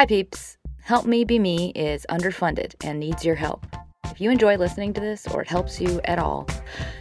Hi, 0.00 0.06
peeps. 0.06 0.56
Help 0.80 1.04
Me 1.04 1.24
Be 1.24 1.38
Me 1.38 1.72
is 1.74 2.06
underfunded 2.08 2.74
and 2.82 2.98
needs 2.98 3.22
your 3.22 3.34
help. 3.34 3.66
If 4.06 4.18
you 4.18 4.30
enjoy 4.30 4.56
listening 4.56 4.94
to 4.94 5.00
this 5.02 5.28
or 5.28 5.42
it 5.42 5.48
helps 5.48 5.78
you 5.78 6.00
at 6.04 6.18
all, 6.18 6.48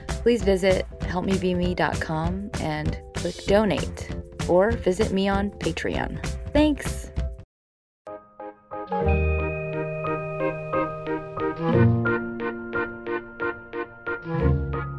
please 0.07 0.43
visit 0.43 0.85
helpmebeme.com 0.99 2.49
and 2.59 2.99
click 3.15 3.45
donate 3.45 4.13
or 4.49 4.71
visit 4.71 5.13
me 5.13 5.29
on 5.29 5.49
Patreon. 5.51 6.21
Thanks. 6.51 7.13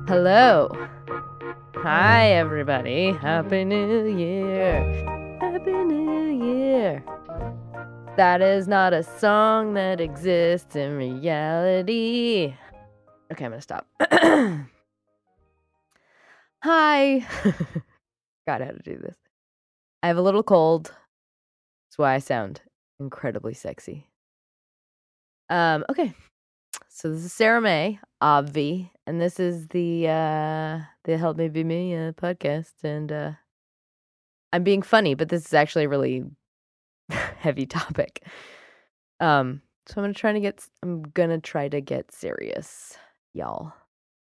Hello. 0.09 0.71
Hi, 1.75 2.30
everybody. 2.30 3.12
Happy 3.12 3.67
New 3.67 4.07
Year. 4.07 5.20
That 8.21 8.43
is 8.43 8.68
not 8.68 8.93
a 8.93 9.03
song 9.03 9.72
that 9.72 9.99
exists 9.99 10.76
in 10.76 10.99
reality. 10.99 12.54
Okay, 13.32 13.46
I'm 13.46 13.53
gonna 13.53 13.62
stop. 13.62 13.86
Hi. 16.62 17.21
God, 18.46 18.61
how 18.61 18.72
to 18.72 18.82
do 18.85 18.98
this. 18.98 19.17
I 20.03 20.09
have 20.09 20.18
a 20.18 20.21
little 20.21 20.43
cold. 20.43 20.93
That's 21.89 21.96
why 21.96 22.12
I 22.12 22.18
sound 22.18 22.61
incredibly 22.98 23.54
sexy. 23.54 24.07
Um, 25.48 25.87
okay. 25.89 26.12
So 26.90 27.09
this 27.11 27.25
is 27.25 27.32
Sarah 27.32 27.62
May, 27.62 28.00
Obvi, 28.23 28.90
and 29.07 29.18
this 29.18 29.40
is 29.40 29.68
the 29.68 30.09
uh 30.09 30.81
the 31.04 31.17
Help 31.17 31.39
Me 31.39 31.48
Be 31.48 31.64
Me 31.64 31.96
uh, 31.96 32.12
podcast, 32.12 32.84
and 32.84 33.11
uh 33.11 33.33
I'm 34.53 34.62
being 34.62 34.83
funny, 34.83 35.14
but 35.14 35.31
this 35.31 35.47
is 35.47 35.55
actually 35.55 35.87
really 35.87 36.27
heavy 37.39 37.67
topic. 37.67 38.25
Um, 39.20 39.62
so 39.87 39.95
I'm 39.97 40.05
gonna 40.05 40.14
try 40.14 40.33
to 40.33 40.41
get 40.41 40.67
I'm 40.83 41.03
gonna 41.03 41.41
try 41.41 41.69
to 41.69 41.81
get 41.81 42.12
serious, 42.12 42.97
y'all. 43.34 43.73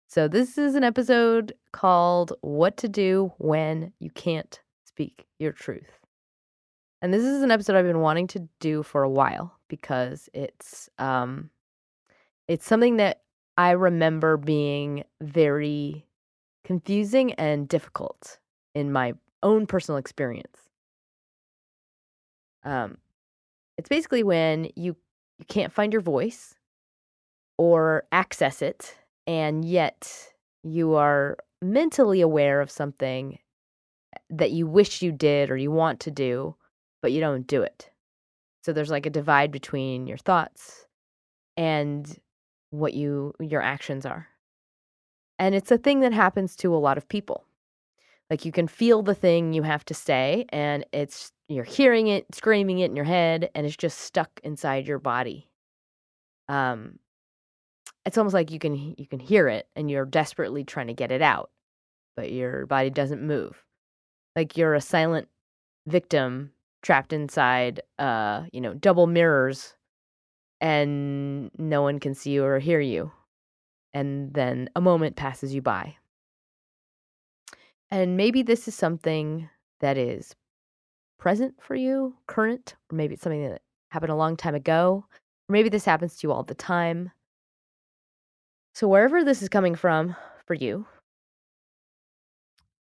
So 0.08 0.28
this 0.28 0.58
is 0.58 0.76
an 0.76 0.84
episode 0.84 1.54
called 1.72 2.34
"What 2.42 2.78
to 2.78 2.90
Do 2.90 3.32
When 3.38 3.94
You 4.00 4.10
Can't 4.12 4.62
Speak 4.86 5.26
Your 5.40 5.52
Truth," 5.52 6.00
and 7.02 7.14
this 7.14 7.24
is 7.24 7.42
an 7.42 7.52
episode 7.52 7.76
I've 7.76 7.86
been 7.86 8.02
wanting 8.02 8.28
to 8.28 8.48
do 8.60 8.84
for 8.84 9.04
a 9.04 9.10
while 9.10 9.58
because 9.70 10.30
it's 10.34 10.90
um 11.00 11.50
it's 12.48 12.66
something 12.66 12.98
that 12.98 13.22
I 13.58 13.72
remember 13.72 14.38
being 14.38 15.04
very 15.22 16.06
confusing 16.64 17.34
and 17.34 17.68
difficult 17.68 18.40
in 18.74 18.92
my 18.92 19.14
own 19.44 19.68
personal 19.68 19.98
experience. 19.98 20.63
Um, 22.64 22.98
it's 23.78 23.90
basically 23.90 24.24
when 24.24 24.70
you 24.76 24.96
you 25.40 25.46
can't 25.48 25.74
find 25.74 25.92
your 25.92 26.02
voice 26.02 26.56
or 27.58 28.04
access 28.12 28.62
it, 28.62 28.96
and 29.28 29.66
yet 29.66 30.34
you 30.64 30.94
are 30.94 31.38
mentally 31.62 32.22
aware 32.22 32.62
of 32.62 32.70
something 32.72 33.40
that 34.30 34.52
you 34.52 34.68
wish 34.68 35.02
you 35.02 35.12
did 35.12 35.50
or 35.50 35.58
you 35.58 35.72
want 35.72 36.00
to 36.02 36.12
do, 36.12 36.56
but 37.02 37.12
you 37.12 37.20
don't 37.20 37.48
do 37.48 37.62
it. 37.62 37.90
So 38.64 38.72
there's 38.72 38.92
like 38.92 39.06
a 39.06 39.12
divide 39.12 39.52
between 39.52 40.08
your 40.08 40.18
thoughts 40.18 40.86
and 41.58 42.20
what 42.70 42.94
you 42.94 43.34
your 43.40 43.62
actions 43.62 44.06
are. 44.06 44.28
And 45.38 45.54
it's 45.54 45.72
a 45.72 45.78
thing 45.78 46.00
that 46.02 46.14
happens 46.14 46.56
to 46.58 46.74
a 46.74 46.78
lot 46.78 46.98
of 46.98 47.08
people. 47.08 47.44
Like 48.30 48.46
you 48.46 48.52
can 48.52 48.68
feel 48.68 49.02
the 49.02 49.16
thing 49.16 49.54
you 49.54 49.64
have 49.64 49.86
to 49.86 49.94
say 49.94 50.46
and 50.50 50.86
it's 50.94 51.32
you're 51.56 51.64
hearing 51.64 52.08
it, 52.08 52.26
screaming 52.34 52.80
it 52.80 52.90
in 52.90 52.96
your 52.96 53.06
head 53.06 53.50
and 53.56 53.66
it's 53.66 53.78
just 53.78 54.00
stuck 54.00 54.40
inside 54.44 54.88
your 54.88 55.00
body. 55.00 55.50
Um 56.48 57.00
it's 58.06 58.18
almost 58.18 58.34
like 58.34 58.52
you 58.52 58.60
can 58.60 58.96
you 58.98 59.08
can 59.08 59.20
hear 59.20 59.48
it 59.48 59.68
and 59.76 59.90
you're 59.90 60.06
desperately 60.06 60.64
trying 60.64 60.88
to 60.88 60.94
get 60.94 61.12
it 61.12 61.22
out, 61.22 61.52
but 62.16 62.32
your 62.32 62.66
body 62.66 62.90
doesn't 62.90 63.22
move. 63.22 63.64
Like 64.36 64.58
you're 64.58 64.74
a 64.74 64.82
silent 64.82 65.28
victim 65.88 66.52
trapped 66.82 67.14
inside 67.14 67.82
uh, 67.98 68.44
you 68.52 68.62
know, 68.62 68.74
double 68.74 69.08
mirrors 69.08 69.76
and 70.62 71.50
no 71.58 71.82
one 71.82 72.00
can 72.00 72.14
see 72.14 72.32
you 72.32 72.44
or 72.44 72.60
hear 72.60 72.80
you. 72.80 73.12
And 73.94 74.34
then 74.34 74.70
a 74.76 74.82
moment 74.82 75.16
passes 75.16 75.54
you 75.54 75.62
by. 75.62 75.98
And 77.92 78.18
maybe 78.18 78.42
this 78.42 78.68
is 78.68 78.76
something 78.76 79.50
that 79.82 79.98
is 79.98 80.36
present 81.18 81.56
for 81.62 81.76
you, 81.76 82.16
current, 82.28 82.76
or 82.92 82.96
maybe 82.96 83.14
it's 83.14 83.24
something 83.24 83.48
that 83.50 83.62
happened 83.90 84.12
a 84.12 84.16
long 84.16 84.36
time 84.36 84.56
ago, 84.56 85.06
or 85.50 85.54
maybe 85.54 85.70
this 85.70 85.86
happens 85.86 86.18
to 86.18 86.28
you 86.28 86.32
all 86.32 86.44
the 86.44 86.56
time. 86.56 87.12
So, 88.74 88.88
wherever 88.88 89.24
this 89.24 89.42
is 89.42 89.50
coming 89.50 89.76
from 89.76 90.16
for 90.46 90.54
you, 90.54 90.86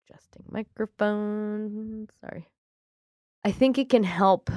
adjusting 0.08 0.44
microphone, 0.48 2.08
sorry. 2.20 2.48
I 3.44 3.52
think 3.52 3.76
it 3.76 3.90
can 3.90 4.04
help 4.04 4.50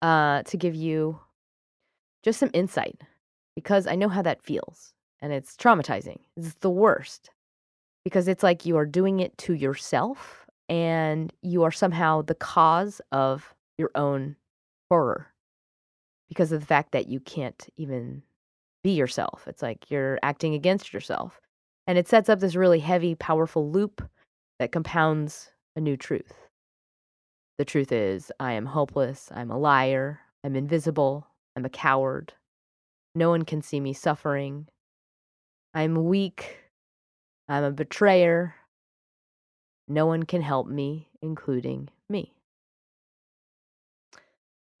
uh, 0.00 0.42
to 0.42 0.56
give 0.56 0.74
you 0.74 1.20
just 2.22 2.40
some 2.40 2.50
insight 2.52 3.00
because 3.54 3.86
I 3.86 3.94
know 3.94 4.08
how 4.08 4.22
that 4.22 4.42
feels 4.42 4.92
and 5.20 5.32
it's 5.32 5.56
traumatizing. 5.56 6.18
It's 6.36 6.54
the 6.54 6.70
worst 6.70 7.30
because 8.04 8.28
it's 8.28 8.42
like 8.42 8.66
you 8.66 8.76
are 8.76 8.86
doing 8.86 9.20
it 9.20 9.36
to 9.38 9.54
yourself 9.54 10.41
and 10.68 11.32
you 11.42 11.62
are 11.62 11.72
somehow 11.72 12.22
the 12.22 12.34
cause 12.34 13.00
of 13.10 13.54
your 13.78 13.90
own 13.94 14.36
horror 14.90 15.28
because 16.28 16.52
of 16.52 16.60
the 16.60 16.66
fact 16.66 16.92
that 16.92 17.08
you 17.08 17.20
can't 17.20 17.68
even 17.76 18.22
be 18.82 18.90
yourself. 18.90 19.44
It's 19.46 19.62
like 19.62 19.90
you're 19.90 20.18
acting 20.22 20.54
against 20.54 20.92
yourself. 20.92 21.40
And 21.86 21.98
it 21.98 22.08
sets 22.08 22.28
up 22.28 22.40
this 22.40 22.54
really 22.54 22.78
heavy, 22.78 23.14
powerful 23.14 23.70
loop 23.70 24.02
that 24.58 24.72
compounds 24.72 25.50
a 25.76 25.80
new 25.80 25.96
truth. 25.96 26.32
The 27.58 27.64
truth 27.64 27.92
is, 27.92 28.32
I 28.40 28.52
am 28.52 28.66
hopeless, 28.66 29.28
I'm 29.34 29.50
a 29.50 29.58
liar, 29.58 30.20
I'm 30.44 30.56
invisible, 30.56 31.26
I'm 31.54 31.64
a 31.64 31.70
coward. 31.70 32.32
No 33.14 33.28
one 33.28 33.44
can 33.44 33.62
see 33.62 33.78
me 33.78 33.92
suffering. 33.92 34.68
I'm 35.74 36.04
weak, 36.06 36.58
I'm 37.48 37.64
a 37.64 37.70
betrayer. 37.70 38.54
No 39.92 40.06
one 40.06 40.22
can 40.22 40.40
help 40.40 40.66
me, 40.66 41.10
including 41.20 41.90
me. 42.08 42.32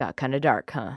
Got 0.00 0.16
kind 0.16 0.34
of 0.34 0.40
dark, 0.40 0.70
huh? 0.70 0.96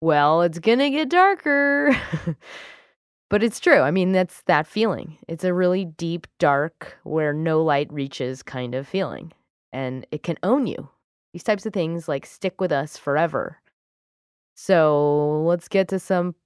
Well, 0.00 0.40
it's 0.40 0.58
gonna 0.58 0.88
get 0.88 1.10
darker. 1.10 1.94
but 3.28 3.42
it's 3.42 3.60
true. 3.60 3.80
I 3.80 3.90
mean, 3.90 4.12
that's 4.12 4.40
that 4.44 4.66
feeling. 4.66 5.18
It's 5.28 5.44
a 5.44 5.52
really 5.52 5.84
deep, 5.84 6.28
dark, 6.38 6.96
where 7.02 7.34
no 7.34 7.62
light 7.62 7.92
reaches 7.92 8.42
kind 8.42 8.74
of 8.74 8.88
feeling. 8.88 9.32
And 9.70 10.06
it 10.10 10.22
can 10.22 10.38
own 10.42 10.66
you. 10.66 10.88
These 11.34 11.44
types 11.44 11.66
of 11.66 11.74
things 11.74 12.08
like 12.08 12.24
stick 12.24 12.58
with 12.58 12.72
us 12.72 12.96
forever. 12.96 13.58
So 14.54 15.42
let's 15.42 15.68
get 15.68 15.88
to 15.88 15.98
some 15.98 16.36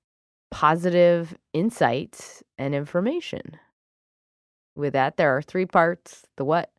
positive 0.50 1.36
insight 1.52 2.42
and 2.58 2.74
information. 2.74 3.60
With 4.76 4.92
that, 4.94 5.16
there 5.16 5.36
are 5.36 5.42
three 5.42 5.66
parts 5.66 6.24
the 6.36 6.44
what, 6.44 6.70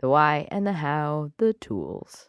the 0.00 0.08
why, 0.08 0.46
and 0.50 0.66
the 0.66 0.72
how, 0.72 1.32
the 1.38 1.52
tools. 1.54 2.28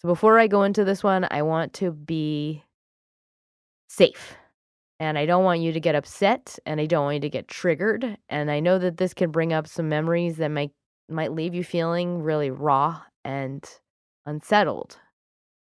So 0.00 0.08
before 0.08 0.38
I 0.38 0.46
go 0.46 0.64
into 0.64 0.84
this 0.84 1.02
one, 1.02 1.26
I 1.30 1.42
want 1.42 1.72
to 1.74 1.90
be 1.90 2.62
safe. 3.88 4.36
And 5.00 5.18
I 5.18 5.26
don't 5.26 5.44
want 5.44 5.60
you 5.60 5.72
to 5.72 5.80
get 5.80 5.94
upset 5.94 6.58
and 6.66 6.80
I 6.80 6.86
don't 6.86 7.04
want 7.04 7.14
you 7.16 7.20
to 7.20 7.30
get 7.30 7.48
triggered. 7.48 8.16
And 8.28 8.50
I 8.50 8.60
know 8.60 8.78
that 8.78 8.96
this 8.96 9.14
can 9.14 9.30
bring 9.30 9.52
up 9.52 9.66
some 9.66 9.88
memories 9.88 10.36
that 10.36 10.50
might 10.50 10.70
might 11.08 11.32
leave 11.32 11.54
you 11.54 11.64
feeling 11.64 12.22
really 12.22 12.50
raw 12.50 13.02
and 13.24 13.68
unsettled. 14.26 14.98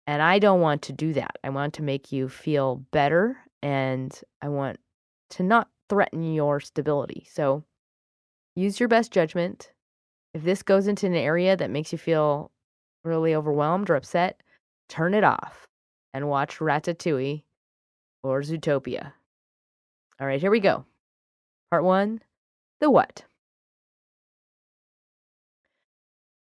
And 0.07 0.21
I 0.21 0.39
don't 0.39 0.61
want 0.61 0.83
to 0.83 0.93
do 0.93 1.13
that. 1.15 1.37
I 1.45 1.51
want 1.51 1.75
to 1.75 1.83
make 1.83 2.13
you 2.13 2.29
feel 2.29 2.85
better 2.91 3.39
and 3.63 4.19
I 4.43 4.49
want 4.49 4.81
to 5.31 5.43
not 5.43 5.69
threaten 5.89 6.35
your 6.35 6.61
stability. 6.61 7.27
So 7.31 7.65
use 8.61 8.79
your 8.79 8.89
best 8.89 9.11
judgment. 9.11 9.73
If 10.35 10.43
this 10.43 10.63
goes 10.63 10.87
into 10.87 11.07
an 11.07 11.15
area 11.15 11.57
that 11.57 11.71
makes 11.71 11.93
you 11.93 11.99
feel 11.99 12.51
really 13.05 13.35
overwhelmed 13.35 13.91
or 13.91 13.97
upset, 13.97 14.41
turn 14.89 15.15
it 15.15 15.25
off 15.25 15.67
and 16.13 16.29
watch 16.29 16.59
Ratatouille 16.59 17.43
or 18.23 18.43
Zootopia. 18.43 19.13
All 20.21 20.27
right, 20.27 20.41
here 20.41 20.51
we 20.51 20.61
go. 20.61 20.85
Part 21.71 21.85
one 21.85 22.21
the 22.81 22.91
what. 22.91 23.25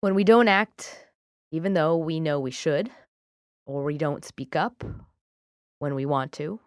When 0.01 0.15
we 0.15 0.23
don't 0.23 0.47
act, 0.47 1.07
even 1.51 1.73
though 1.73 1.97
we 1.97 2.19
know 2.19 2.39
we 2.39 2.51
should, 2.51 2.89
or 3.65 3.83
we 3.83 3.97
don't 3.97 4.25
speak 4.25 4.55
up 4.55 4.83
when 5.79 5.95
we 5.95 6.05
want 6.05 6.31
to, 6.33 6.59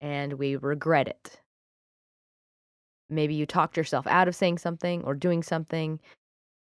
and 0.00 0.32
we 0.34 0.56
regret 0.56 1.08
it. 1.08 1.40
Maybe 3.10 3.34
you 3.34 3.44
talked 3.44 3.76
yourself 3.76 4.06
out 4.06 4.28
of 4.28 4.36
saying 4.36 4.58
something 4.58 5.02
or 5.04 5.14
doing 5.14 5.42
something 5.42 6.00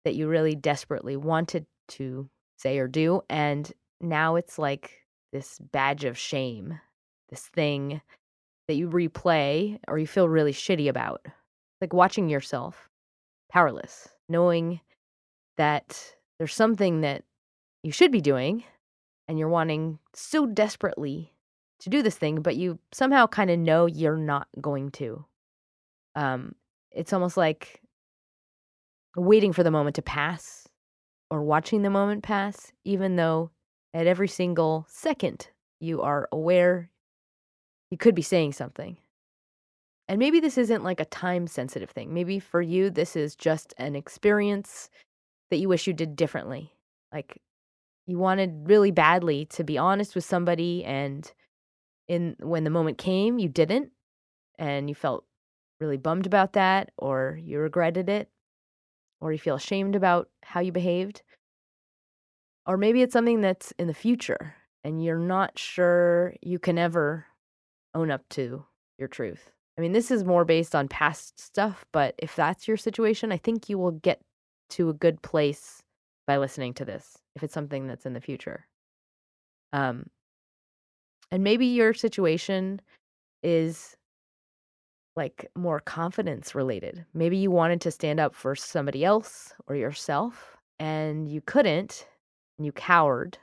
that 0.05 0.15
you 0.15 0.27
really 0.27 0.55
desperately 0.55 1.15
wanted 1.17 1.65
to 1.89 2.29
say 2.57 2.77
or 2.79 2.87
do, 2.87 3.21
and 3.29 3.71
now 3.99 4.35
it's 4.35 4.57
like 4.57 5.01
this 5.33 5.59
badge 5.59 6.05
of 6.05 6.17
shame, 6.17 6.79
this 7.29 7.47
thing 7.47 8.01
that 8.67 8.75
you 8.75 8.89
replay 8.89 9.79
or 9.87 9.97
you 9.97 10.07
feel 10.07 10.29
really 10.29 10.53
shitty 10.53 10.87
about. 10.87 11.25
Like 11.81 11.93
watching 11.93 12.29
yourself 12.29 12.89
powerless, 13.51 14.07
knowing 14.29 14.79
that 15.57 16.15
there's 16.37 16.53
something 16.53 17.01
that 17.01 17.23
you 17.83 17.91
should 17.91 18.11
be 18.11 18.21
doing 18.21 18.63
and 19.27 19.37
you're 19.37 19.49
wanting 19.49 19.99
so 20.13 20.45
desperately 20.45 21.33
to 21.79 21.89
do 21.89 22.03
this 22.03 22.17
thing, 22.17 22.41
but 22.41 22.55
you 22.55 22.79
somehow 22.91 23.27
kind 23.27 23.49
of 23.49 23.59
know 23.59 23.87
you're 23.87 24.17
not 24.17 24.47
going 24.59 24.91
to. 24.91 25.25
Um, 26.15 26.55
it's 26.91 27.13
almost 27.13 27.37
like 27.37 27.81
waiting 29.15 29.53
for 29.53 29.63
the 29.63 29.71
moment 29.71 29.95
to 29.95 30.01
pass 30.01 30.67
or 31.29 31.41
watching 31.41 31.81
the 31.81 31.89
moment 31.89 32.23
pass, 32.23 32.71
even 32.83 33.15
though 33.15 33.51
at 33.93 34.07
every 34.07 34.27
single 34.27 34.85
second 34.89 35.49
you 35.79 36.01
are 36.01 36.27
aware 36.31 36.89
you 37.89 37.97
could 37.97 38.15
be 38.15 38.21
saying 38.21 38.53
something. 38.53 38.97
And 40.07 40.19
maybe 40.19 40.39
this 40.39 40.57
isn't 40.57 40.83
like 40.83 40.99
a 40.99 41.05
time 41.05 41.47
sensitive 41.47 41.89
thing. 41.89 42.13
Maybe 42.13 42.39
for 42.39 42.61
you, 42.61 42.89
this 42.89 43.15
is 43.15 43.35
just 43.35 43.73
an 43.77 43.95
experience 43.95 44.89
that 45.49 45.57
you 45.57 45.69
wish 45.69 45.87
you 45.87 45.93
did 45.93 46.15
differently. 46.15 46.73
Like 47.13 47.41
you 48.07 48.17
wanted 48.17 48.67
really 48.67 48.91
badly 48.91 49.45
to 49.45 49.63
be 49.63 49.77
honest 49.77 50.15
with 50.15 50.25
somebody 50.25 50.83
and 50.83 51.31
in 52.07 52.35
when 52.39 52.63
the 52.63 52.69
moment 52.69 52.97
came 52.97 53.39
you 53.39 53.47
didn't 53.47 53.91
and 54.57 54.89
you 54.89 54.95
felt 54.95 55.23
really 55.81 55.97
bummed 55.97 56.27
about 56.27 56.53
that 56.53 56.91
or 56.97 57.37
you 57.43 57.59
regretted 57.59 58.07
it 58.07 58.29
or 59.19 59.33
you 59.33 59.39
feel 59.39 59.55
ashamed 59.55 59.95
about 59.95 60.29
how 60.43 60.61
you 60.61 60.71
behaved 60.71 61.23
or 62.65 62.77
maybe 62.77 63.01
it's 63.01 63.13
something 63.13 63.41
that's 63.41 63.73
in 63.79 63.87
the 63.87 63.93
future 63.93 64.55
and 64.83 65.03
you're 65.03 65.17
not 65.17 65.57
sure 65.57 66.35
you 66.41 66.59
can 66.59 66.77
ever 66.77 67.25
own 67.93 68.11
up 68.11 68.21
to 68.29 68.63
your 68.97 69.07
truth. 69.07 69.51
I 69.77 69.81
mean, 69.81 69.91
this 69.93 70.11
is 70.11 70.23
more 70.23 70.45
based 70.45 70.75
on 70.75 70.87
past 70.87 71.39
stuff, 71.39 71.85
but 71.91 72.13
if 72.19 72.35
that's 72.35 72.67
your 72.67 72.77
situation, 72.77 73.31
I 73.31 73.37
think 73.37 73.67
you 73.67 73.77
will 73.77 73.91
get 73.91 74.21
to 74.71 74.89
a 74.89 74.93
good 74.93 75.21
place 75.21 75.81
by 76.27 76.37
listening 76.37 76.73
to 76.75 76.85
this 76.85 77.17
if 77.35 77.43
it's 77.43 77.53
something 77.53 77.87
that's 77.87 78.05
in 78.05 78.13
the 78.13 78.21
future. 78.21 78.67
Um 79.73 80.05
and 81.31 81.43
maybe 81.43 81.65
your 81.65 81.93
situation 81.93 82.81
is 83.41 83.95
like 85.15 85.49
more 85.55 85.79
confidence 85.79 86.55
related. 86.55 87.05
Maybe 87.13 87.37
you 87.37 87.51
wanted 87.51 87.81
to 87.81 87.91
stand 87.91 88.19
up 88.19 88.33
for 88.33 88.55
somebody 88.55 89.03
else 89.03 89.53
or 89.67 89.75
yourself 89.75 90.57
and 90.79 91.27
you 91.27 91.41
couldn't 91.41 92.07
and 92.57 92.65
you 92.65 92.71
cowered. 92.71 93.37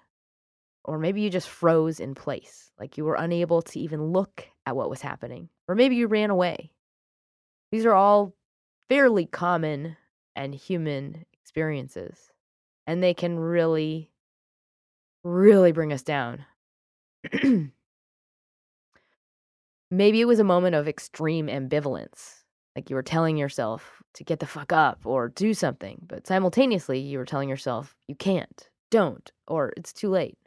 Or 0.85 0.99
maybe 0.99 1.21
you 1.21 1.29
just 1.29 1.49
froze 1.49 2.01
in 2.01 2.15
place, 2.15 2.71
like 2.81 2.97
you 2.97 3.05
were 3.05 3.17
unable 3.17 3.61
to 3.61 3.79
even 3.79 4.13
look 4.13 4.49
at 4.65 4.75
what 4.75 4.89
was 4.89 5.03
happening. 5.03 5.51
Or 5.69 5.75
maybe 5.75 5.97
you 5.97 6.07
ran 6.07 6.31
away. 6.31 6.73
These 7.71 7.85
are 7.85 7.93
all 7.93 8.35
fairly 8.89 9.27
common 9.27 9.97
and 10.35 10.55
human 10.55 11.27
experiences, 11.35 12.31
and 12.87 13.03
they 13.03 13.13
can 13.13 13.39
really, 13.39 14.11
really 15.25 15.73
bring 15.73 15.93
us 15.93 16.03
down. 16.03 16.47
Maybe 19.91 20.21
it 20.21 20.27
was 20.27 20.39
a 20.39 20.45
moment 20.45 20.75
of 20.75 20.87
extreme 20.87 21.47
ambivalence, 21.47 22.43
like 22.77 22.91
you 22.91 22.97
were 22.97 23.03
telling 23.03 23.37
yourself 23.37 24.03
to 24.15 24.25
get 24.25 24.41
the 24.41 24.47
fuck 24.47 24.73
up 24.73 25.01
or 25.05 25.29
do 25.29 25.55
something, 25.55 25.99
but 26.07 26.27
simultaneously 26.27 26.99
you 26.99 27.19
were 27.19 27.25
telling 27.25 27.49
yourself 27.49 27.97
you 28.07 28.15
can't, 28.15 28.69
don't, 28.91 29.31
or 29.47 29.73
it's 29.77 29.93
too 29.93 30.11
late. 30.11 30.39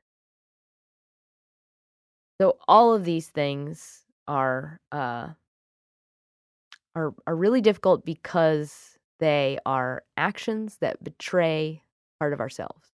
So 2.40 2.58
all 2.68 2.94
of 2.94 3.04
these 3.04 3.30
things 3.30 4.04
are 4.28 4.80
uh, 4.92 5.30
are 6.96 7.14
are 7.28 7.36
really 7.36 7.62
difficult 7.62 8.06
because 8.06 8.98
they 9.20 9.60
are 9.66 10.04
actions 10.18 10.78
that 10.82 11.04
betray 11.04 11.84
part 12.20 12.34
of 12.34 12.40
ourselves. 12.40 12.90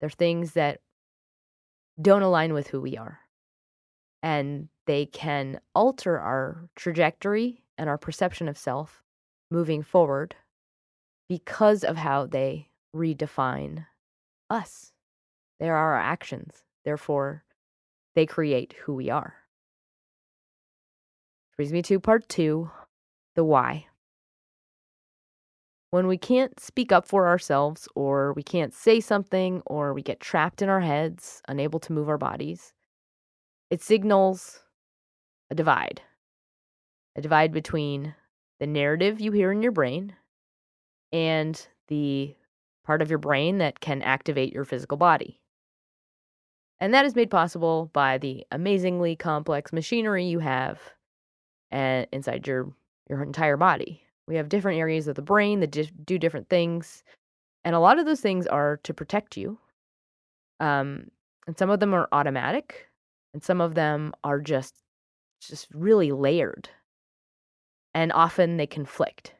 They're 0.00 0.10
things 0.10 0.52
that 0.52 0.80
don't 2.00 2.22
align 2.22 2.52
with 2.52 2.68
who 2.68 2.80
we 2.80 2.96
are. 2.96 3.20
And 4.22 4.68
they 4.86 5.06
can 5.06 5.60
alter 5.74 6.18
our 6.18 6.68
trajectory 6.76 7.62
and 7.76 7.88
our 7.88 7.98
perception 7.98 8.48
of 8.48 8.56
self 8.56 9.02
moving 9.50 9.82
forward 9.82 10.34
because 11.28 11.84
of 11.84 11.96
how 11.96 12.26
they 12.26 12.68
redefine 12.94 13.86
us. 14.48 14.92
They 15.58 15.68
are 15.68 15.76
our 15.76 15.96
actions. 15.96 16.62
Therefore, 16.84 17.44
they 18.14 18.26
create 18.26 18.74
who 18.84 18.94
we 18.94 19.10
are. 19.10 19.34
Brings 21.56 21.72
me 21.72 21.82
to 21.82 22.00
part 22.00 22.28
two 22.28 22.70
the 23.34 23.44
why. 23.44 23.86
When 25.90 26.06
we 26.06 26.18
can't 26.18 26.58
speak 26.60 26.92
up 26.92 27.06
for 27.06 27.26
ourselves, 27.26 27.88
or 27.94 28.32
we 28.34 28.42
can't 28.42 28.74
say 28.74 29.00
something, 29.00 29.62
or 29.64 29.94
we 29.94 30.02
get 30.02 30.20
trapped 30.20 30.60
in 30.60 30.68
our 30.68 30.80
heads, 30.80 31.40
unable 31.48 31.78
to 31.80 31.92
move 31.92 32.08
our 32.08 32.18
bodies, 32.18 32.74
it 33.70 33.82
signals 33.82 34.62
a 35.50 35.54
divide. 35.54 36.02
A 37.16 37.20
divide 37.20 37.52
between 37.52 38.14
the 38.60 38.66
narrative 38.66 39.20
you 39.20 39.32
hear 39.32 39.52
in 39.52 39.62
your 39.62 39.72
brain 39.72 40.14
and 41.12 41.66
the 41.88 42.34
part 42.84 43.02
of 43.02 43.10
your 43.10 43.18
brain 43.18 43.58
that 43.58 43.80
can 43.80 44.02
activate 44.02 44.52
your 44.52 44.64
physical 44.64 44.96
body. 44.96 45.40
And 46.78 46.92
that 46.92 47.06
is 47.06 47.16
made 47.16 47.30
possible 47.30 47.90
by 47.92 48.18
the 48.18 48.46
amazingly 48.50 49.16
complex 49.16 49.72
machinery 49.72 50.26
you 50.26 50.40
have 50.40 50.80
uh, 51.72 52.04
inside 52.12 52.46
your 52.46 52.72
your 53.08 53.22
entire 53.22 53.56
body. 53.56 54.02
We 54.26 54.36
have 54.36 54.48
different 54.48 54.78
areas 54.78 55.06
of 55.06 55.14
the 55.14 55.22
brain 55.22 55.60
that 55.60 55.70
do 56.04 56.18
different 56.18 56.48
things, 56.48 57.02
and 57.64 57.74
a 57.74 57.80
lot 57.80 57.98
of 57.98 58.04
those 58.04 58.20
things 58.20 58.46
are 58.46 58.78
to 58.82 58.92
protect 58.92 59.36
you. 59.36 59.58
Um, 60.60 61.10
and 61.46 61.56
some 61.56 61.70
of 61.70 61.80
them 61.80 61.94
are 61.94 62.08
automatic, 62.12 62.88
and 63.32 63.42
some 63.42 63.60
of 63.60 63.74
them 63.74 64.12
are 64.24 64.40
just 64.40 64.74
just 65.48 65.68
really 65.72 66.12
layered. 66.12 66.68
And 67.94 68.12
often 68.12 68.56
they 68.56 68.66
conflict. 68.66 69.34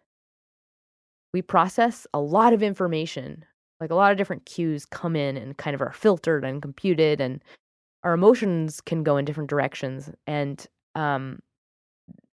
We 1.32 1.42
process 1.42 2.06
a 2.14 2.20
lot 2.20 2.52
of 2.52 2.62
information, 2.62 3.44
like 3.80 3.90
a 3.90 3.94
lot 3.94 4.12
of 4.12 4.18
different 4.18 4.46
cues 4.46 4.86
come 4.86 5.16
in 5.16 5.36
and 5.36 5.56
kind 5.56 5.74
of 5.74 5.82
are 5.82 5.92
filtered 5.92 6.44
and 6.44 6.62
computed, 6.62 7.20
and 7.20 7.42
our 8.02 8.14
emotions 8.14 8.80
can 8.80 9.02
go 9.02 9.16
in 9.16 9.24
different 9.24 9.50
directions. 9.50 10.10
And 10.26 10.66
um, 10.94 11.40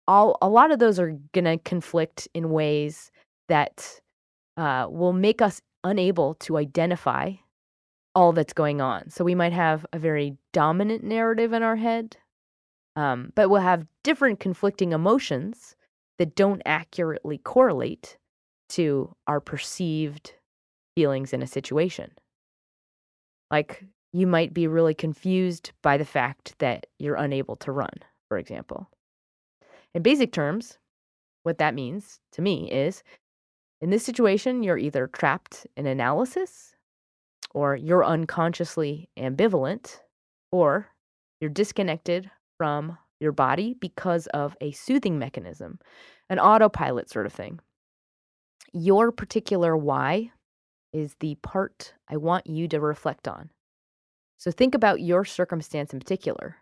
all 0.07 0.37
a 0.41 0.49
lot 0.49 0.71
of 0.71 0.79
those 0.79 0.99
are 0.99 1.17
gonna 1.33 1.57
conflict 1.57 2.27
in 2.33 2.51
ways 2.51 3.11
that 3.47 3.99
uh, 4.57 4.87
will 4.89 5.13
make 5.13 5.41
us 5.41 5.61
unable 5.83 6.35
to 6.35 6.57
identify 6.57 7.33
all 8.13 8.33
that's 8.33 8.53
going 8.53 8.81
on. 8.81 9.09
So 9.09 9.23
we 9.23 9.35
might 9.35 9.53
have 9.53 9.85
a 9.93 9.99
very 9.99 10.37
dominant 10.51 11.03
narrative 11.03 11.53
in 11.53 11.63
our 11.63 11.77
head 11.77 12.17
um, 12.95 13.31
but 13.35 13.49
we'll 13.49 13.61
have 13.61 13.87
different 14.03 14.39
conflicting 14.39 14.91
emotions 14.91 15.75
that 16.17 16.35
don't 16.35 16.61
accurately 16.65 17.37
correlate 17.37 18.17
to 18.69 19.15
our 19.27 19.39
perceived 19.39 20.33
feelings 20.95 21.33
in 21.33 21.41
a 21.41 21.47
situation. 21.47 22.11
Like 23.49 23.83
you 24.13 24.27
might 24.27 24.53
be 24.53 24.67
really 24.67 24.93
confused 24.93 25.71
by 25.81 25.97
the 25.97 26.05
fact 26.05 26.55
that 26.59 26.85
you're 26.99 27.15
unable 27.15 27.55
to 27.57 27.71
run, 27.71 27.93
for 28.27 28.37
example. 28.37 28.89
In 29.93 30.03
basic 30.03 30.31
terms, 30.31 30.77
what 31.43 31.57
that 31.57 31.73
means 31.73 32.19
to 32.33 32.41
me 32.41 32.71
is 32.71 33.03
in 33.81 33.89
this 33.89 34.05
situation, 34.05 34.63
you're 34.63 34.77
either 34.77 35.07
trapped 35.07 35.65
in 35.75 35.87
analysis, 35.87 36.75
or 37.53 37.75
you're 37.75 38.05
unconsciously 38.05 39.09
ambivalent, 39.17 39.99
or 40.51 40.87
you're 41.39 41.49
disconnected 41.49 42.29
from 42.61 42.95
your 43.19 43.31
body 43.31 43.73
because 43.73 44.27
of 44.27 44.55
a 44.61 44.71
soothing 44.71 45.17
mechanism, 45.17 45.79
an 46.29 46.37
autopilot 46.37 47.09
sort 47.09 47.25
of 47.25 47.33
thing. 47.33 47.59
Your 48.71 49.11
particular 49.11 49.75
why 49.75 50.29
is 50.93 51.15
the 51.21 51.33
part 51.41 51.95
I 52.07 52.17
want 52.17 52.45
you 52.45 52.67
to 52.67 52.79
reflect 52.79 53.27
on. 53.27 53.49
So 54.37 54.51
think 54.51 54.75
about 54.75 55.01
your 55.01 55.25
circumstance 55.25 55.91
in 55.91 55.99
particular. 55.99 56.57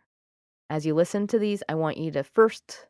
As 0.69 0.85
you 0.85 0.93
listen 0.93 1.27
to 1.27 1.37
these, 1.37 1.63
I 1.67 1.75
want 1.75 1.97
you 1.97 2.11
to 2.11 2.23
first 2.23 2.85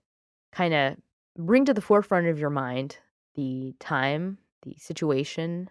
kind 0.51 0.75
of 0.75 0.97
bring 1.35 1.65
to 1.65 1.73
the 1.73 1.81
forefront 1.81 2.27
of 2.27 2.37
your 2.37 2.51
mind 2.51 2.97
the 3.33 3.73
time, 3.79 4.37
the 4.61 4.75
situation, 4.77 5.67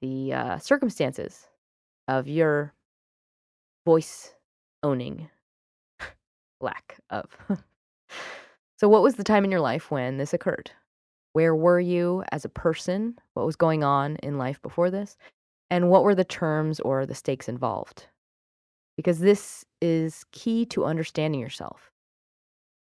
the 0.00 0.32
uh, 0.32 0.58
circumstances 0.58 1.48
of 2.08 2.28
your 2.28 2.72
voice 3.84 4.32
owning 4.82 5.28
lack 6.62 6.98
of. 7.10 7.26
so, 8.78 8.88
what 8.88 9.02
was 9.02 9.16
the 9.16 9.24
time 9.24 9.44
in 9.44 9.50
your 9.50 9.60
life 9.60 9.90
when 9.90 10.18
this 10.18 10.32
occurred? 10.32 10.70
Where 11.32 11.54
were 11.54 11.80
you 11.80 12.24
as 12.30 12.44
a 12.44 12.50
person? 12.50 13.18
What 13.34 13.46
was 13.46 13.56
going 13.56 13.82
on 13.82 14.16
in 14.16 14.38
life 14.38 14.60
before 14.62 14.90
this? 14.90 15.16
And 15.70 15.88
what 15.88 16.04
were 16.04 16.14
the 16.14 16.24
terms 16.24 16.80
or 16.80 17.06
the 17.06 17.14
stakes 17.14 17.48
involved? 17.48 18.06
because 18.96 19.20
this 19.20 19.64
is 19.80 20.24
key 20.32 20.66
to 20.66 20.84
understanding 20.84 21.40
yourself. 21.40 21.90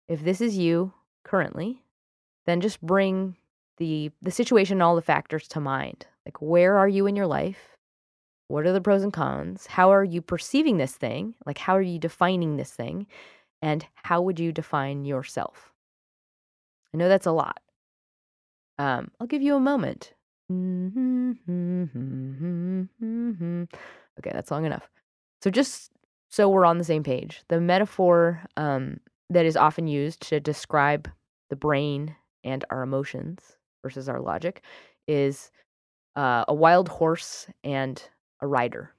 If 0.08 0.24
this 0.24 0.42
is 0.42 0.58
you 0.58 0.94
currently, 1.24 1.84
then 2.46 2.62
just 2.62 2.82
bring 2.82 3.36
the 3.78 4.12
the 4.22 4.32
situation 4.32 4.76
and 4.76 4.84
all 4.84 4.96
the 4.96 5.02
factors 5.02 5.48
to 5.50 5.60
mind. 5.60 6.08
Like 6.26 6.42
where 6.42 6.78
are 6.78 6.88
you 6.88 7.06
in 7.06 7.16
your 7.16 7.28
life? 7.28 7.78
What 8.48 8.66
are 8.66 8.74
the 8.74 8.82
pros 8.82 9.04
and 9.04 9.14
cons? 9.14 9.68
How 9.68 9.92
are 9.92 10.04
you 10.04 10.22
perceiving 10.22 10.78
this 10.78 10.94
thing? 10.94 11.36
Like 11.46 11.60
how 11.60 11.76
are 11.76 11.82
you 11.82 12.00
defining 12.00 12.58
this 12.58 12.72
thing? 12.72 13.08
And 13.62 13.86
how 13.96 14.22
would 14.22 14.40
you 14.40 14.52
define 14.52 15.06
yourself? 15.06 15.74
I 16.94 16.98
know 16.98 17.10
that's 17.10 17.26
a 17.26 17.32
lot. 17.32 17.60
Um, 18.78 19.12
I'll 19.20 19.28
give 19.28 19.42
you 19.42 19.56
a 19.56 19.60
moment. 19.60 20.14
Okay, 24.20 24.32
that's 24.32 24.52
long 24.52 24.66
enough. 24.66 24.90
So 25.42 25.50
just 25.50 25.92
so 26.30 26.50
we're 26.50 26.66
on 26.66 26.78
the 26.78 26.84
same 26.84 27.04
page, 27.04 27.44
the 27.50 27.60
metaphor 27.60 28.42
um, 28.58 29.00
that 29.30 29.46
is 29.46 29.58
often 29.58 29.88
used 29.88 30.22
to 30.30 30.40
describe 30.40 31.10
the 31.50 31.56
brain 31.56 32.16
and 32.44 32.64
our 32.70 32.82
emotions 32.84 33.58
versus 33.84 34.08
our 34.08 34.22
logic 34.22 34.64
is 35.08 35.52
uh, 36.16 36.46
a 36.48 36.54
wild 36.54 36.88
horse 36.90 37.48
and 37.64 38.02
a 38.42 38.48
rider. 38.48 38.94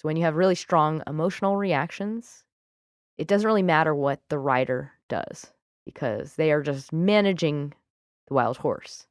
So 0.00 0.08
when 0.08 0.16
you 0.16 0.24
have 0.24 0.36
really 0.36 0.54
strong 0.54 1.02
emotional 1.06 1.56
reactions, 1.56 2.44
it 3.18 3.28
doesn't 3.28 3.46
really 3.46 3.62
matter 3.62 3.94
what 3.94 4.20
the 4.28 4.38
rider 4.38 4.92
does 5.08 5.52
because 5.84 6.34
they 6.34 6.52
are 6.52 6.62
just 6.62 6.92
managing 6.92 7.72
the 8.28 8.34
wild 8.34 8.58
horse. 8.58 9.06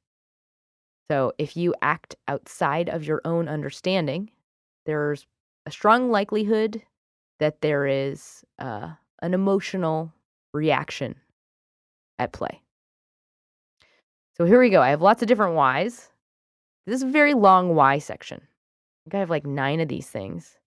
So 1.09 1.33
if 1.37 1.55
you 1.55 1.73
act 1.81 2.15
outside 2.27 2.89
of 2.89 3.03
your 3.03 3.21
own 3.25 3.47
understanding, 3.47 4.31
there's 4.85 5.25
a 5.65 5.71
strong 5.71 6.11
likelihood 6.11 6.81
that 7.39 7.61
there 7.61 7.85
is 7.85 8.43
uh, 8.59 8.91
an 9.21 9.33
emotional 9.33 10.11
reaction 10.53 11.15
at 12.17 12.31
play. 12.31 12.61
So 14.37 14.45
here 14.45 14.59
we 14.59 14.69
go. 14.69 14.81
I 14.81 14.89
have 14.89 15.01
lots 15.01 15.21
of 15.21 15.27
different 15.27 15.55
whys. 15.55 16.09
This 16.85 16.95
is 16.97 17.03
a 17.03 17.07
very 17.07 17.33
long 17.33 17.75
why 17.75 17.99
section. 17.99 18.41
I 18.41 18.97
think 19.03 19.15
I 19.15 19.19
have 19.19 19.29
like 19.29 19.45
nine 19.45 19.79
of 19.79 19.87
these 19.87 20.09
things. 20.09 20.57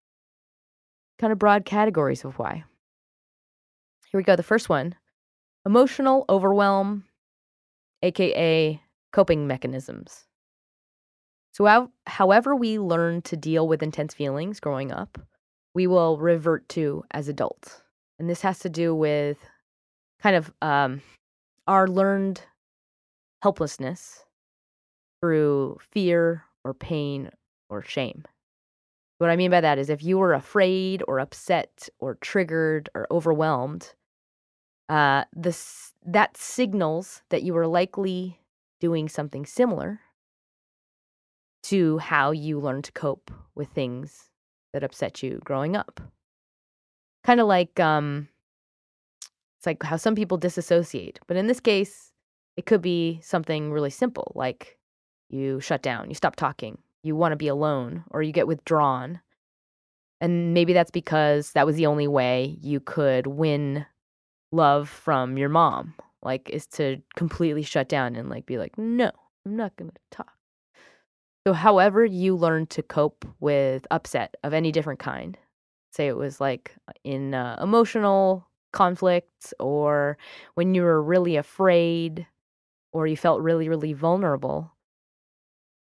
Kind 1.18 1.32
of 1.32 1.38
broad 1.38 1.64
categories 1.64 2.24
of 2.24 2.38
why. 2.38 2.64
Here 4.10 4.18
we 4.18 4.24
go. 4.24 4.36
The 4.36 4.42
first 4.42 4.68
one 4.68 4.94
emotional 5.66 6.24
overwhelm, 6.28 7.04
aka 8.02 8.80
coping 9.12 9.46
mechanisms. 9.46 10.24
So, 11.52 11.90
however, 12.06 12.54
we 12.54 12.78
learn 12.78 13.22
to 13.22 13.36
deal 13.36 13.66
with 13.66 13.82
intense 13.82 14.14
feelings 14.14 14.60
growing 14.60 14.92
up, 14.92 15.18
we 15.74 15.86
will 15.86 16.18
revert 16.18 16.68
to 16.70 17.04
as 17.10 17.28
adults. 17.28 17.82
And 18.18 18.30
this 18.30 18.42
has 18.42 18.60
to 18.60 18.68
do 18.68 18.94
with 18.94 19.38
kind 20.20 20.36
of 20.36 20.52
um, 20.62 21.02
our 21.66 21.86
learned 21.86 22.40
helplessness 23.42 24.24
through 25.20 25.78
fear 25.80 26.44
or 26.64 26.74
pain 26.74 27.30
or 27.68 27.82
shame. 27.82 28.24
What 29.18 29.30
I 29.30 29.36
mean 29.36 29.50
by 29.50 29.60
that 29.60 29.78
is 29.78 29.90
if 29.90 30.02
you 30.02 30.18
were 30.18 30.34
afraid 30.34 31.02
or 31.08 31.18
upset 31.18 31.88
or 31.98 32.14
triggered 32.16 32.88
or 32.94 33.06
overwhelmed, 33.10 33.94
uh, 34.88 35.24
this, 35.34 35.92
that 36.06 36.36
signals 36.36 37.22
that 37.28 37.42
you 37.42 37.54
were 37.54 37.66
likely 37.66 38.40
doing 38.80 39.08
something 39.08 39.44
similar 39.44 40.00
to 41.64 41.98
how 41.98 42.30
you 42.30 42.58
learn 42.58 42.82
to 42.82 42.92
cope 42.92 43.30
with 43.54 43.68
things 43.68 44.30
that 44.72 44.84
upset 44.84 45.22
you 45.22 45.40
growing 45.44 45.76
up. 45.76 46.00
Kind 47.24 47.40
of 47.40 47.46
like 47.46 47.78
um 47.80 48.28
it's 49.58 49.66
like 49.66 49.82
how 49.82 49.96
some 49.96 50.14
people 50.14 50.38
disassociate, 50.38 51.18
but 51.26 51.36
in 51.36 51.48
this 51.48 51.58
case, 51.58 52.12
it 52.56 52.64
could 52.64 52.80
be 52.80 53.20
something 53.22 53.72
really 53.72 53.90
simple 53.90 54.32
like 54.36 54.78
you 55.28 55.60
shut 55.60 55.82
down, 55.82 56.08
you 56.08 56.14
stop 56.14 56.36
talking, 56.36 56.78
you 57.02 57.16
want 57.16 57.32
to 57.32 57.36
be 57.36 57.48
alone, 57.48 58.04
or 58.10 58.22
you 58.22 58.32
get 58.32 58.46
withdrawn. 58.46 59.20
And 60.20 60.54
maybe 60.54 60.72
that's 60.72 60.90
because 60.90 61.52
that 61.52 61.66
was 61.66 61.76
the 61.76 61.86
only 61.86 62.08
way 62.08 62.56
you 62.60 62.80
could 62.80 63.26
win 63.26 63.84
love 64.52 64.88
from 64.88 65.36
your 65.36 65.48
mom, 65.48 65.94
like 66.22 66.48
is 66.50 66.66
to 66.66 67.02
completely 67.16 67.62
shut 67.62 67.88
down 67.88 68.16
and 68.16 68.28
like 68.28 68.46
be 68.46 68.58
like, 68.58 68.76
"No, 68.78 69.10
I'm 69.46 69.56
not 69.56 69.76
going 69.76 69.90
to 69.90 70.00
talk." 70.10 70.32
So, 71.46 71.52
however, 71.54 72.04
you 72.04 72.36
learn 72.36 72.66
to 72.66 72.82
cope 72.82 73.24
with 73.40 73.86
upset 73.90 74.34
of 74.42 74.52
any 74.52 74.70
different 74.72 75.00
kind, 75.00 75.38
say 75.90 76.06
it 76.06 76.16
was 76.16 76.40
like 76.40 76.74
in 77.04 77.34
uh, 77.34 77.58
emotional 77.62 78.46
conflicts 78.72 79.54
or 79.58 80.18
when 80.54 80.74
you 80.74 80.82
were 80.82 81.02
really 81.02 81.36
afraid 81.36 82.26
or 82.92 83.06
you 83.06 83.16
felt 83.16 83.40
really, 83.40 83.68
really 83.68 83.92
vulnerable, 83.92 84.72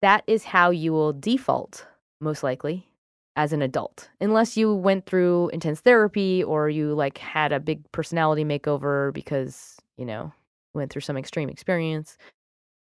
that 0.01 0.24
is 0.27 0.43
how 0.43 0.70
you 0.70 0.91
will 0.91 1.13
default, 1.13 1.88
most 2.20 2.43
likely, 2.43 2.89
as 3.36 3.54
an 3.54 3.62
adult. 3.62 4.10
Unless 4.22 4.58
you 4.58 4.74
went 4.74 5.06
through 5.06 5.50
intense 5.50 5.82
therapy 5.82 6.44
or 6.44 6.70
you 6.70 6.94
like 6.94 7.18
had 7.18 7.52
a 7.52 7.60
big 7.60 7.90
personality 7.92 8.46
makeover 8.46 9.13
because, 9.13 9.78
you 9.98 10.06
know, 10.06 10.32
went 10.74 10.92
through 10.92 11.02
some 11.02 11.18
extreme 11.18 11.50
experience. 11.50 12.18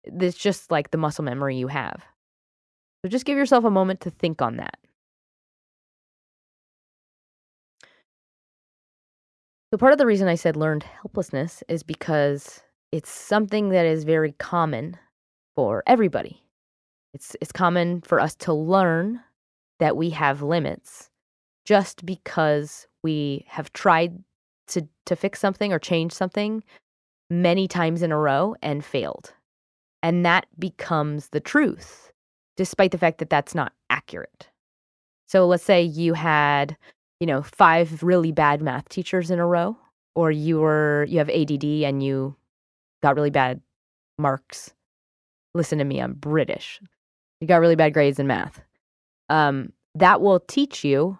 It's 0.05 0.37
just 0.37 0.71
like 0.71 0.91
the 0.91 0.99
muscle 0.99 1.25
memory 1.25 1.57
you 1.57 1.69
have. 1.69 2.03
So 3.03 3.09
just 3.09 3.25
give 3.25 3.39
yourself 3.39 3.65
a 3.65 3.71
moment 3.71 4.01
to 4.03 4.11
think 4.11 4.43
on 4.43 4.57
that. 4.57 4.79
So, 9.73 9.79
part 9.79 9.93
of 9.93 9.99
the 9.99 10.07
reason 10.07 10.29
I 10.29 10.35
said 10.35 10.55
learned 10.55 10.83
helplessness 10.83 11.65
is 11.67 11.83
because 11.83 12.61
it's 12.93 13.09
something 13.09 13.71
that 13.71 13.87
is 13.87 14.05
very 14.05 14.33
common 14.33 14.99
for 15.57 15.83
everybody. 15.87 16.43
It's, 17.15 17.35
it's 17.41 17.53
common 17.53 18.03
for 18.03 18.21
us 18.21 18.35
to 18.37 18.53
learn 18.53 19.21
that 19.83 19.97
we 19.97 20.11
have 20.11 20.43
limits 20.43 21.11
just 21.65 22.07
because 22.07 22.87
we 23.03 23.45
have 23.49 23.73
tried 23.73 24.17
to, 24.69 24.87
to 25.07 25.17
fix 25.17 25.41
something 25.41 25.73
or 25.73 25.81
change 25.81 26.13
something 26.13 26.63
many 27.29 27.67
times 27.67 28.01
in 28.01 28.13
a 28.13 28.17
row 28.17 28.55
and 28.63 28.85
failed. 28.85 29.33
And 30.01 30.25
that 30.25 30.47
becomes 30.57 31.31
the 31.31 31.41
truth 31.41 32.13
despite 32.57 32.93
the 32.93 32.99
fact 32.99 33.19
that 33.19 33.29
that's 33.29 33.57
not 33.57 33.73
accurate. 33.91 34.49
So 35.27 35.49
let's 35.49 35.65
say 35.65 35.83
you 35.83 36.15
had, 36.15 36.77
you 37.19 37.27
know, 37.27 37.43
five 37.43 38.05
really 38.05 38.31
bad 38.31 38.63
math 38.63 38.89
teachers 38.89 39.33
in 39.33 39.41
a 39.41 39.47
row, 39.47 39.77
or 40.15 40.31
you 40.31 40.61
were 40.61 41.07
you 41.09 41.19
have 41.19 41.29
ADD 41.29 41.65
and 41.65 42.05
you 42.05 42.37
got 43.03 43.17
really 43.17 43.31
bad 43.31 43.61
marks. 44.17 44.73
Listen 45.55 45.79
to 45.79 45.85
me, 45.85 45.99
I'm 45.99 46.13
British. 46.13 46.81
You 47.41 47.49
got 47.49 47.57
really 47.57 47.75
bad 47.75 47.95
grades 47.95 48.21
in 48.21 48.29
math. 48.29 48.63
Um, 49.29 49.73
that 49.95 50.21
will 50.21 50.41
teach 50.41 50.85
you 50.85 51.19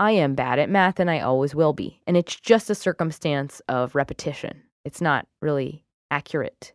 I 0.00 0.12
am 0.12 0.34
bad 0.34 0.58
at 0.58 0.70
math 0.70 1.00
and 1.00 1.10
I 1.10 1.20
always 1.20 1.54
will 1.54 1.72
be. 1.72 2.00
And 2.06 2.16
it's 2.16 2.36
just 2.36 2.70
a 2.70 2.74
circumstance 2.74 3.60
of 3.68 3.94
repetition. 3.94 4.62
It's 4.84 5.00
not 5.00 5.26
really 5.42 5.84
accurate 6.10 6.72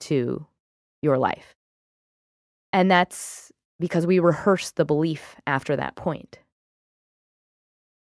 to 0.00 0.46
your 1.00 1.16
life. 1.16 1.54
And 2.72 2.90
that's 2.90 3.52
because 3.78 4.06
we 4.06 4.18
rehearse 4.18 4.72
the 4.72 4.84
belief 4.84 5.36
after 5.46 5.76
that 5.76 5.96
point. 5.96 6.38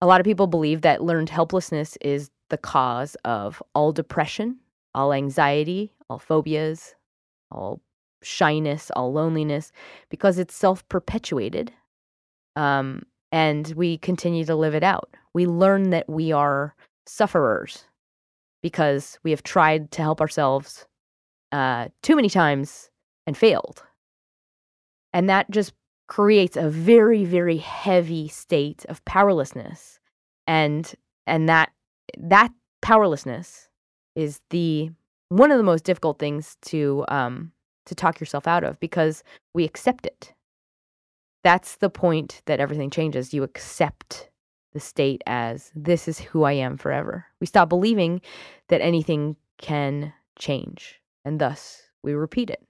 A 0.01 0.07
lot 0.07 0.21
of 0.21 0.25
people 0.25 0.47
believe 0.47 0.81
that 0.81 1.03
learned 1.03 1.29
helplessness 1.29 1.97
is 2.01 2.29
the 2.49 2.57
cause 2.57 3.15
of 3.25 3.61
all 3.75 3.91
depression, 3.91 4.59
all 4.93 5.13
anxiety, 5.13 5.93
all 6.09 6.19
phobias, 6.19 6.95
all 7.51 7.81
shyness, 8.21 8.91
all 8.95 9.11
loneliness, 9.11 9.71
because 10.09 10.37
it's 10.37 10.55
self 10.55 10.87
perpetuated. 10.87 11.71
Um, 12.55 13.03
and 13.31 13.73
we 13.75 13.97
continue 13.97 14.45
to 14.45 14.55
live 14.55 14.75
it 14.75 14.83
out. 14.83 15.09
We 15.33 15.47
learn 15.47 15.89
that 15.89 16.07
we 16.07 16.31
are 16.31 16.75
sufferers 17.05 17.85
because 18.61 19.19
we 19.23 19.31
have 19.31 19.43
tried 19.43 19.91
to 19.91 20.01
help 20.01 20.21
ourselves 20.21 20.85
uh, 21.51 21.87
too 22.01 22.15
many 22.15 22.29
times 22.29 22.89
and 23.25 23.37
failed. 23.37 23.83
And 25.13 25.29
that 25.29 25.49
just 25.51 25.73
creates 26.07 26.57
a 26.57 26.69
very, 26.69 27.25
very 27.25 27.57
heavy 27.57 28.27
state 28.27 28.85
of 28.89 29.03
powerlessness. 29.05 29.99
And 30.47 30.91
and 31.25 31.47
that 31.47 31.71
that 32.17 32.51
powerlessness 32.81 33.69
is 34.15 34.41
the 34.49 34.91
one 35.29 35.51
of 35.51 35.57
the 35.57 35.63
most 35.63 35.85
difficult 35.85 36.19
things 36.19 36.57
to 36.63 37.05
um 37.07 37.51
to 37.85 37.95
talk 37.95 38.19
yourself 38.19 38.47
out 38.47 38.63
of 38.63 38.79
because 38.79 39.23
we 39.53 39.63
accept 39.63 40.05
it. 40.05 40.32
That's 41.43 41.75
the 41.77 41.89
point 41.89 42.41
that 42.45 42.59
everything 42.59 42.89
changes. 42.89 43.33
You 43.33 43.43
accept 43.43 44.29
the 44.71 44.79
state 44.79 45.21
as 45.27 45.71
this 45.75 46.07
is 46.07 46.19
who 46.19 46.43
I 46.43 46.53
am 46.53 46.77
forever. 46.77 47.25
We 47.39 47.47
stop 47.47 47.69
believing 47.69 48.21
that 48.69 48.81
anything 48.81 49.35
can 49.57 50.13
change, 50.39 50.99
and 51.25 51.39
thus 51.39 51.83
we 52.01 52.13
repeat 52.13 52.49
it. 52.49 52.63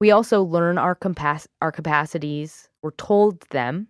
We 0.00 0.10
also 0.10 0.42
learn 0.42 0.78
our, 0.78 0.94
compas- 0.94 1.48
our 1.62 1.72
capacities. 1.72 2.68
We're 2.82 2.90
told 2.92 3.40
them 3.50 3.88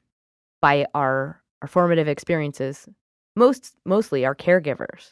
by 0.61 0.87
our, 0.95 1.43
our 1.61 1.69
formative 1.69 2.09
experiences, 2.09 2.89
most 3.37 3.75
mostly 3.85 4.25
our 4.25 4.35
caregivers. 4.35 5.11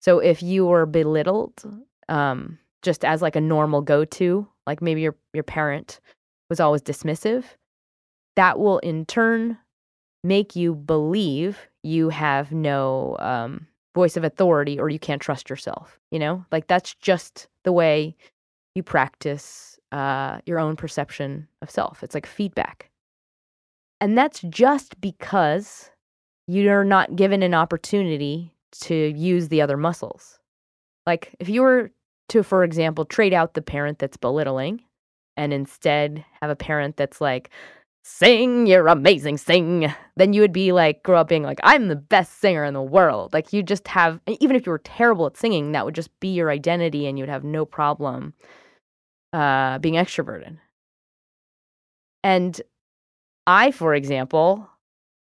So 0.00 0.18
if 0.18 0.42
you 0.42 0.66
were 0.66 0.86
belittled, 0.86 1.64
um, 2.08 2.58
just 2.82 3.04
as 3.04 3.22
like 3.22 3.34
a 3.34 3.40
normal 3.40 3.80
go-to, 3.80 4.46
like 4.66 4.82
maybe 4.82 5.00
your 5.00 5.16
your 5.32 5.42
parent 5.42 6.00
was 6.48 6.60
always 6.60 6.82
dismissive, 6.82 7.44
that 8.36 8.58
will 8.58 8.78
in 8.78 9.04
turn 9.06 9.58
make 10.22 10.56
you 10.56 10.74
believe 10.74 11.68
you 11.82 12.08
have 12.08 12.52
no 12.52 13.16
um, 13.20 13.66
voice 13.94 14.16
of 14.16 14.24
authority 14.24 14.78
or 14.78 14.88
you 14.88 14.98
can't 14.98 15.22
trust 15.22 15.48
yourself. 15.48 15.98
You 16.10 16.18
know, 16.18 16.44
like 16.52 16.66
that's 16.66 16.94
just 16.94 17.48
the 17.64 17.72
way 17.72 18.16
you 18.74 18.82
practice 18.82 19.78
uh, 19.92 20.40
your 20.46 20.58
own 20.58 20.76
perception 20.76 21.48
of 21.62 21.70
self. 21.70 22.02
It's 22.02 22.14
like 22.14 22.26
feedback. 22.26 22.90
And 24.00 24.18
that's 24.18 24.40
just 24.42 25.00
because 25.00 25.90
you're 26.46 26.84
not 26.84 27.16
given 27.16 27.42
an 27.42 27.54
opportunity 27.54 28.52
to 28.82 28.94
use 28.94 29.48
the 29.48 29.62
other 29.62 29.76
muscles. 29.76 30.38
Like 31.06 31.34
if 31.40 31.48
you 31.48 31.62
were 31.62 31.90
to, 32.28 32.42
for 32.42 32.64
example, 32.64 33.04
trade 33.04 33.32
out 33.32 33.54
the 33.54 33.62
parent 33.62 33.98
that's 33.98 34.16
belittling 34.16 34.82
and 35.36 35.52
instead 35.52 36.24
have 36.40 36.50
a 36.50 36.56
parent 36.56 36.96
that's 36.96 37.20
like, 37.20 37.50
sing, 38.08 38.68
you're 38.68 38.86
amazing, 38.86 39.36
sing, 39.36 39.92
then 40.16 40.32
you 40.32 40.40
would 40.40 40.52
be 40.52 40.70
like, 40.70 41.02
grow 41.02 41.20
up 41.20 41.28
being 41.28 41.42
like, 41.42 41.58
I'm 41.64 41.88
the 41.88 41.96
best 41.96 42.40
singer 42.40 42.64
in 42.64 42.72
the 42.72 42.80
world. 42.80 43.32
Like 43.32 43.52
you 43.52 43.64
just 43.64 43.88
have, 43.88 44.20
even 44.28 44.54
if 44.54 44.64
you 44.64 44.70
were 44.70 44.78
terrible 44.78 45.26
at 45.26 45.36
singing, 45.36 45.72
that 45.72 45.84
would 45.84 45.96
just 45.96 46.18
be 46.20 46.28
your 46.28 46.50
identity 46.50 47.08
and 47.08 47.18
you'd 47.18 47.28
have 47.28 47.42
no 47.42 47.64
problem 47.64 48.32
uh, 49.32 49.78
being 49.78 49.94
extroverted. 49.94 50.56
And 52.22 52.60
I, 53.46 53.72
for 53.72 53.92
example, 53.92 54.70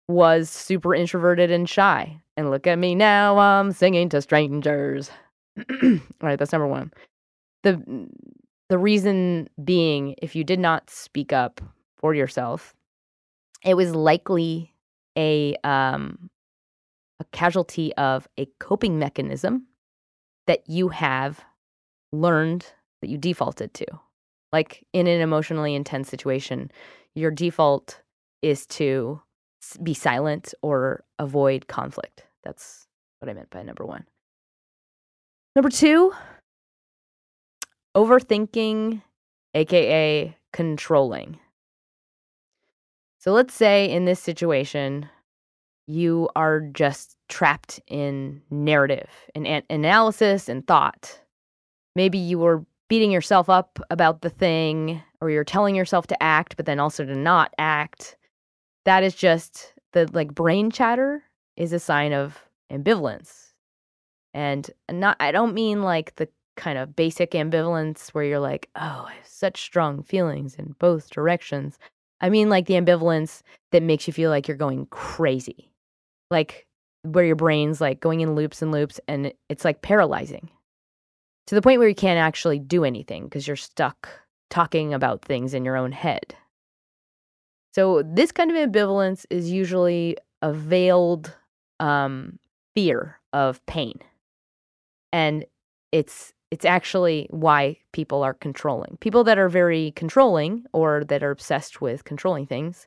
was 0.08 0.50
super 0.50 0.96
introverted 0.96 1.52
and 1.52 1.70
shy. 1.70 2.20
And 2.36 2.50
look 2.50 2.66
at 2.66 2.80
me 2.80 2.96
now, 2.96 3.38
I'm 3.38 3.72
singing 3.74 4.10
to 4.10 4.22
strangers. 4.24 5.12
All 5.84 6.00
right, 6.22 6.40
that's 6.40 6.52
number 6.52 6.68
one. 6.68 6.92
The 7.62 8.08
the 8.72 8.78
reason 8.78 9.50
being, 9.62 10.16
if 10.22 10.34
you 10.34 10.46
did 10.46 10.58
not 10.58 10.90
speak 10.90 11.34
up 11.34 11.60
for 11.98 12.14
yourself, 12.16 12.74
it 13.66 13.76
was 13.76 13.94
likely 13.94 14.74
a 15.18 15.58
um, 15.66 16.30
a 17.20 17.26
casualty 17.34 17.94
of 17.96 18.30
a 18.40 18.48
coping 18.62 18.98
mechanism 18.98 19.68
that 20.48 20.70
you 20.70 20.88
have 20.88 21.44
learned 22.14 22.66
that 23.02 23.10
you 23.10 23.18
defaulted 23.18 23.74
to. 23.74 23.86
Like 24.54 24.88
in 24.94 25.06
an 25.06 25.20
emotionally 25.20 25.76
intense 25.76 26.08
situation, 26.08 26.72
your 27.14 27.30
default 27.30 28.02
is 28.42 28.66
to 28.68 29.22
be 29.84 29.94
silent 29.94 30.54
or 30.62 31.04
avoid 31.20 31.68
conflict. 31.68 32.26
That's 32.46 32.88
what 33.20 33.28
I 33.28 33.34
meant 33.34 33.50
by 33.50 33.64
number 33.64 33.86
one. 33.86 34.06
Number 35.58 35.70
two, 35.70 36.14
overthinking, 37.96 39.02
AKA 39.54 40.38
controlling. 40.54 41.40
So 43.20 43.32
let's 43.32 43.54
say 43.54 43.90
in 43.90 44.06
this 44.06 44.20
situation, 44.20 45.08
you 45.88 46.30
are 46.36 46.62
just 46.62 47.18
trapped 47.30 47.80
in 47.88 48.42
narrative 48.50 49.10
and 49.36 49.46
an- 49.46 49.64
analysis 49.70 50.50
and 50.50 50.66
thought. 50.66 51.22
Maybe 51.96 52.18
you 52.18 52.40
were 52.40 52.66
beating 52.88 53.12
yourself 53.12 53.50
up 53.50 53.80
about 53.90 54.22
the 54.22 54.30
thing, 54.30 55.02
or 55.22 55.30
you're 55.30 55.44
telling 55.44 55.76
yourself 55.76 56.08
to 56.08 56.24
act, 56.24 56.58
but 56.58 56.66
then 56.66 56.80
also 56.80 57.06
to 57.06 57.16
not 57.16 57.54
act. 57.58 58.18
That 58.86 59.04
is 59.04 59.16
just 59.16 59.74
the 59.94 60.10
like 60.14 60.34
brain 60.34 60.72
chatter 60.72 61.24
is 61.58 61.74
a 61.74 61.80
sign 61.80 62.14
of 62.14 62.40
ambivalence. 62.72 63.52
And 64.34 64.70
not, 64.90 65.18
I 65.20 65.32
don't 65.32 65.54
mean 65.54 65.84
like 65.84 66.16
the 66.16 66.28
kind 66.62 66.78
of 66.78 66.96
basic 66.96 67.32
ambivalence 67.32 68.10
where 68.10 68.24
you're 68.24 68.40
like, 68.40 68.70
oh, 68.76 69.06
I 69.10 69.14
have 69.16 69.28
such 69.28 69.62
strong 69.62 70.04
feelings 70.04 70.54
in 70.56 70.76
both 70.78 71.10
directions. 71.10 71.80
I 72.22 72.30
mean 72.30 72.50
like 72.50 72.68
the 72.68 72.76
ambivalence 72.76 73.42
that 73.72 73.82
makes 73.82 74.06
you 74.06 74.14
feel 74.14 74.30
like 74.30 74.48
you're 74.48 74.56
going 74.56 74.86
crazy. 74.92 75.72
Like 76.30 76.68
where 77.02 77.26
your 77.26 77.36
brain's 77.36 77.82
like 77.82 78.00
going 78.00 78.22
in 78.22 78.36
loops 78.36 78.62
and 78.62 78.72
loops 78.72 79.00
and 79.08 79.34
it's 79.50 79.66
like 79.66 79.82
paralyzing 79.82 80.52
to 81.48 81.56
the 81.56 81.64
point 81.64 81.80
where 81.80 81.90
you 81.90 81.96
can't 81.96 82.20
actually 82.20 82.60
do 82.60 82.86
anything 82.86 83.24
because 83.24 83.48
you're 83.48 83.56
stuck 83.56 84.08
talking 84.52 84.94
about 84.94 85.26
things 85.26 85.56
in 85.56 85.66
your 85.66 85.78
own 85.78 85.92
head. 85.92 86.36
So, 87.74 88.04
this 88.04 88.32
kind 88.32 88.52
of 88.52 88.58
ambivalence 88.58 89.26
is 89.30 89.50
usually 89.50 90.18
a 90.42 90.54
veiled 90.54 91.36
um, 91.80 92.38
fear 92.76 93.20
of 93.34 93.66
pain. 93.66 93.98
And 95.12 95.46
it's 95.92 96.34
it's 96.52 96.66
actually 96.66 97.28
why 97.32 97.78
people 97.94 98.24
are 98.24 98.34
controlling. 98.34 98.98
People 99.00 99.24
that 99.24 99.40
are 99.40 99.50
very 99.50 99.92
controlling 99.96 100.66
or 100.74 101.04
that 101.06 101.24
are 101.24 101.32
obsessed 101.32 101.82
with 101.82 102.04
controlling 102.04 102.46
things, 102.46 102.86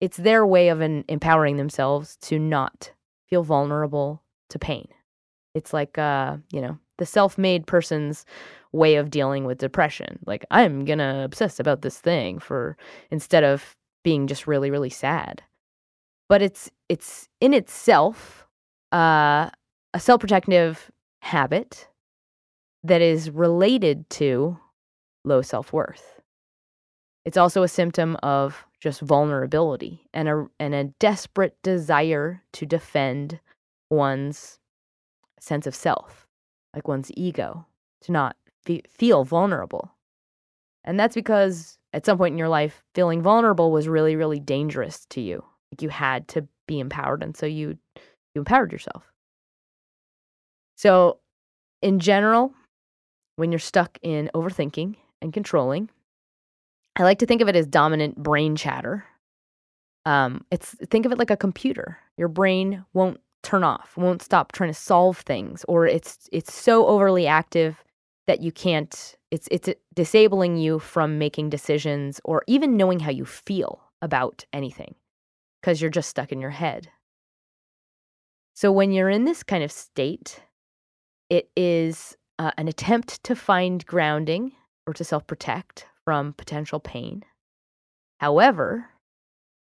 it's 0.00 0.16
their 0.16 0.46
way 0.46 0.70
of 0.70 0.80
an, 0.80 1.04
empowering 1.08 1.58
themselves 1.58 2.16
to 2.22 2.38
not 2.38 2.90
feel 3.28 3.42
vulnerable 3.42 4.22
to 4.48 4.58
pain. 4.58 4.88
It's 5.54 5.74
like 5.74 5.98
uh, 5.98 6.38
you 6.50 6.62
know, 6.62 6.78
the 6.96 7.06
self-made 7.06 7.66
person's 7.66 8.24
way 8.72 8.96
of 8.96 9.10
dealing 9.10 9.44
with 9.44 9.58
depression. 9.58 10.18
Like 10.26 10.46
I'm 10.50 10.86
going 10.86 10.98
to 10.98 11.22
obsess 11.24 11.60
about 11.60 11.82
this 11.82 11.98
thing 11.98 12.38
for 12.38 12.78
instead 13.10 13.44
of 13.44 13.76
being 14.02 14.26
just 14.26 14.46
really 14.46 14.70
really 14.70 14.90
sad. 14.90 15.42
But 16.30 16.40
it's 16.40 16.70
it's 16.88 17.28
in 17.42 17.52
itself 17.52 18.46
uh, 18.90 19.50
a 19.92 20.00
self-protective 20.00 20.90
habit 21.20 21.88
that 22.84 23.00
is 23.00 23.30
related 23.30 24.08
to 24.10 24.58
low 25.24 25.42
self 25.42 25.72
worth. 25.72 26.20
It's 27.24 27.36
also 27.36 27.62
a 27.62 27.68
symptom 27.68 28.16
of 28.22 28.66
just 28.80 29.00
vulnerability 29.00 30.08
and 30.12 30.28
a, 30.28 30.46
and 30.58 30.74
a 30.74 30.84
desperate 30.98 31.56
desire 31.62 32.42
to 32.54 32.66
defend 32.66 33.38
one's 33.90 34.58
sense 35.38 35.66
of 35.66 35.74
self, 35.74 36.26
like 36.74 36.88
one's 36.88 37.10
ego, 37.14 37.64
to 38.02 38.12
not 38.12 38.36
fe- 38.64 38.82
feel 38.88 39.24
vulnerable. 39.24 39.92
And 40.84 40.98
that's 40.98 41.14
because 41.14 41.78
at 41.92 42.04
some 42.04 42.18
point 42.18 42.32
in 42.32 42.38
your 42.38 42.48
life, 42.48 42.82
feeling 42.94 43.22
vulnerable 43.22 43.70
was 43.70 43.86
really, 43.86 44.16
really 44.16 44.40
dangerous 44.40 45.06
to 45.10 45.20
you. 45.20 45.44
Like 45.70 45.82
you 45.82 45.90
had 45.90 46.26
to 46.28 46.48
be 46.66 46.80
empowered. 46.80 47.22
And 47.22 47.36
so 47.36 47.46
you, 47.46 47.78
you 48.34 48.40
empowered 48.40 48.72
yourself. 48.72 49.04
So, 50.74 51.18
in 51.82 52.00
general, 52.00 52.52
when 53.36 53.52
you're 53.52 53.58
stuck 53.58 53.98
in 54.02 54.30
overthinking 54.34 54.96
and 55.20 55.32
controlling. 55.32 55.88
I 56.96 57.04
like 57.04 57.18
to 57.20 57.26
think 57.26 57.40
of 57.40 57.48
it 57.48 57.56
as 57.56 57.66
dominant 57.66 58.16
brain 58.22 58.56
chatter. 58.56 59.04
Um, 60.04 60.44
it's 60.50 60.74
think 60.90 61.06
of 61.06 61.12
it 61.12 61.18
like 61.18 61.30
a 61.30 61.36
computer. 61.36 61.98
Your 62.16 62.28
brain 62.28 62.84
won't 62.92 63.20
turn 63.42 63.64
off, 63.64 63.96
won't 63.96 64.22
stop 64.22 64.52
trying 64.52 64.70
to 64.70 64.74
solve 64.74 65.18
things, 65.18 65.64
or 65.68 65.86
it's 65.86 66.28
it's 66.32 66.52
so 66.52 66.86
overly 66.86 67.26
active 67.26 67.82
that 68.26 68.40
you 68.40 68.52
can't. 68.52 69.16
It's 69.30 69.48
it's 69.50 69.68
disabling 69.94 70.56
you 70.58 70.78
from 70.78 71.18
making 71.18 71.50
decisions 71.50 72.20
or 72.24 72.42
even 72.46 72.76
knowing 72.76 73.00
how 73.00 73.10
you 73.10 73.24
feel 73.24 73.80
about 74.02 74.44
anything 74.52 74.94
because 75.60 75.80
you're 75.80 75.90
just 75.90 76.10
stuck 76.10 76.32
in 76.32 76.40
your 76.40 76.50
head. 76.50 76.88
So 78.54 78.70
when 78.70 78.92
you're 78.92 79.08
in 79.08 79.24
this 79.24 79.42
kind 79.42 79.64
of 79.64 79.72
state, 79.72 80.40
it 81.30 81.48
is 81.56 82.16
uh, 82.42 82.50
an 82.58 82.66
attempt 82.66 83.22
to 83.22 83.36
find 83.36 83.86
grounding 83.86 84.50
or 84.84 84.92
to 84.92 85.04
self 85.04 85.24
protect 85.28 85.86
from 86.04 86.32
potential 86.32 86.80
pain. 86.80 87.22
However, 88.18 88.88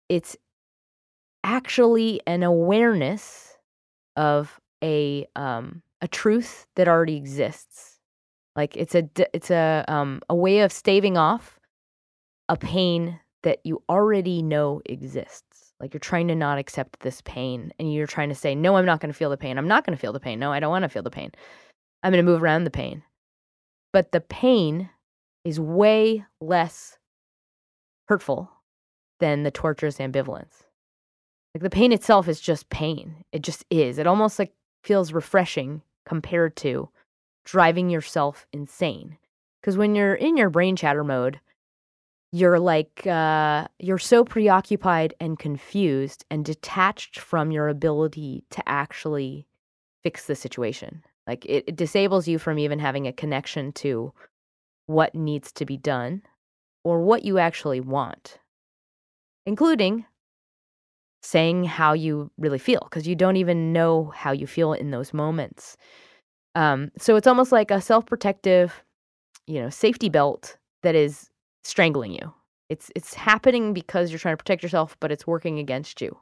it's 0.09 0.37
actually 1.45 2.21
an 2.27 2.43
awareness 2.43 3.57
of 4.17 4.61
a 4.83 5.29
um, 5.37 5.83
a 6.01 6.09
truth 6.09 6.67
that 6.75 6.89
already 6.89 7.15
exists. 7.17 8.01
Like 8.57 8.77
it's 8.77 8.97
a 8.97 9.09
it's 9.33 9.53
a 9.53 9.85
um, 9.87 10.21
a 10.29 10.35
way 10.35 10.59
of 10.61 10.73
staving 10.73 11.17
off 11.17 11.61
a 12.49 12.57
pain 12.57 13.21
that 13.45 13.61
you 13.63 13.81
already 13.89 14.43
know 14.43 14.83
exists. 14.87 15.73
Like 15.79 15.95
you're 15.95 16.01
trying 16.01 16.27
to 16.29 16.35
not 16.35 16.59
accept 16.59 16.99
this 17.01 17.21
pain, 17.21 17.73
and 17.79 17.95
you're 17.95 18.09
trying 18.09 18.31
to 18.31 18.35
say, 18.35 18.57
"No, 18.57 18.77
I'm 18.77 18.87
not 18.87 18.99
going 18.99 19.13
to 19.13 19.17
feel 19.17 19.31
the 19.31 19.37
pain. 19.37 19.57
I'm 19.57 19.69
not 19.69 19.87
going 19.87 19.97
to 19.97 20.01
feel 20.01 20.13
the 20.13 20.19
pain. 20.19 20.41
No, 20.41 20.51
I 20.51 20.59
don't 20.59 20.71
want 20.71 20.83
to 20.83 20.89
feel 20.89 21.05
the 21.05 21.11
pain." 21.13 21.31
I'm 22.03 22.13
going 22.13 22.25
to 22.25 22.31
move 22.31 22.43
around 22.43 22.65
the 22.65 22.71
pain. 22.71 23.03
But 23.93 24.13
the 24.13 24.21
pain 24.21 24.91
is 25.45 25.59
way 25.59 26.25
less 26.41 26.99
hurtful 28.09 28.51
than 29.21 29.43
the 29.43 29.51
torturous 29.51 29.99
ambivalence. 29.99 30.65
Like 31.55 31.63
the 31.63 31.71
pain 31.71 31.93
itself 31.93 32.29
is 32.29 32.41
just 32.41 32.69
pain. 32.69 33.25
It 33.33 33.43
just 33.43 33.65
is. 33.71 33.99
It 33.99 34.07
almost 34.07 34.39
like 34.39 34.53
feels 34.83 35.13
refreshing 35.13 35.83
compared 36.05 36.57
to 36.57 36.91
driving 37.45 37.89
yourself 37.89 38.47
insane. 38.53 39.17
Because 39.61 39.77
when 39.77 39.95
you're 39.95 40.15
in 40.15 40.37
your 40.37 40.51
brain 40.51 40.77
chatter 40.77 41.03
mode, 41.03 41.41
you're 42.33 42.59
like 42.59 43.07
uh, 43.07 43.69
you're 43.79 43.99
so 43.99 44.25
preoccupied 44.25 45.15
and 45.19 45.39
confused 45.39 46.25
and 46.31 46.45
detached 46.45 47.19
from 47.19 47.51
your 47.51 47.69
ability 47.69 48.45
to 48.51 48.69
actually 48.69 49.47
fix 50.03 50.27
the 50.27 50.37
situation 50.37 51.03
like 51.27 51.45
it, 51.47 51.65
it 51.67 51.77
disables 51.77 52.29
you 52.29 52.39
from 52.39 52.59
even 52.59 52.79
having 52.79 53.07
a 53.07 53.13
connection 53.13 53.73
to 53.73 54.13
what 54.87 55.15
needs 55.15 55.53
to 55.53 55.65
be 55.65 55.77
done 55.77 56.23
or 56.85 57.01
what 57.01 57.25
you 57.25 57.39
actually 57.39 57.81
want 57.81 58.39
including 59.45 60.05
saying 61.23 61.65
how 61.65 61.93
you 61.93 62.31
really 62.39 62.59
feel 62.59 62.81
because 62.85 63.07
you 63.07 63.17
don't 63.17 63.37
even 63.37 63.73
know 63.73 64.13
how 64.15 64.31
you 64.31 64.47
feel 64.47 64.73
in 64.73 64.91
those 64.91 65.13
moments 65.13 65.77
um, 66.55 66.91
so 66.97 67.17
it's 67.17 67.27
almost 67.27 67.53
like 67.53 67.71
a 67.71 67.81
self-protective 67.81 68.83
you 69.47 69.61
know 69.61 69.71
safety 69.71 70.09
belt 70.09 70.57
that 70.83 70.95
is 70.95 71.31
strangling 71.65 72.13
you. 72.13 72.33
It's 72.69 72.91
it's 72.97 73.15
happening 73.15 73.73
because 73.73 74.11
you're 74.11 74.19
trying 74.19 74.33
to 74.33 74.43
protect 74.43 74.63
yourself, 74.63 74.97
but 75.01 75.13
it's 75.13 75.27
working 75.27 75.59
against 75.59 76.01
you. 76.01 76.17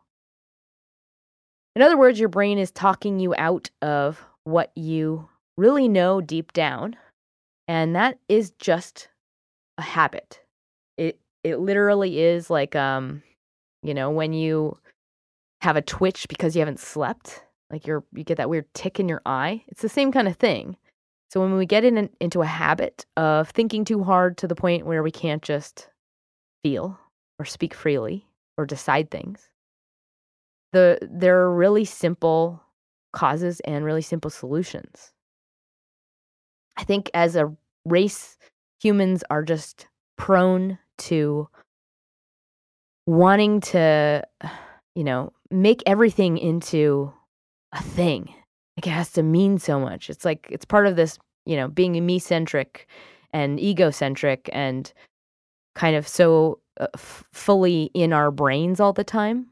In 1.76 1.82
other 1.82 1.96
words, 1.96 2.20
your 2.20 2.28
brain 2.28 2.58
is 2.58 2.70
talking 2.70 3.18
you 3.18 3.34
out 3.36 3.70
of 3.82 4.24
what 4.44 4.70
you 4.76 5.28
really 5.56 5.88
know 5.88 6.20
deep 6.20 6.52
down, 6.52 6.96
and 7.68 7.94
that 7.96 8.18
is 8.28 8.52
just 8.58 9.08
a 9.78 9.82
habit. 9.82 10.40
It 10.96 11.18
it 11.42 11.58
literally 11.58 12.20
is 12.20 12.50
like 12.50 12.76
um 12.76 13.22
you 13.82 13.92
know, 13.92 14.10
when 14.10 14.32
you 14.32 14.78
have 15.60 15.76
a 15.76 15.82
twitch 15.82 16.26
because 16.28 16.56
you 16.56 16.60
haven't 16.60 16.80
slept, 16.80 17.44
like 17.70 17.86
you're 17.86 18.02
you 18.12 18.24
get 18.24 18.38
that 18.38 18.50
weird 18.50 18.72
tic 18.74 18.98
in 18.98 19.08
your 19.08 19.22
eye. 19.26 19.62
It's 19.68 19.82
the 19.82 19.88
same 19.88 20.10
kind 20.10 20.26
of 20.26 20.36
thing. 20.36 20.76
So 21.30 21.40
when 21.40 21.56
we 21.56 21.66
get 21.66 21.84
in 21.84 21.98
an, 21.98 22.10
into 22.20 22.42
a 22.42 22.46
habit 22.46 23.06
of 23.16 23.50
thinking 23.50 23.84
too 23.84 24.04
hard 24.04 24.38
to 24.38 24.46
the 24.46 24.54
point 24.54 24.86
where 24.86 25.02
we 25.02 25.10
can't 25.10 25.42
just 25.42 25.88
feel 26.62 26.98
or 27.38 27.44
speak 27.44 27.74
freely 27.74 28.26
or 28.56 28.66
decide 28.66 29.10
things, 29.10 29.48
the 30.72 30.98
there 31.02 31.40
are 31.40 31.54
really 31.54 31.84
simple 31.84 32.62
causes 33.14 33.60
and 33.60 33.84
really 33.84 34.02
simple 34.02 34.30
solutions. 34.30 35.12
I 36.76 36.84
think 36.84 37.10
as 37.14 37.36
a 37.36 37.54
race, 37.84 38.36
humans 38.82 39.24
are 39.30 39.42
just 39.42 39.86
prone 40.16 40.78
to 40.98 41.48
wanting 43.06 43.60
to, 43.60 44.22
you 44.94 45.04
know, 45.04 45.32
make 45.50 45.82
everything 45.86 46.36
into 46.36 47.12
a 47.72 47.82
thing 47.82 48.34
like 48.76 48.86
it 48.86 48.90
has 48.90 49.12
to 49.12 49.22
mean 49.22 49.58
so 49.58 49.78
much. 49.78 50.10
It's 50.10 50.24
like 50.24 50.48
it's 50.50 50.64
part 50.64 50.86
of 50.86 50.96
this, 50.96 51.18
you 51.46 51.56
know, 51.56 51.68
being 51.68 52.04
me 52.04 52.18
centric 52.18 52.88
and 53.32 53.60
egocentric 53.60 54.50
and 54.52 54.92
kind 55.74 55.96
of 55.96 56.06
so 56.08 56.60
uh, 56.80 56.88
f- 56.94 57.24
fully 57.32 57.90
in 57.94 58.12
our 58.12 58.30
brains 58.30 58.80
all 58.80 58.92
the 58.92 59.04
time. 59.04 59.46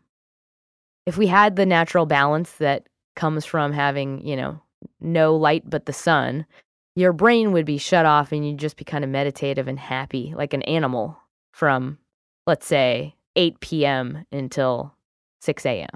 If 1.07 1.17
we 1.17 1.27
had 1.27 1.57
the 1.57 1.67
natural 1.67 2.07
balance 2.07 2.53
that 2.53 2.87
comes 3.15 3.45
from 3.45 3.73
having, 3.73 4.27
you 4.27 4.37
know, 4.37 4.61
no 5.01 5.37
light 5.37 5.69
but 5.69 5.87
the 5.87 5.93
sun, 5.93 6.47
your 6.95 7.13
brain 7.13 7.53
would 7.53 7.65
be 7.65 7.79
shut 7.79 8.07
off 8.07 8.33
and 8.33 8.47
you'd 8.47 8.59
just 8.59 8.77
be 8.77 8.85
kind 8.85 9.05
of 9.05 9.11
meditative 9.11 9.69
and 9.69 9.79
happy 9.79 10.35
like 10.37 10.53
an 10.53 10.63
animal 10.63 11.17
from, 11.53 11.99
let's 12.47 12.67
say, 12.67 13.15
8 13.37 13.61
p.m. 13.61 14.27
until 14.33 14.95
6 15.41 15.65
a.m. 15.67 15.89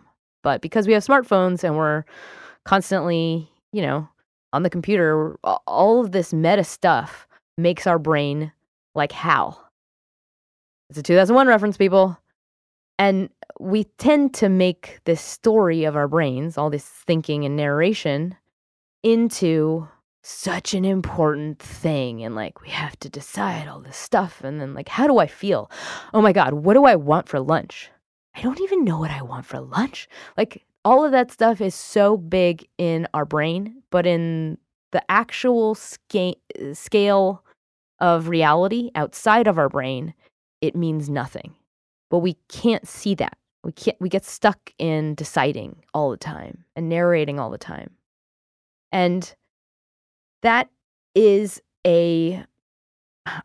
But 0.42 0.60
because 0.60 0.86
we 0.86 0.92
have 0.92 1.04
smartphones 1.04 1.64
and 1.64 1.76
we're 1.76 2.04
constantly, 2.64 3.50
you 3.72 3.82
know, 3.82 4.08
on 4.52 4.62
the 4.62 4.70
computer, 4.70 5.36
all 5.66 6.00
of 6.00 6.12
this 6.12 6.32
meta 6.32 6.64
stuff 6.64 7.26
makes 7.58 7.86
our 7.86 7.98
brain 7.98 8.52
like 8.94 9.12
HAL. 9.12 9.62
It's 10.88 10.98
a 10.98 11.02
2001 11.02 11.46
reference, 11.46 11.76
people. 11.76 12.16
And 12.98 13.28
we 13.58 13.84
tend 13.98 14.34
to 14.34 14.48
make 14.48 15.00
this 15.04 15.20
story 15.20 15.84
of 15.84 15.96
our 15.96 16.08
brains, 16.08 16.58
all 16.58 16.70
this 16.70 16.84
thinking 16.84 17.44
and 17.44 17.56
narration, 17.56 18.36
into 19.02 19.88
such 20.22 20.74
an 20.74 20.84
important 20.84 21.58
thing. 21.58 22.22
And 22.24 22.34
like, 22.34 22.60
we 22.60 22.68
have 22.70 22.98
to 23.00 23.08
decide 23.08 23.68
all 23.68 23.80
this 23.80 23.96
stuff. 23.96 24.42
And 24.42 24.60
then, 24.60 24.74
like, 24.74 24.88
how 24.88 25.06
do 25.06 25.18
I 25.18 25.26
feel? 25.26 25.70
Oh 26.12 26.20
my 26.20 26.32
God, 26.32 26.54
what 26.54 26.74
do 26.74 26.84
I 26.84 26.96
want 26.96 27.28
for 27.28 27.40
lunch? 27.40 27.90
I 28.34 28.42
don't 28.42 28.60
even 28.60 28.84
know 28.84 28.98
what 28.98 29.10
I 29.10 29.22
want 29.22 29.46
for 29.46 29.60
lunch. 29.60 30.08
Like, 30.36 30.64
all 30.84 31.04
of 31.04 31.12
that 31.12 31.30
stuff 31.30 31.60
is 31.60 31.74
so 31.74 32.16
big 32.16 32.66
in 32.78 33.08
our 33.14 33.24
brain, 33.24 33.82
but 33.90 34.06
in 34.06 34.58
the 34.92 35.02
actual 35.10 35.74
sca- 35.74 36.34
scale 36.72 37.42
of 37.98 38.28
reality 38.28 38.90
outside 38.94 39.46
of 39.46 39.58
our 39.58 39.68
brain, 39.68 40.14
it 40.60 40.76
means 40.76 41.08
nothing. 41.08 41.54
But 42.10 42.18
we 42.18 42.36
can't 42.48 42.86
see 42.86 43.14
that. 43.16 43.36
We 43.64 43.72
can't 43.72 44.00
we 44.00 44.08
get 44.08 44.24
stuck 44.24 44.72
in 44.78 45.14
deciding 45.14 45.76
all 45.92 46.10
the 46.10 46.16
time 46.16 46.64
and 46.76 46.88
narrating 46.88 47.40
all 47.40 47.50
the 47.50 47.58
time. 47.58 47.90
And 48.92 49.34
that 50.42 50.70
is 51.14 51.60
a 51.86 52.44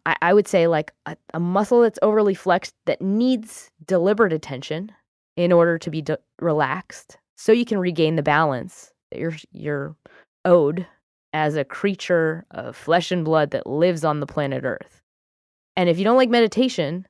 I, 0.05 0.15
I 0.21 0.33
would 0.33 0.47
say 0.47 0.67
like 0.67 0.91
a, 1.05 1.17
a, 1.33 1.39
muscle 1.39 1.81
that's 1.81 1.97
overly 2.03 2.35
flexed 2.35 2.75
that 2.85 3.01
needs 3.01 3.71
deliberate 3.85 4.33
attention 4.33 4.91
in 5.35 5.51
order 5.51 5.79
to 5.79 5.89
be 5.89 6.03
de- 6.03 6.19
relaxed 6.39 7.17
so 7.35 7.51
you 7.51 7.65
can 7.65 7.79
regain 7.79 8.15
the 8.15 8.23
balance 8.23 8.93
that 9.09 9.19
you're 9.19 9.35
you're 9.51 9.95
owed 10.45 10.85
as 11.33 11.55
a 11.55 11.65
creature 11.65 12.45
of 12.51 12.75
flesh 12.75 13.11
and 13.11 13.25
blood 13.25 13.51
that 13.51 13.65
lives 13.65 14.03
on 14.03 14.19
the 14.19 14.27
planet 14.27 14.63
Earth. 14.65 15.01
And 15.75 15.89
if 15.89 15.97
you 15.97 16.03
don't 16.03 16.17
like 16.17 16.29
meditation, 16.29 17.07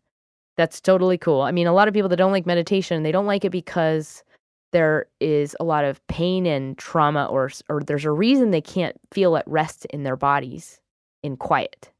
that's 0.57 0.81
totally 0.81 1.17
cool. 1.17 1.41
I 1.41 1.51
mean, 1.51 1.67
a 1.67 1.73
lot 1.73 1.87
of 1.87 1.93
people 1.93 2.09
that 2.09 2.17
don't 2.17 2.31
like 2.31 2.45
meditation, 2.45 3.03
they 3.03 3.11
don't 3.11 3.25
like 3.25 3.45
it 3.45 3.51
because 3.51 4.23
there 4.71 5.07
is 5.19 5.55
a 5.59 5.63
lot 5.63 5.83
of 5.83 6.05
pain 6.07 6.45
and 6.45 6.77
trauma 6.77 7.25
or 7.25 7.49
or 7.69 7.81
there's 7.81 8.05
a 8.05 8.11
reason 8.11 8.51
they 8.51 8.61
can't 8.61 8.95
feel 9.11 9.35
at 9.35 9.47
rest 9.47 9.85
in 9.85 10.03
their 10.03 10.15
bodies 10.15 10.79
in 11.23 11.37
quiet. 11.37 11.91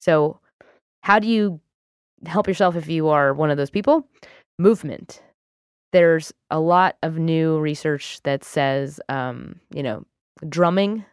So, 0.00 0.40
how 1.02 1.18
do 1.18 1.28
you 1.28 1.60
help 2.26 2.48
yourself 2.48 2.76
if 2.76 2.88
you 2.88 3.08
are 3.08 3.32
one 3.32 3.50
of 3.50 3.56
those 3.56 3.70
people? 3.70 4.06
Movement 4.58 5.22
there's 5.92 6.32
a 6.50 6.60
lot 6.60 6.96
of 7.02 7.18
new 7.18 7.58
research 7.58 8.20
that 8.24 8.44
says, 8.44 9.00
um, 9.08 9.58
you 9.72 9.82
know, 9.82 10.04
drumming 10.48 11.04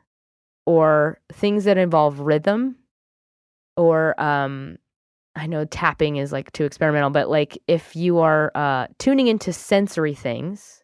or 0.66 1.20
things 1.32 1.64
that 1.64 1.78
involve 1.78 2.20
rhythm 2.20 2.76
or 3.78 4.20
um, 4.22 4.78
I 5.36 5.48
know 5.48 5.66
tapping 5.66 6.16
is 6.16 6.32
like 6.32 6.52
too 6.54 6.64
experimental, 6.64 7.10
but 7.10 7.30
like 7.30 7.58
if 7.68 7.96
you 7.96 8.20
are 8.20 8.52
uh, 8.56 8.88
tuning 9.00 9.28
into 9.28 9.52
sensory 9.52 10.14
things, 10.14 10.84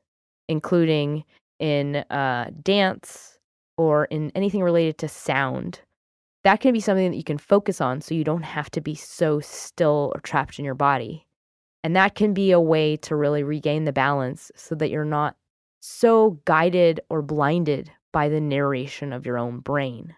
including 0.50 1.24
in 1.60 1.98
uh, 2.10 2.52
dance 2.62 3.38
or 3.78 4.06
in 4.06 4.32
anything 4.36 4.62
related 4.62 4.98
to 5.00 5.08
sound, 5.08 5.80
that 6.44 6.60
can 6.60 6.74
be 6.74 6.80
something 6.80 7.12
that 7.12 7.18
you 7.18 7.24
can 7.24 7.38
focus 7.38 7.80
on 7.80 8.02
so 8.02 8.16
you 8.16 8.24
don't 8.24 8.44
have 8.44 8.70
to 8.72 8.82
be 8.82 8.96
so 8.96 9.40
still 9.40 10.12
or 10.14 10.20
trapped 10.22 10.60
in 10.60 10.66
your 10.66 10.76
body. 10.76 11.28
And 11.84 11.96
that 11.96 12.16
can 12.16 12.34
be 12.34 12.52
a 12.52 12.60
way 12.60 12.98
to 12.98 13.16
really 13.16 13.44
regain 13.44 13.86
the 13.86 13.94
balance 13.94 14.52
so 14.56 14.76
that 14.76 14.90
you're 14.90 15.06
not 15.06 15.36
so 15.80 16.40
guided 16.46 17.00
or 17.10 17.22
blinded 17.22 17.92
by 18.12 18.30
the 18.30 18.42
narration 18.42 19.14
of 19.14 19.26
your 19.26 19.38
own 19.38 19.60
brain. 19.60 20.16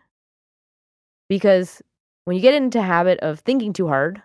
Because 1.30 1.82
when 2.26 2.36
you 2.36 2.42
get 2.42 2.54
into 2.54 2.82
habit 2.82 3.20
of 3.20 3.40
thinking 3.40 3.74
too 3.74 3.88
hard, 3.88 4.22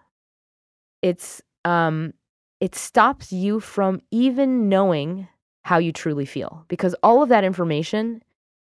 it's 1.03 1.43
um 1.65 2.13
it 2.61 2.75
stops 2.75 3.33
you 3.33 3.61
from 3.61 4.01
even 4.11 4.69
knowing 4.69 5.29
how 5.65 5.79
you 5.79 5.93
truly 5.93 6.25
feel 6.25 6.65
because 6.69 6.95
all 7.03 7.23
of 7.23 7.29
that 7.29 7.45
information 7.45 8.23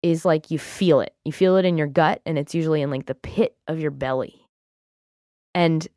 is 0.01 0.25
like 0.25 0.49
you 0.49 0.57
feel 0.57 1.01
it. 1.01 1.13
You 1.25 1.31
feel 1.31 1.57
it 1.57 1.65
in 1.65 1.77
your 1.77 1.87
gut 1.87 2.21
and 2.25 2.37
it's 2.37 2.55
usually 2.55 2.81
in 2.81 2.89
like 2.89 3.05
the 3.05 3.15
pit 3.15 3.55
of 3.67 3.79
your 3.79 3.91
belly. 3.91 4.47
And 5.53 5.87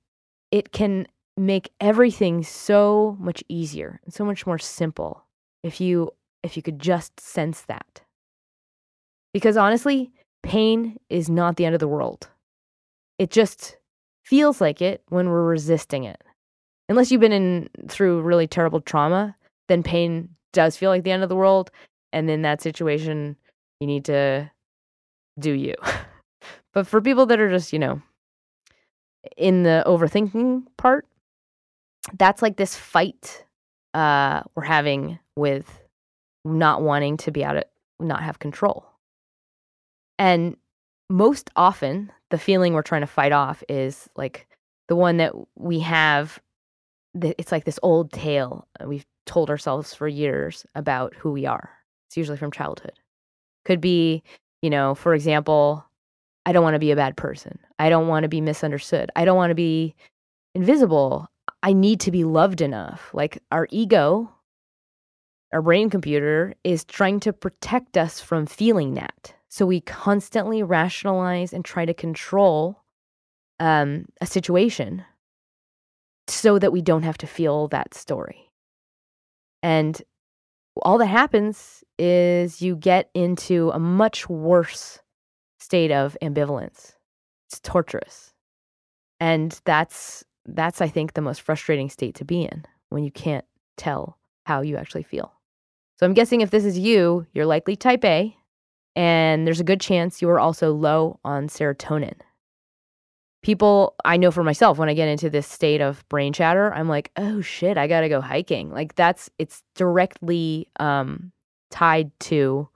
it 0.50 0.72
can 0.72 1.06
make 1.36 1.72
everything 1.80 2.42
so 2.42 3.16
much 3.18 3.42
easier 3.48 4.00
and 4.04 4.12
so 4.12 4.24
much 4.24 4.46
more 4.46 4.58
simple 4.58 5.24
if 5.62 5.80
you 5.80 6.10
if 6.42 6.56
you 6.56 6.62
could 6.62 6.78
just 6.78 7.18
sense 7.20 7.62
that. 7.62 8.02
Because 9.32 9.56
honestly, 9.56 10.12
pain 10.42 10.98
is 11.08 11.30
not 11.30 11.56
the 11.56 11.64
end 11.64 11.74
of 11.74 11.80
the 11.80 11.88
world. 11.88 12.28
It 13.22 13.30
just 13.30 13.76
feels 14.24 14.60
like 14.60 14.82
it 14.82 15.00
when 15.08 15.28
we're 15.28 15.44
resisting 15.44 16.02
it. 16.02 16.20
Unless 16.88 17.12
you've 17.12 17.20
been 17.20 17.30
in 17.30 17.68
through 17.86 18.20
really 18.22 18.48
terrible 18.48 18.80
trauma, 18.80 19.36
then 19.68 19.84
pain 19.84 20.30
does 20.52 20.76
feel 20.76 20.90
like 20.90 21.04
the 21.04 21.12
end 21.12 21.22
of 21.22 21.28
the 21.28 21.36
world 21.36 21.70
and 22.12 22.28
in 22.28 22.42
that 22.42 22.60
situation 22.60 23.36
you 23.78 23.86
need 23.86 24.04
to 24.06 24.50
do 25.38 25.52
you. 25.52 25.76
but 26.74 26.84
for 26.84 27.00
people 27.00 27.24
that 27.26 27.38
are 27.38 27.48
just, 27.48 27.72
you 27.72 27.78
know, 27.78 28.02
in 29.36 29.62
the 29.62 29.84
overthinking 29.86 30.64
part, 30.76 31.06
that's 32.18 32.42
like 32.42 32.56
this 32.56 32.74
fight 32.74 33.46
uh, 33.94 34.42
we're 34.56 34.64
having 34.64 35.20
with 35.36 35.80
not 36.44 36.82
wanting 36.82 37.18
to 37.18 37.30
be 37.30 37.44
out 37.44 37.56
of 37.56 37.62
not 38.00 38.24
have 38.24 38.40
control. 38.40 38.84
And 40.18 40.56
most 41.08 41.50
often, 41.54 42.10
the 42.32 42.38
feeling 42.38 42.72
we're 42.72 42.82
trying 42.82 43.02
to 43.02 43.06
fight 43.06 43.30
off 43.30 43.62
is 43.68 44.08
like 44.16 44.48
the 44.88 44.96
one 44.96 45.18
that 45.18 45.32
we 45.54 45.78
have 45.78 46.40
it's 47.14 47.52
like 47.52 47.64
this 47.64 47.78
old 47.82 48.10
tale 48.10 48.66
uh, 48.80 48.88
we've 48.88 49.04
told 49.26 49.50
ourselves 49.50 49.92
for 49.92 50.08
years 50.08 50.64
about 50.74 51.14
who 51.14 51.30
we 51.30 51.44
are. 51.44 51.70
It's 52.08 52.16
usually 52.16 52.38
from 52.38 52.50
childhood. 52.50 52.98
Could 53.66 53.82
be, 53.82 54.22
you 54.62 54.70
know, 54.70 54.94
for 54.94 55.14
example, 55.14 55.84
I 56.46 56.52
don't 56.52 56.64
want 56.64 56.74
to 56.74 56.80
be 56.80 56.90
a 56.90 56.96
bad 56.96 57.16
person. 57.18 57.58
I 57.78 57.90
don't 57.90 58.08
want 58.08 58.22
to 58.24 58.30
be 58.30 58.40
misunderstood. 58.40 59.10
I 59.14 59.26
don't 59.26 59.36
want 59.36 59.50
to 59.50 59.54
be 59.54 59.94
invisible. 60.54 61.28
I 61.62 61.74
need 61.74 62.00
to 62.00 62.10
be 62.10 62.24
loved 62.24 62.62
enough. 62.62 63.10
Like 63.12 63.42
our 63.52 63.68
ego, 63.70 64.32
our 65.52 65.60
brain 65.60 65.90
computer 65.90 66.54
is 66.64 66.82
trying 66.84 67.20
to 67.20 67.32
protect 67.34 67.98
us 67.98 68.22
from 68.22 68.46
feeling 68.46 68.94
that. 68.94 69.34
So 69.52 69.66
we 69.66 69.82
constantly 69.82 70.62
rationalize 70.62 71.52
and 71.52 71.62
try 71.62 71.84
to 71.84 71.92
control 71.92 72.82
um, 73.60 74.06
a 74.22 74.24
situation 74.24 75.04
so 76.26 76.58
that 76.58 76.72
we 76.72 76.80
don't 76.80 77.02
have 77.02 77.18
to 77.18 77.26
feel 77.26 77.68
that 77.68 77.92
story. 77.92 78.50
And 79.62 80.00
all 80.80 80.96
that 80.96 81.04
happens 81.04 81.84
is 81.98 82.62
you 82.62 82.76
get 82.76 83.10
into 83.12 83.70
a 83.74 83.78
much 83.78 84.26
worse 84.26 85.00
state 85.60 85.92
of 85.92 86.16
ambivalence. 86.22 86.94
It's 87.50 87.60
torturous. 87.60 88.32
And 89.20 89.60
that's 89.66 90.24
that's 90.46 90.80
I 90.80 90.88
think 90.88 91.12
the 91.12 91.20
most 91.20 91.42
frustrating 91.42 91.90
state 91.90 92.14
to 92.14 92.24
be 92.24 92.44
in 92.44 92.64
when 92.88 93.04
you 93.04 93.10
can't 93.10 93.44
tell 93.76 94.16
how 94.46 94.62
you 94.62 94.78
actually 94.78 95.02
feel. 95.02 95.30
So 96.00 96.06
I'm 96.06 96.14
guessing 96.14 96.40
if 96.40 96.50
this 96.50 96.64
is 96.64 96.78
you, 96.78 97.26
you're 97.34 97.44
likely 97.44 97.76
type 97.76 98.02
A 98.06 98.34
and 98.94 99.46
there's 99.46 99.60
a 99.60 99.64
good 99.64 99.80
chance 99.80 100.20
you 100.20 100.28
are 100.28 100.40
also 100.40 100.72
low 100.72 101.18
on 101.24 101.48
serotonin 101.48 102.14
people 103.42 103.94
I 104.04 104.16
know 104.16 104.30
for 104.30 104.42
myself 104.44 104.78
when 104.78 104.88
I 104.88 104.94
get 104.94 105.08
into 105.08 105.28
this 105.28 105.46
state 105.46 105.80
of 105.80 106.08
brain 106.08 106.32
chatter, 106.32 106.72
I'm 106.72 106.88
like, 106.88 107.10
oh 107.16 107.40
shit, 107.40 107.76
I 107.76 107.86
gotta 107.86 108.08
go 108.08 108.20
hiking. 108.20 108.70
Like 108.70 108.94
that's 108.94 109.28
it's 109.38 109.62
directly 109.74 110.68
um, 110.80 111.32
tied 111.70 112.10
to 112.20 112.68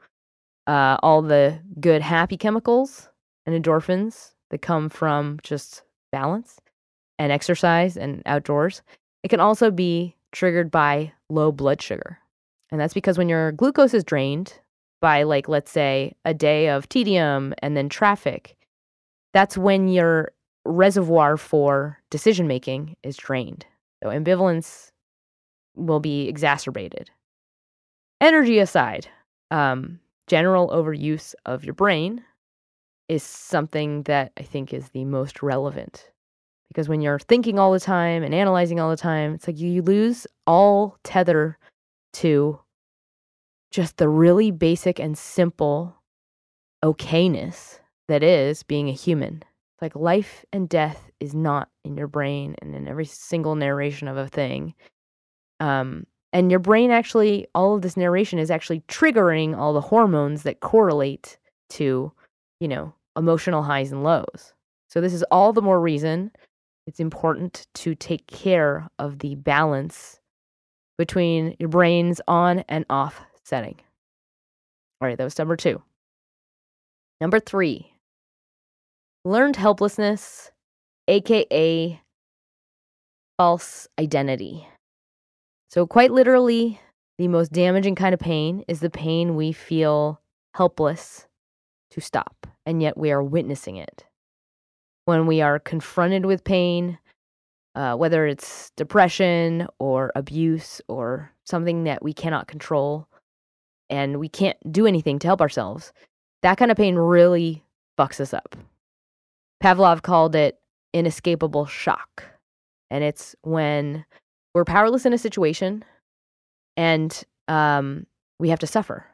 uh, 0.67 0.99
all 1.03 1.23
the 1.23 1.59
good 1.81 2.03
happy 2.03 2.37
chemicals 2.37 3.09
and 3.47 3.65
endorphins 3.65 4.33
that 4.51 4.63
come 4.63 4.89
from 4.89 5.39
just 5.43 5.83
balance 6.11 6.61
and 7.19 7.33
exercise 7.33 7.97
and 7.97 8.23
outdoors. 8.27 8.83
It 9.23 9.29
can 9.29 9.41
also 9.41 9.71
be 9.71 10.17
triggered 10.33 10.71
by 10.71 11.13
low 11.31 11.53
blood 11.53 11.81
sugar. 11.81 12.19
And 12.71 12.81
that's 12.81 12.95
because 12.95 13.17
when 13.17 13.29
your 13.29 13.53
glucose 13.53 13.95
is 13.95 14.05
drained 14.05 14.59
by, 15.07 15.23
like, 15.23 15.49
let's 15.49 15.71
say, 15.71 16.17
a 16.25 16.35
day 16.35 16.69
of 16.69 16.89
tedium 16.89 17.55
and 17.63 17.77
then 17.77 17.89
traffic, 17.89 18.57
that's 19.33 19.57
when 19.57 19.87
your 19.87 20.33
reservoir 20.65 21.37
for 21.37 22.01
decision 22.11 22.49
making 22.49 22.97
is 23.05 23.17
drained. 23.17 23.65
So 24.03 24.11
ambivalence 24.11 24.91
will 25.77 26.01
be 26.01 26.27
exacerbated. 26.27 27.09
Energy 28.21 28.59
aside, 28.59 29.07
um, 29.53 30.01
general 30.27 30.71
overuse 30.71 31.37
of 31.45 31.65
your 31.65 31.75
brain 31.75 32.25
is 33.09 33.23
something 33.23 34.03
that 34.03 34.33
I 34.37 34.43
think 34.43 34.75
is 34.75 34.89
the 34.89 35.05
most 35.05 35.41
relevant. 35.41 36.11
Because 36.67 36.89
when 36.89 37.01
you're 37.01 37.21
thinking 37.21 37.61
all 37.61 37.71
the 37.71 37.79
time 37.79 38.25
and 38.25 38.35
analyzing 38.35 38.81
all 38.81 38.91
the 38.91 38.97
time, 38.97 39.35
it's 39.35 39.47
like 39.47 39.61
you 39.61 39.83
lose 39.83 40.27
all 40.49 40.99
tether 41.05 41.59
to 42.15 42.59
just 43.77 43.99
the 43.99 44.09
really 44.09 44.51
basic 44.51 44.99
and 44.99 45.19
simple 45.19 45.95
okayness 46.83 47.79
that 48.09 48.23
is 48.23 48.63
being 48.63 48.89
a 48.89 48.93
human. 48.93 49.43
It's 49.45 49.83
like 49.83 49.95
life 49.95 50.47
and 50.51 50.67
death 50.67 51.11
is 51.21 51.35
not 51.35 51.69
in 51.85 51.95
your 51.95 52.07
brain 52.07 52.57
and 52.63 52.75
in 52.75 52.89
every 52.89 53.05
single 53.05 53.55
narration 53.55 54.09
of 54.09 54.17
a 54.17 54.29
thing. 54.29 54.73
Um, 55.61 56.07
and 56.33 56.51
your 56.51 56.59
brain 56.59 56.91
actually, 56.91 57.49
all 57.55 57.75
of 57.75 57.83
this 57.83 57.99
narration 57.99 58.39
is 58.39 58.51
actually 58.51 58.81
triggering 58.89 59.55
all 59.55 59.75
the 59.75 59.83
hormones 59.83 60.43
that 60.45 60.61
correlate 60.61 61.37
to, 61.71 62.11
you 62.61 62.69
know, 62.69 62.95
emotional 63.15 63.63
highs 63.63 63.93
and 63.93 64.03
lows. 64.03 64.55
So 64.89 65.03
this 65.03 65.13
is 65.13 65.23
all 65.25 65.53
the 65.53 65.61
more 65.61 65.83
reason 65.83 66.31
it's 66.87 67.01
important 67.01 67.67
to 67.75 67.95
take 67.95 68.27
care 68.27 68.89
of 68.99 69.19
the 69.19 69.35
balance 69.35 70.19
between 70.97 71.57
your 71.59 71.69
brain's 71.69 72.23
on 72.27 72.61
and 72.71 72.87
off 72.89 73.27
setting. 73.47 73.77
All 75.01 75.09
right, 75.09 75.17
that 75.17 75.25
was 75.25 75.39
number 75.39 75.57
two. 75.57 75.83
Number 77.21 77.41
three, 77.41 77.93
learned 79.25 79.57
helplessness, 79.57 80.51
aka 81.09 82.01
false 83.39 83.89
identity. 83.99 84.67
So, 85.71 85.87
quite 85.87 86.11
literally, 86.11 86.81
the 87.19 87.29
most 87.29 87.53
damaging 87.53 87.95
kind 87.95 88.15
of 88.15 88.21
pain 88.21 88.65
is 88.69 88.81
the 88.81 88.91
pain 88.91 89.37
we 89.37 89.53
feel 89.53 90.21
helpless 90.55 91.27
to 91.91 92.01
stop, 92.01 92.47
and 92.65 92.83
yet 92.83 92.99
we 92.99 93.11
are 93.11 93.23
witnessing 93.23 93.77
it. 93.77 94.05
When 95.05 95.27
we 95.27 95.41
are 95.41 95.59
confronted 95.59 96.27
with 96.27 96.45
pain, 96.45 96.99
uh, 97.75 97.95
whether 97.95 98.27
it's 98.27 98.71
depression 98.77 99.69
or 99.79 100.11
abuse 100.17 100.81
or 100.89 101.31
something 101.45 101.85
that 101.85 102.03
we 102.03 102.13
cannot 102.13 102.49
control 102.49 103.07
and 103.91 104.19
we 104.19 104.29
can't 104.29 104.57
do 104.71 104.87
anything 104.87 105.19
to 105.21 105.27
help 105.27 105.41
ourselves, 105.41 105.93
that 106.43 106.59
kind 106.59 106.71
of 106.71 106.77
pain 106.77 106.97
really 106.97 107.65
fucks 107.99 108.21
us 108.21 108.35
up. 108.35 108.57
Pavlov 109.63 110.03
called 110.03 110.35
it 110.35 110.59
inescapable 110.93 111.67
shock. 111.67 112.25
And 112.91 113.03
it's 113.03 113.35
when 113.43 114.05
we're 114.55 114.65
powerless 114.65 115.07
in 115.07 115.13
a 115.13 115.19
situation 115.19 115.85
and 116.77 117.23
um, 117.49 118.07
we 118.39 118.49
have 118.49 118.59
to 118.61 118.67
suffer. 118.67 119.07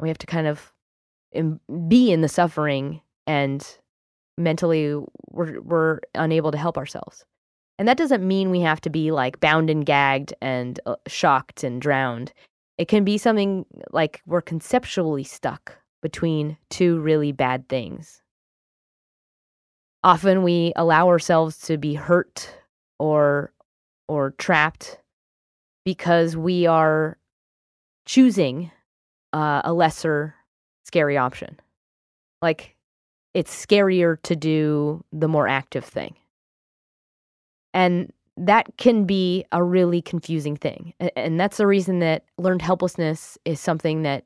We 0.00 0.08
have 0.08 0.18
to 0.18 0.26
kind 0.26 0.46
of 0.46 0.72
be 1.88 2.12
in 2.12 2.20
the 2.20 2.28
suffering 2.28 3.00
and 3.26 3.66
mentally 4.36 4.94
we're, 5.30 5.60
we're 5.60 6.00
unable 6.14 6.52
to 6.52 6.58
help 6.58 6.78
ourselves. 6.78 7.24
And 7.78 7.86
that 7.86 7.96
doesn't 7.96 8.26
mean 8.26 8.50
we 8.50 8.60
have 8.60 8.80
to 8.82 8.90
be 8.90 9.10
like 9.10 9.40
bound 9.40 9.70
and 9.70 9.84
gagged 9.84 10.34
and 10.40 10.80
uh, 10.86 10.96
shocked 11.06 11.62
and 11.62 11.80
drowned. 11.80 12.32
It 12.78 12.86
can 12.86 13.04
be 13.04 13.18
something 13.18 13.66
like 13.90 14.22
we're 14.24 14.40
conceptually 14.40 15.24
stuck 15.24 15.76
between 16.00 16.56
two 16.70 17.00
really 17.00 17.32
bad 17.32 17.68
things. 17.68 18.22
Often 20.04 20.44
we 20.44 20.72
allow 20.76 21.08
ourselves 21.08 21.58
to 21.62 21.76
be 21.76 21.94
hurt 21.94 22.54
or 23.00 23.52
or 24.06 24.30
trapped 24.38 25.00
because 25.84 26.36
we 26.36 26.66
are 26.66 27.18
choosing 28.06 28.70
uh, 29.32 29.60
a 29.64 29.72
lesser 29.72 30.34
scary 30.84 31.16
option. 31.16 31.58
Like 32.40 32.76
it's 33.34 33.54
scarier 33.54 34.22
to 34.22 34.36
do 34.36 35.04
the 35.12 35.28
more 35.28 35.48
active 35.48 35.84
thing. 35.84 36.14
And 37.74 38.12
that 38.46 38.76
can 38.76 39.04
be 39.04 39.44
a 39.52 39.62
really 39.62 40.00
confusing 40.00 40.56
thing 40.56 40.94
and 41.16 41.38
that's 41.38 41.56
the 41.56 41.66
reason 41.66 41.98
that 41.98 42.24
learned 42.38 42.62
helplessness 42.62 43.36
is 43.44 43.60
something 43.60 44.02
that 44.02 44.24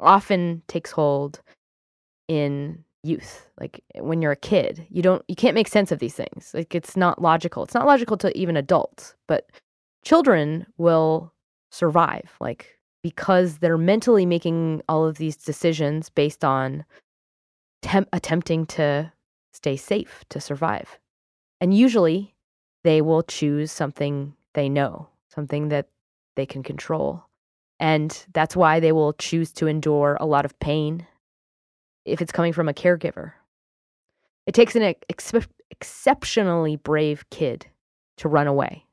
often 0.00 0.62
takes 0.68 0.90
hold 0.90 1.40
in 2.28 2.84
youth 3.02 3.46
like 3.60 3.84
when 3.98 4.22
you're 4.22 4.32
a 4.32 4.36
kid 4.36 4.86
you 4.88 5.02
don't 5.02 5.22
you 5.28 5.34
can't 5.34 5.54
make 5.54 5.68
sense 5.68 5.92
of 5.92 5.98
these 5.98 6.14
things 6.14 6.52
like 6.54 6.74
it's 6.74 6.96
not 6.96 7.20
logical. 7.20 7.62
It's 7.62 7.74
not 7.74 7.86
logical 7.86 8.16
to 8.18 8.36
even 8.36 8.56
adults 8.56 9.14
but 9.28 9.50
children 10.04 10.66
will 10.78 11.32
survive 11.70 12.32
like 12.40 12.78
because 13.02 13.58
they're 13.58 13.76
mentally 13.76 14.24
making 14.24 14.82
all 14.88 15.04
of 15.04 15.18
these 15.18 15.36
decisions 15.36 16.08
based 16.08 16.44
on 16.44 16.84
temp- 17.82 18.08
attempting 18.14 18.64
to 18.64 19.12
stay 19.52 19.76
safe 19.76 20.24
to 20.30 20.40
survive. 20.40 20.98
And 21.60 21.76
usually 21.76 22.33
they 22.84 23.02
will 23.02 23.22
choose 23.22 23.72
something 23.72 24.34
they 24.54 24.68
know 24.68 25.08
something 25.28 25.68
that 25.68 25.88
they 26.36 26.46
can 26.46 26.62
control 26.62 27.24
and 27.80 28.24
that's 28.32 28.56
why 28.56 28.80
they 28.80 28.92
will 28.92 29.12
choose 29.14 29.52
to 29.52 29.66
endure 29.66 30.16
a 30.20 30.26
lot 30.26 30.44
of 30.44 30.58
pain 30.60 31.06
if 32.04 32.20
it's 32.20 32.32
coming 32.32 32.52
from 32.52 32.68
a 32.68 32.74
caregiver. 32.74 33.32
It 34.46 34.54
takes 34.54 34.76
an 34.76 34.82
ex- 34.82 35.32
exceptionally 35.70 36.76
brave 36.76 37.28
kid 37.30 37.66
to 38.18 38.28
run 38.28 38.46
away. 38.46 38.84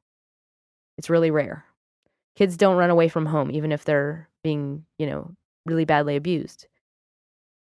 It's 0.98 1.10
really 1.10 1.32
rare. 1.32 1.66
Kids 2.36 2.58
don't 2.58 2.78
run 2.78 2.90
away 2.90 3.08
from 3.08 3.26
home, 3.26 3.52
even 3.52 3.72
if 3.72 3.84
they're 3.84 4.30
being, 4.44 4.86
you 4.98 5.06
know, 5.06 5.32
really 5.66 5.86
badly 5.86 6.16
abused. 6.16 6.68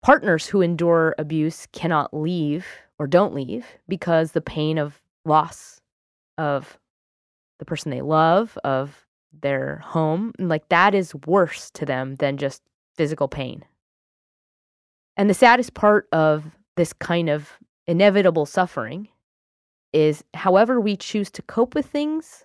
Partners 0.01 0.47
who 0.47 0.61
endure 0.61 1.15
abuse 1.17 1.67
cannot 1.71 2.13
leave 2.13 2.65
or 2.97 3.07
don't 3.07 3.33
leave 3.33 3.65
because 3.87 4.31
the 4.31 4.41
pain 4.41 4.77
of 4.77 5.01
loss 5.25 5.81
of 6.37 6.77
the 7.59 7.65
person 7.65 7.91
they 7.91 8.01
love, 8.01 8.57
of 8.63 9.05
their 9.41 9.77
home, 9.77 10.33
like 10.39 10.67
that 10.69 10.95
is 10.95 11.15
worse 11.27 11.69
to 11.71 11.85
them 11.85 12.15
than 12.15 12.37
just 12.37 12.61
physical 12.95 13.27
pain. 13.27 13.63
And 15.17 15.29
the 15.29 15.33
saddest 15.33 15.73
part 15.73 16.07
of 16.11 16.45
this 16.75 16.93
kind 16.93 17.29
of 17.29 17.51
inevitable 17.87 18.45
suffering 18.45 19.07
is 19.93 20.23
however 20.33 20.81
we 20.81 20.97
choose 20.97 21.31
to 21.31 21.41
cope 21.43 21.73
with 21.73 21.85
things 21.85 22.43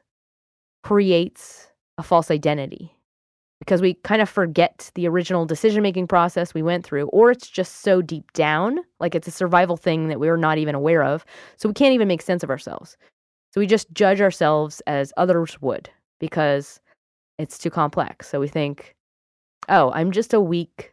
creates 0.82 1.68
a 1.98 2.02
false 2.02 2.30
identity 2.30 2.94
because 3.58 3.82
we 3.82 3.94
kind 3.94 4.22
of 4.22 4.28
forget 4.28 4.90
the 4.94 5.06
original 5.06 5.44
decision 5.44 5.82
making 5.82 6.06
process 6.06 6.54
we 6.54 6.62
went 6.62 6.84
through, 6.84 7.06
or 7.08 7.30
it's 7.30 7.48
just 7.48 7.82
so 7.82 8.00
deep 8.00 8.32
down, 8.32 8.78
like 9.00 9.14
it's 9.14 9.28
a 9.28 9.32
survival 9.32 9.76
thing 9.76 10.08
that 10.08 10.18
we're 10.18 10.36
not 10.36 10.58
even 10.58 10.74
aware 10.74 11.04
of. 11.04 11.26
So 11.56 11.68
we 11.68 11.74
can't 11.74 11.94
even 11.94 12.08
make 12.08 12.22
sense 12.22 12.42
of 12.42 12.50
ourselves. 12.50 12.96
So 13.52 13.60
we 13.60 13.66
just 13.66 13.92
judge 13.92 14.20
ourselves 14.20 14.80
as 14.86 15.12
others 15.16 15.60
would 15.60 15.90
because 16.18 16.80
it's 17.38 17.58
too 17.58 17.70
complex. 17.70 18.28
So 18.28 18.38
we 18.38 18.48
think, 18.48 18.94
oh, 19.68 19.90
I'm 19.92 20.12
just 20.12 20.32
a 20.34 20.40
weak, 20.40 20.92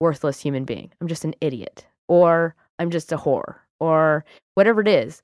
worthless 0.00 0.40
human 0.40 0.64
being. 0.64 0.90
I'm 1.00 1.08
just 1.08 1.24
an 1.24 1.34
idiot, 1.40 1.86
or 2.08 2.54
I'm 2.78 2.90
just 2.90 3.12
a 3.12 3.16
whore, 3.16 3.56
or 3.80 4.24
whatever 4.54 4.80
it 4.80 4.88
is. 4.88 5.22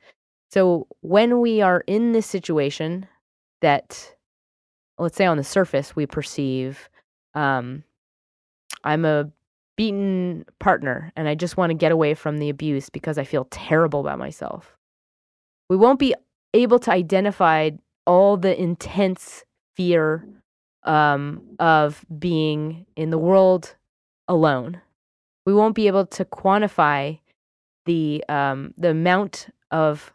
So 0.50 0.86
when 1.00 1.40
we 1.40 1.60
are 1.60 1.82
in 1.86 2.12
this 2.12 2.26
situation 2.26 3.06
that 3.60 4.14
let's 4.98 5.16
say 5.16 5.24
on 5.24 5.36
the 5.36 5.44
surface 5.44 5.96
we 5.96 6.06
perceive 6.06 6.88
um, 7.34 7.82
I'm 8.84 9.04
a 9.04 9.30
beaten 9.76 10.44
partner 10.58 11.12
and 11.16 11.28
I 11.28 11.34
just 11.34 11.56
want 11.56 11.70
to 11.70 11.74
get 11.74 11.92
away 11.92 12.14
from 12.14 12.38
the 12.38 12.50
abuse 12.50 12.90
because 12.90 13.18
I 13.18 13.24
feel 13.24 13.46
terrible 13.50 14.00
about 14.00 14.18
myself. 14.18 14.76
We 15.70 15.76
won't 15.76 15.98
be 15.98 16.14
able 16.54 16.78
to 16.80 16.90
identify 16.90 17.70
all 18.06 18.36
the 18.36 18.60
intense 18.60 19.44
fear 19.76 20.26
um, 20.84 21.42
of 21.58 22.04
being 22.18 22.86
in 22.96 23.10
the 23.10 23.18
world 23.18 23.74
alone. 24.28 24.80
We 25.46 25.54
won't 25.54 25.74
be 25.74 25.86
able 25.86 26.06
to 26.06 26.24
quantify 26.24 27.18
the 27.84 28.24
um, 28.28 28.74
the 28.76 28.90
amount 28.90 29.48
of 29.70 30.12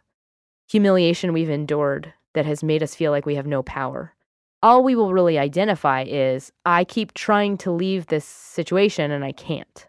humiliation 0.68 1.32
we've 1.32 1.50
endured 1.50 2.12
that 2.34 2.46
has 2.46 2.62
made 2.62 2.82
us 2.82 2.94
feel 2.94 3.10
like 3.10 3.26
we 3.26 3.34
have 3.34 3.46
no 3.46 3.62
power 3.62 4.14
all 4.62 4.82
we 4.82 4.94
will 4.94 5.12
really 5.12 5.38
identify 5.38 6.02
is 6.02 6.52
I 6.64 6.84
keep 6.84 7.14
trying 7.14 7.56
to 7.58 7.70
leave 7.70 8.06
this 8.06 8.24
situation 8.24 9.10
and 9.10 9.24
I 9.24 9.32
can't. 9.32 9.86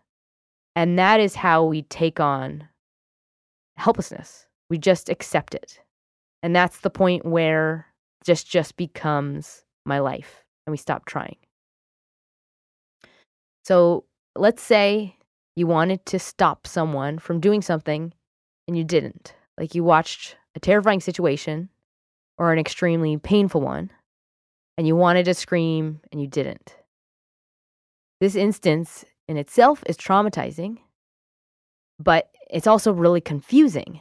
And 0.76 0.98
that 1.00 1.20
is 1.20 1.36
how 1.36 1.64
we 1.64 1.84
take 1.84 2.20
on 2.20 2.68
helplessness. 3.78 4.46
We 4.70 4.78
just 4.78 5.10
accept 5.10 5.56
it. 5.56 5.80
And 6.42 6.56
that's 6.56 6.80
the 6.80 6.90
point 6.90 7.26
where 7.26 7.88
just 8.24 8.50
just 8.50 8.78
becomes 8.78 9.64
my 9.86 10.00
life 10.00 10.44
and 10.66 10.72
we 10.72 10.78
stop 10.78 11.06
trying. 11.06 11.38
So, 13.66 14.06
let's 14.36 14.64
say 14.64 15.16
you 15.56 15.68
wanted 15.68 16.06
to 16.08 16.20
stop 16.20 16.66
someone 16.66 17.20
from 17.20 17.40
doing 17.40 17.62
something 17.62 18.14
and 18.68 18.78
you 18.78 18.84
didn't. 18.84 19.34
Like 19.58 19.76
you 19.76 19.84
watched 19.84 20.38
a 20.56 20.60
terrifying 20.60 21.02
situation 21.02 21.70
or 22.38 22.54
an 22.54 22.60
extremely 22.60 23.18
painful 23.18 23.62
one 23.62 23.92
and 24.78 24.88
you 24.88 24.96
wanted 24.96 25.26
to 25.26 25.34
scream 25.34 26.00
and 26.12 26.22
you 26.22 26.28
didn't. 26.28 26.76
This 28.22 28.36
instance 28.36 29.04
in 29.28 29.38
itself 29.38 29.84
is 29.86 29.98
traumatizing, 29.98 30.78
but 32.00 32.30
it's 32.50 32.68
also 32.68 32.94
really 32.94 33.22
confusing 33.22 34.00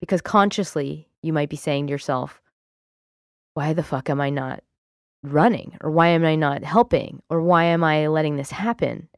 because 0.00 0.22
consciously 0.22 1.08
you 1.26 1.32
might 1.32 1.50
be 1.50 1.56
saying 1.56 1.86
to 1.86 1.90
yourself, 1.90 2.40
why 3.54 3.72
the 3.72 3.82
fuck 3.82 4.08
am 4.08 4.20
I 4.20 4.30
not 4.30 4.62
running? 5.22 5.76
Or 5.82 5.90
why 5.90 6.08
am 6.08 6.24
I 6.24 6.36
not 6.36 6.62
helping? 6.62 7.22
Or 7.28 7.42
why 7.42 7.64
am 7.64 7.82
I 7.82 8.06
letting 8.06 8.36
this 8.36 8.50
happen? 8.50 9.08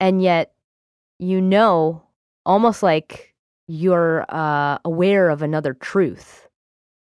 And 0.00 0.22
yet, 0.22 0.54
you 1.18 1.40
know, 1.40 2.02
almost 2.46 2.82
like 2.82 3.34
you're 3.66 4.24
uh, 4.28 4.78
aware 4.84 5.30
of 5.30 5.42
another 5.42 5.74
truth. 5.74 6.46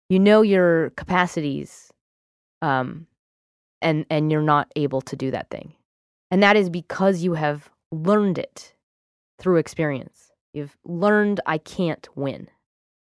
You 0.10 0.20
know 0.20 0.42
your 0.42 0.92
capacities 0.92 1.92
um, 2.62 3.08
and 3.82 4.06
and 4.10 4.32
you're 4.32 4.42
not 4.42 4.72
able 4.76 5.02
to 5.02 5.16
do 5.16 5.32
that 5.32 5.50
thing, 5.50 5.74
and 6.32 6.42
that 6.42 6.56
is 6.56 6.70
because 6.70 7.22
you 7.22 7.34
have 7.34 7.70
learned 7.92 8.38
it 8.38 8.74
through 9.38 9.58
experience. 9.58 10.32
You've 10.54 10.78
learned 10.86 11.42
I 11.46 11.58
can't 11.58 12.08
win, 12.16 12.48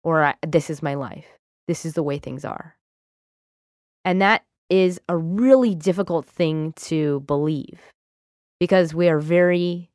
or 0.05 0.35
this 0.47 0.71
is 0.71 0.83
my 0.83 0.95
life. 0.95 1.27
This 1.67 1.85
is 1.85 1.95
the 1.95 2.03
way 2.03 2.19
things 2.19 2.45
are, 2.45 2.77
and 4.05 4.21
that 4.23 4.45
is 4.71 5.01
a 5.09 5.17
really 5.17 5.75
difficult 5.75 6.27
thing 6.27 6.73
to 6.75 7.21
believe 7.21 7.81
because 8.61 8.95
we 8.95 9.09
are 9.09 9.19
very 9.19 9.91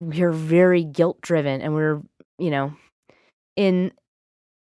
we're 0.00 0.32
very 0.32 0.84
guilt 0.84 1.20
driven 1.20 1.60
and 1.60 1.74
we're 1.74 2.00
you 2.38 2.50
know 2.50 2.72
in 3.56 3.92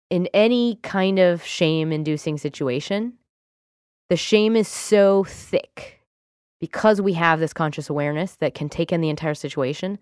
in 0.09 0.27
any 0.33 0.77
kind 0.83 1.19
of 1.19 1.43
shame 1.43 1.91
inducing 1.91 2.37
situation 2.37 3.13
the 4.11 4.17
shame 4.17 4.57
is 4.57 4.67
so 4.67 5.23
thick 5.23 6.01
because 6.59 6.99
we 6.99 7.13
have 7.13 7.39
this 7.39 7.53
conscious 7.53 7.89
awareness 7.89 8.35
that 8.35 8.53
can 8.53 8.67
take 8.67 8.91
in 8.91 8.99
the 8.99 9.07
entire 9.07 9.33
situation. 9.33 9.97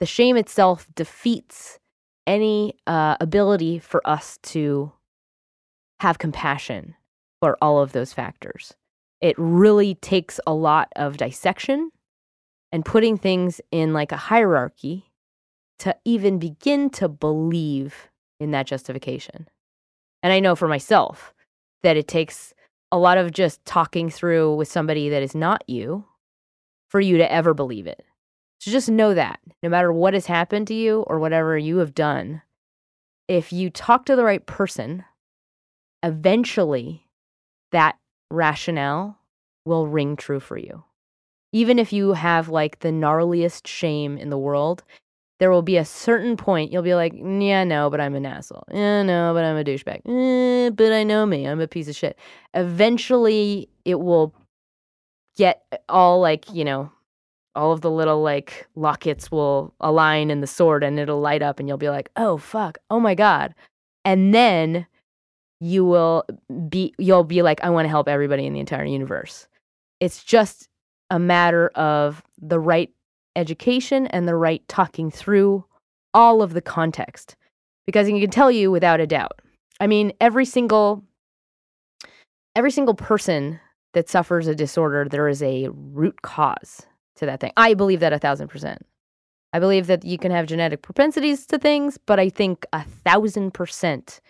The 0.00 0.06
shame 0.06 0.36
itself 0.36 0.88
defeats 0.96 1.78
any 2.26 2.74
uh, 2.86 3.16
ability 3.20 3.78
for 3.78 4.00
us 4.06 4.38
to 4.42 4.92
have 6.00 6.18
compassion 6.18 6.94
for 7.40 7.56
all 7.60 7.80
of 7.80 7.92
those 7.92 8.12
factors. 8.12 8.74
It 9.20 9.34
really 9.38 9.94
takes 9.96 10.40
a 10.46 10.54
lot 10.54 10.88
of 10.96 11.16
dissection 11.16 11.90
and 12.72 12.84
putting 12.84 13.16
things 13.16 13.60
in 13.70 13.92
like 13.92 14.12
a 14.12 14.16
hierarchy 14.16 15.12
to 15.78 15.96
even 16.04 16.38
begin 16.38 16.90
to 16.90 17.08
believe 17.08 18.08
in 18.40 18.50
that 18.52 18.66
justification. 18.66 19.48
And 20.22 20.32
I 20.32 20.40
know 20.40 20.56
for 20.56 20.68
myself 20.68 21.34
that 21.82 21.96
it 21.96 22.08
takes 22.08 22.52
a 22.90 22.98
lot 22.98 23.18
of 23.18 23.32
just 23.32 23.64
talking 23.64 24.10
through 24.10 24.54
with 24.56 24.68
somebody 24.68 25.08
that 25.08 25.22
is 25.22 25.34
not 25.34 25.64
you 25.66 26.04
for 26.88 27.00
you 27.00 27.18
to 27.18 27.32
ever 27.32 27.54
believe 27.54 27.86
it. 27.86 28.04
So 28.64 28.70
just 28.70 28.88
know 28.88 29.12
that 29.12 29.40
no 29.62 29.68
matter 29.68 29.92
what 29.92 30.14
has 30.14 30.24
happened 30.24 30.68
to 30.68 30.74
you 30.74 31.00
or 31.00 31.18
whatever 31.18 31.58
you 31.58 31.76
have 31.78 31.94
done, 31.94 32.40
if 33.28 33.52
you 33.52 33.68
talk 33.68 34.06
to 34.06 34.16
the 34.16 34.24
right 34.24 34.46
person, 34.46 35.04
eventually 36.02 37.06
that 37.72 37.98
rationale 38.30 39.18
will 39.66 39.86
ring 39.86 40.16
true 40.16 40.40
for 40.40 40.56
you. 40.56 40.82
Even 41.52 41.78
if 41.78 41.92
you 41.92 42.14
have 42.14 42.48
like 42.48 42.78
the 42.78 42.88
gnarliest 42.88 43.66
shame 43.66 44.16
in 44.16 44.30
the 44.30 44.38
world, 44.38 44.82
there 45.40 45.50
will 45.50 45.60
be 45.60 45.76
a 45.76 45.84
certain 45.84 46.34
point 46.34 46.72
you'll 46.72 46.80
be 46.80 46.94
like, 46.94 47.12
yeah, 47.12 47.64
no, 47.64 47.90
but 47.90 48.00
I'm 48.00 48.14
an 48.14 48.24
asshole. 48.24 48.64
Yeah, 48.72 49.02
no, 49.02 49.34
but 49.34 49.44
I'm 49.44 49.58
a 49.58 49.64
douchebag. 49.64 50.00
Eh, 50.06 50.70
but 50.70 50.90
I 50.90 51.02
know 51.02 51.26
me. 51.26 51.46
I'm 51.46 51.60
a 51.60 51.68
piece 51.68 51.88
of 51.88 51.96
shit. 51.96 52.18
Eventually, 52.54 53.68
it 53.84 54.00
will 54.00 54.32
get 55.36 55.66
all 55.86 56.18
like, 56.22 56.50
you 56.50 56.64
know, 56.64 56.90
all 57.54 57.72
of 57.72 57.80
the 57.80 57.90
little 57.90 58.22
like 58.22 58.66
lockets 58.74 59.30
will 59.30 59.74
align 59.80 60.30
in 60.30 60.40
the 60.40 60.46
sword 60.46 60.82
and 60.82 60.98
it'll 60.98 61.20
light 61.20 61.42
up 61.42 61.58
and 61.58 61.68
you'll 61.68 61.78
be 61.78 61.88
like, 61.88 62.10
oh, 62.16 62.36
fuck. 62.36 62.78
Oh 62.90 63.00
my 63.00 63.14
God. 63.14 63.54
And 64.04 64.34
then 64.34 64.86
you 65.60 65.84
will 65.84 66.24
be, 66.68 66.94
you'll 66.98 67.24
be 67.24 67.42
like, 67.42 67.62
I 67.62 67.70
want 67.70 67.84
to 67.86 67.90
help 67.90 68.08
everybody 68.08 68.46
in 68.46 68.52
the 68.52 68.60
entire 68.60 68.84
universe. 68.84 69.46
It's 70.00 70.24
just 70.24 70.68
a 71.10 71.18
matter 71.18 71.68
of 71.74 72.22
the 72.40 72.58
right 72.58 72.90
education 73.36 74.06
and 74.08 74.26
the 74.26 74.36
right 74.36 74.66
talking 74.68 75.10
through 75.10 75.64
all 76.12 76.42
of 76.42 76.54
the 76.54 76.62
context. 76.62 77.36
Because 77.86 78.06
he 78.06 78.20
can 78.20 78.30
tell 78.30 78.50
you 78.50 78.70
without 78.70 79.00
a 79.00 79.06
doubt. 79.06 79.40
I 79.78 79.86
mean, 79.86 80.12
every 80.20 80.44
single 80.44 81.04
every 82.56 82.70
single 82.70 82.94
person 82.94 83.60
that 83.92 84.08
suffers 84.08 84.46
a 84.46 84.54
disorder, 84.54 85.06
there 85.08 85.28
is 85.28 85.42
a 85.42 85.68
root 85.70 86.22
cause 86.22 86.86
to 87.16 87.26
that 87.26 87.40
thing. 87.40 87.52
I 87.56 87.74
believe 87.74 88.00
that 88.00 88.12
a 88.12 88.18
thousand 88.18 88.48
percent. 88.48 88.82
I 89.52 89.60
believe 89.60 89.86
that 89.86 90.04
you 90.04 90.18
can 90.18 90.32
have 90.32 90.46
genetic 90.46 90.82
propensities 90.82 91.46
to 91.46 91.58
things, 91.58 91.96
but 91.96 92.18
I 92.18 92.28
think 92.28 92.66
a 92.72 92.82
thousand 92.82 93.52
percent 93.54 94.20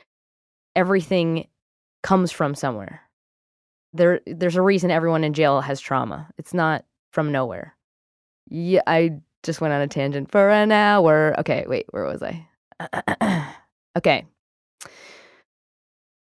everything 0.76 1.48
comes 2.02 2.30
from 2.30 2.54
somewhere. 2.54 3.00
There, 3.92 4.20
there's 4.26 4.56
a 4.56 4.62
reason 4.62 4.90
everyone 4.90 5.24
in 5.24 5.32
jail 5.32 5.60
has 5.60 5.80
trauma. 5.80 6.28
It's 6.36 6.52
not 6.52 6.84
from 7.12 7.32
nowhere. 7.32 7.74
Yeah, 8.48 8.82
I 8.86 9.20
just 9.42 9.60
went 9.60 9.72
on 9.72 9.80
a 9.80 9.88
tangent 9.88 10.30
for 10.30 10.50
an 10.50 10.72
hour. 10.72 11.34
Okay, 11.40 11.64
wait, 11.66 11.86
where 11.90 12.04
was 12.04 12.22
I? 12.22 12.46
okay. 13.96 14.26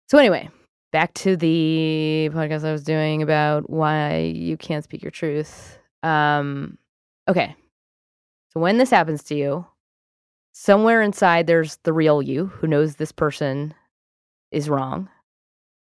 So 0.10 0.18
anyway, 0.18 0.50
back 0.94 1.14
to 1.16 1.36
the 1.36 2.30
podcast 2.34 2.64
I 2.64 2.72
was 2.72 2.84
doing 2.84 3.22
about 3.22 3.70
why 3.70 4.20
you 4.20 4.56
can't 4.56 4.84
speak 4.84 5.02
your 5.02 5.12
truth. 5.12 5.80
Um, 6.04 6.78
okay. 7.28 7.56
So 8.54 8.60
when 8.60 8.78
this 8.78 8.90
happens 8.90 9.24
to 9.24 9.36
you, 9.36 9.66
somewhere 10.54 11.02
inside 11.02 11.48
there's 11.48 11.78
the 11.84 11.94
real 11.94 12.22
you 12.22 12.48
who 12.48 12.68
knows 12.68 12.96
this 12.96 13.12
person 13.12 13.74
is 14.52 14.70
wrong. 14.70 15.10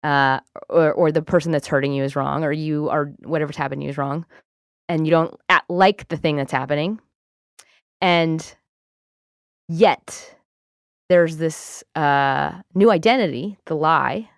Uh, 0.02 0.38
or, 0.68 0.92
or 0.92 1.10
the 1.10 1.22
person 1.22 1.50
that's 1.50 1.66
hurting 1.66 1.92
you 1.92 2.04
is 2.04 2.14
wrong, 2.14 2.44
or 2.44 2.52
you 2.52 2.88
are 2.90 3.06
whatever's 3.24 3.56
happened 3.56 3.80
to 3.80 3.84
you 3.86 3.90
is 3.90 3.98
wrong 3.98 4.24
and 4.88 5.06
you 5.06 5.10
don't 5.10 5.34
like 5.68 6.08
the 6.08 6.16
thing 6.16 6.36
that's 6.36 6.52
happening. 6.52 7.00
And 8.00 8.54
yet, 9.68 10.36
there's 11.08 11.38
this 11.38 11.82
uh, 11.94 12.52
new 12.74 12.90
identity, 12.90 13.58
the 13.66 13.76
lie, 13.76 14.28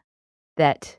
that 0.57 0.97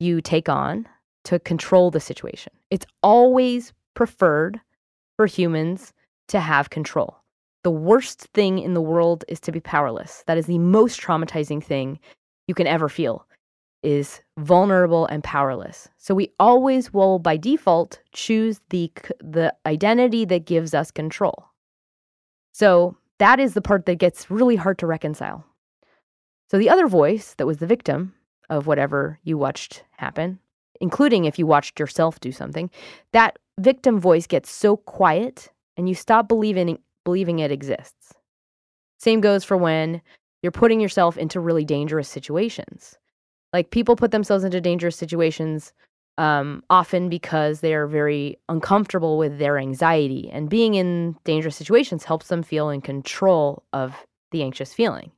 you 0.00 0.20
take 0.20 0.48
on 0.48 0.86
to 1.24 1.38
control 1.38 1.90
the 1.90 2.00
situation. 2.00 2.52
It's 2.70 2.86
always 3.02 3.72
preferred 3.94 4.60
for 5.16 5.26
humans 5.26 5.92
to 6.28 6.40
have 6.40 6.70
control. 6.70 7.16
The 7.62 7.70
worst 7.70 8.20
thing 8.34 8.58
in 8.58 8.74
the 8.74 8.82
world 8.82 9.24
is 9.28 9.40
to 9.40 9.52
be 9.52 9.60
powerless. 9.60 10.22
That 10.26 10.36
is 10.36 10.46
the 10.46 10.58
most 10.58 11.00
traumatizing 11.00 11.62
thing 11.62 11.98
you 12.46 12.54
can 12.54 12.66
ever 12.66 12.88
feel 12.88 13.26
is 13.82 14.22
vulnerable 14.38 15.06
and 15.06 15.22
powerless. 15.22 15.88
So 15.98 16.14
we 16.14 16.32
always 16.40 16.92
will 16.92 17.18
by 17.18 17.36
default 17.36 18.00
choose 18.12 18.60
the 18.70 18.90
the 19.20 19.54
identity 19.66 20.24
that 20.24 20.46
gives 20.46 20.74
us 20.74 20.90
control. 20.90 21.46
So 22.52 22.96
that 23.18 23.38
is 23.38 23.54
the 23.54 23.62
part 23.62 23.86
that 23.86 23.96
gets 23.96 24.30
really 24.30 24.56
hard 24.56 24.78
to 24.78 24.86
reconcile. 24.86 25.44
So 26.50 26.58
the 26.58 26.70
other 26.70 26.86
voice 26.86 27.34
that 27.34 27.46
was 27.46 27.58
the 27.58 27.66
victim 27.66 28.14
of 28.48 28.66
whatever 28.66 29.18
you 29.22 29.36
watched 29.38 29.84
happen, 29.92 30.38
including 30.80 31.24
if 31.24 31.38
you 31.38 31.46
watched 31.46 31.78
yourself 31.78 32.20
do 32.20 32.32
something, 32.32 32.70
that 33.12 33.38
victim 33.58 34.00
voice 34.00 34.26
gets 34.26 34.50
so 34.50 34.76
quiet 34.76 35.50
and 35.76 35.88
you 35.88 35.94
stop 35.94 36.28
believing 36.28 36.78
believing 37.04 37.38
it 37.40 37.52
exists. 37.52 38.14
Same 38.98 39.20
goes 39.20 39.44
for 39.44 39.56
when 39.56 40.00
you're 40.42 40.52
putting 40.52 40.80
yourself 40.80 41.16
into 41.18 41.40
really 41.40 41.64
dangerous 41.64 42.08
situations. 42.08 42.96
Like 43.52 43.70
people 43.70 43.96
put 43.96 44.10
themselves 44.10 44.44
into 44.44 44.60
dangerous 44.60 44.96
situations 44.96 45.72
um, 46.16 46.62
often 46.70 47.08
because 47.08 47.60
they 47.60 47.74
are 47.74 47.86
very 47.86 48.38
uncomfortable 48.48 49.18
with 49.18 49.38
their 49.38 49.58
anxiety, 49.58 50.30
and 50.32 50.48
being 50.48 50.74
in 50.74 51.16
dangerous 51.24 51.56
situations 51.56 52.04
helps 52.04 52.28
them 52.28 52.42
feel 52.42 52.70
in 52.70 52.80
control 52.80 53.64
of 53.72 53.94
the 54.30 54.42
anxious 54.42 54.72
feeling. 54.72 55.10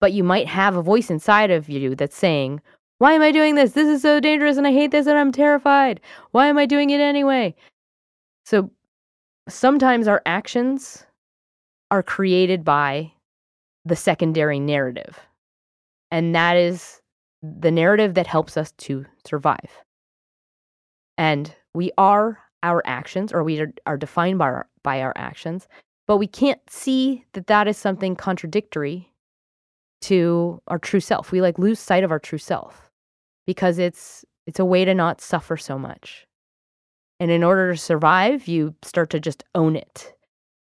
But 0.00 0.12
you 0.12 0.22
might 0.22 0.46
have 0.46 0.76
a 0.76 0.82
voice 0.82 1.10
inside 1.10 1.50
of 1.50 1.68
you 1.68 1.94
that's 1.94 2.16
saying, 2.16 2.60
Why 2.98 3.12
am 3.12 3.22
I 3.22 3.30
doing 3.30 3.56
this? 3.56 3.72
This 3.72 3.88
is 3.88 4.00
so 4.00 4.20
dangerous, 4.20 4.56
and 4.56 4.66
I 4.66 4.72
hate 4.72 4.90
this, 4.90 5.06
and 5.06 5.18
I'm 5.18 5.32
terrified. 5.32 6.00
Why 6.30 6.46
am 6.46 6.56
I 6.56 6.64
doing 6.64 6.90
it 6.90 7.00
anyway? 7.00 7.54
So 8.44 8.70
sometimes 9.48 10.08
our 10.08 10.22
actions 10.24 11.04
are 11.90 12.02
created 12.02 12.64
by 12.64 13.12
the 13.84 13.96
secondary 13.96 14.58
narrative. 14.58 15.18
And 16.10 16.34
that 16.34 16.56
is 16.56 17.02
the 17.42 17.70
narrative 17.70 18.14
that 18.14 18.26
helps 18.26 18.56
us 18.56 18.72
to 18.78 19.04
survive. 19.26 19.82
And 21.18 21.54
we 21.74 21.92
are 21.98 22.38
our 22.62 22.82
actions, 22.86 23.32
or 23.32 23.44
we 23.44 23.60
are, 23.60 23.72
are 23.86 23.98
defined 23.98 24.38
by 24.38 24.46
our, 24.46 24.68
by 24.82 25.02
our 25.02 25.12
actions, 25.16 25.68
but 26.06 26.16
we 26.16 26.26
can't 26.26 26.60
see 26.70 27.24
that 27.34 27.46
that 27.48 27.68
is 27.68 27.76
something 27.76 28.16
contradictory 28.16 29.12
to 30.02 30.62
our 30.68 30.78
true 30.78 31.00
self. 31.00 31.30
We 31.30 31.42
like 31.42 31.58
lose 31.58 31.78
sight 31.78 32.04
of 32.04 32.10
our 32.10 32.18
true 32.18 32.38
self 32.38 32.85
because 33.46 33.78
it's 33.78 34.24
it's 34.46 34.60
a 34.60 34.64
way 34.64 34.84
to 34.84 34.94
not 34.94 35.20
suffer 35.20 35.56
so 35.56 35.78
much. 35.78 36.26
And 37.18 37.30
in 37.30 37.42
order 37.42 37.72
to 37.72 37.78
survive, 37.78 38.46
you 38.46 38.74
start 38.82 39.10
to 39.10 39.20
just 39.20 39.42
own 39.54 39.74
it. 39.74 40.14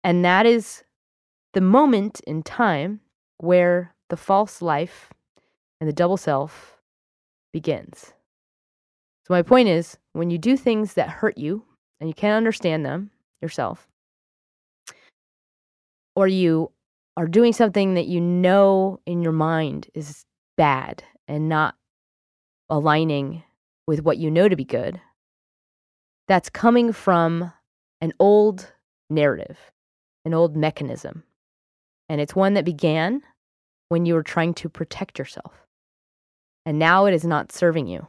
And 0.03 0.25
that 0.25 0.47
is 0.47 0.83
the 1.53 1.61
moment 1.61 2.21
in 2.27 2.43
time 2.43 3.01
where 3.39 3.95
the 4.09 4.16
false 4.16 4.62
life 4.62 5.12
and 5.81 5.89
the 5.89 5.93
double 5.93 6.16
self 6.16 6.79
begins. 7.53 8.12
So, 9.27 9.35
my 9.35 9.43
point 9.43 9.68
is 9.68 9.99
when 10.12 10.31
you 10.31 10.39
do 10.39 10.57
things 10.57 10.95
that 10.95 11.09
hurt 11.09 11.39
you 11.39 11.64
and 12.01 12.09
you 12.09 12.14
can't 12.14 12.37
understand 12.37 12.85
them 12.85 13.11
yourself, 13.41 13.89
or 16.16 16.27
you 16.27 16.71
are 17.16 17.27
doing 17.27 17.53
something 17.53 17.95
that 17.95 18.07
you 18.07 18.21
know 18.21 19.01
in 19.07 19.23
your 19.23 19.33
mind 19.33 19.89
is 19.95 20.25
bad 20.57 21.05
and 21.29 21.49
not 21.49 21.75
aligning 22.71 23.43
with 23.87 24.03
what 24.03 24.18
you 24.18 24.31
know 24.31 24.49
to 24.49 24.57
be 24.57 24.64
good, 24.64 25.01
that's 26.29 26.49
coming 26.49 26.93
from 26.93 27.53
an 28.01 28.12
old 28.21 28.73
narrative, 29.11 29.59
an 30.25 30.33
old 30.33 30.57
mechanism. 30.57 31.25
And 32.09 32.21
it's 32.21 32.35
one 32.35 32.55
that 32.55 32.64
began 32.64 33.23
when 33.89 34.07
you 34.07 34.14
were 34.14 34.23
trying 34.23 34.55
to 34.55 34.68
protect 34.68 35.18
yourself. 35.18 35.53
And 36.64 36.79
now 36.79 37.07
it 37.07 37.14
is 37.14 37.25
not 37.25 37.53
serving 37.53 37.89
you. 37.89 38.07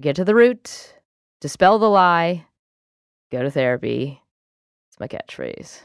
Get 0.00 0.16
to 0.16 0.24
the 0.24 0.34
root, 0.34 0.94
dispel 1.40 1.78
the 1.78 1.90
lie, 1.90 2.46
go 3.30 3.42
to 3.42 3.50
therapy. 3.50 4.20
It's 4.88 4.98
my 4.98 5.08
catchphrase. 5.08 5.80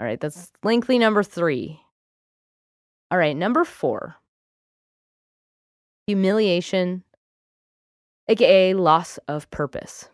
All 0.00 0.06
right, 0.06 0.20
that's 0.20 0.50
lengthy 0.62 0.98
number 0.98 1.22
three. 1.22 1.80
All 3.10 3.18
right, 3.18 3.36
number 3.36 3.64
four 3.64 4.16
humiliation, 6.06 7.04
aka 8.28 8.74
loss 8.74 9.18
of 9.28 9.50
purpose. 9.50 10.08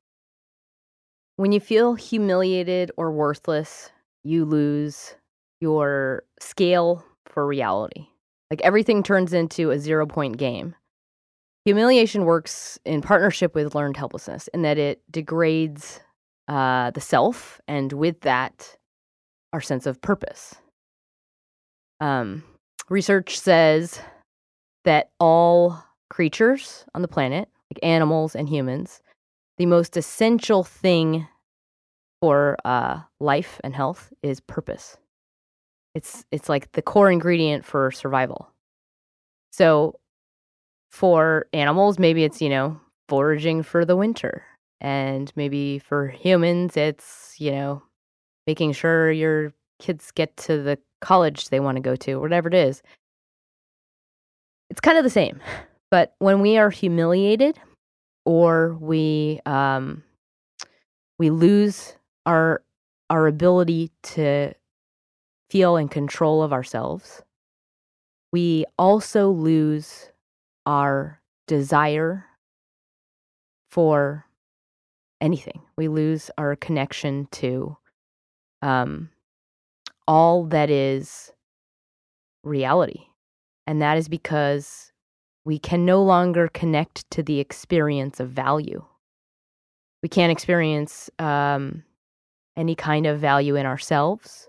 When 1.36 1.53
you 1.53 1.61
feel 1.61 1.95
humiliated 1.95 2.91
or 2.97 3.12
worthless, 3.12 3.91
you 4.24 4.45
lose 4.45 5.14
your 5.61 6.24
scale 6.41 7.05
for 7.26 7.47
reality. 7.47 8.09
Like 8.51 8.61
everything 8.62 9.03
turns 9.03 9.32
into 9.32 9.70
a 9.70 9.78
zero 9.78 10.07
point 10.07 10.36
game. 10.36 10.74
Humiliation 11.64 12.24
works 12.24 12.78
in 12.84 13.03
partnership 13.03 13.55
with 13.55 13.74
learned 13.74 13.97
helplessness 13.97 14.49
in 14.49 14.62
that 14.62 14.78
it 14.78 15.03
degrades 15.11 16.01
uh, 16.49 16.91
the 16.93 17.01
self 17.01 17.61
and 17.68 17.93
with 17.93 18.20
that, 18.22 18.76
our 19.53 19.61
sense 19.61 19.86
of 19.86 20.01
purpose. 20.01 20.55
Um, 22.01 22.43
research 22.89 23.39
says 23.39 24.01
that 24.85 25.11
all 25.20 25.83
creatures 26.11 26.85
on 26.95 27.03
the 27.03 27.09
planet, 27.09 27.49
like 27.70 27.79
animals 27.83 28.35
and 28.35 28.49
humans, 28.49 29.03
the 29.59 29.66
most 29.66 29.97
essential 29.97 30.64
thing 30.64 31.26
for 32.20 32.57
uh, 32.64 33.01
life 33.20 33.61
and 33.62 33.74
health 33.74 34.12
is 34.22 34.41
purpose. 34.41 34.97
It's 35.95 36.24
it's 36.31 36.49
like 36.49 36.72
the 36.72 36.83
core 36.83 37.11
ingredient 37.11 37.64
for 37.64 37.91
survival. 37.91 38.51
So 39.53 39.99
for 40.91 41.47
animals, 41.53 41.99
maybe 41.99 42.24
it's, 42.24 42.41
you 42.41 42.49
know, 42.49 42.81
foraging 43.09 43.62
for 43.62 43.85
the 43.85 43.97
winter. 43.97 44.45
And 44.81 45.33
maybe 45.35 45.79
for 45.81 46.09
humans, 46.09 46.76
it's, 46.76 47.35
you 47.39 47.51
know, 47.51 47.83
making 48.47 48.72
sure 48.72 49.11
your 49.11 49.53
kids 49.81 50.11
get 50.12 50.37
to 50.39 50.62
the 50.62 50.79
college 51.01 51.49
they 51.49 51.61
want 51.61 51.76
to 51.76 51.83
go 51.83 51.97
to, 51.97 52.16
whatever 52.16 52.49
it 52.49 52.55
is. 52.55 52.83
It's 54.79 54.85
kind 54.85 54.97
of 54.97 55.03
the 55.03 55.11
same. 55.11 55.41
But 55.91 56.14
when 56.20 56.41
we 56.41 56.57
are 56.57 56.70
humiliated 56.70 57.59
or 58.24 58.74
we 58.81 59.41
um, 59.45 60.05
we 61.18 61.31
lose 61.31 61.97
our 62.26 62.62
our 63.11 63.26
ability 63.26 63.91
to 64.05 64.53
feel 65.51 65.76
in 65.76 65.89
control 65.89 66.45
of 66.45 66.53
ourselves, 66.53 67.22
we 68.33 68.66
also 68.79 69.31
lose 69.31 70.11
our 70.64 71.20
desire 71.49 72.26
for 73.72 74.26
anything. 75.20 75.61
We 75.76 75.89
lose 75.89 76.31
our 76.39 76.55
connection 76.55 77.26
to 77.33 77.76
um, 78.62 79.11
all 80.07 80.45
that 80.45 80.70
is 80.70 81.33
reality. 82.45 83.07
And 83.69 83.83
that 83.83 83.99
is 83.99 84.09
because 84.09 84.93
we 85.45 85.59
can 85.59 85.85
no 85.85 86.03
longer 86.03 86.49
connect 86.49 87.11
to 87.11 87.23
the 87.23 87.39
experience 87.39 88.19
of 88.19 88.31
value. 88.31 88.83
We 90.03 90.09
can't 90.09 90.33
experience 90.33 91.11
um, 91.19 91.85
any 92.57 92.75
kind 92.75 93.07
of 93.07 93.21
value 93.21 93.57
in 93.57 93.66
ourselves, 93.66 94.49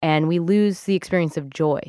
and 0.00 0.26
we 0.26 0.38
lose 0.38 0.84
the 0.84 0.94
experience 0.94 1.36
of 1.36 1.50
joy. 1.50 1.80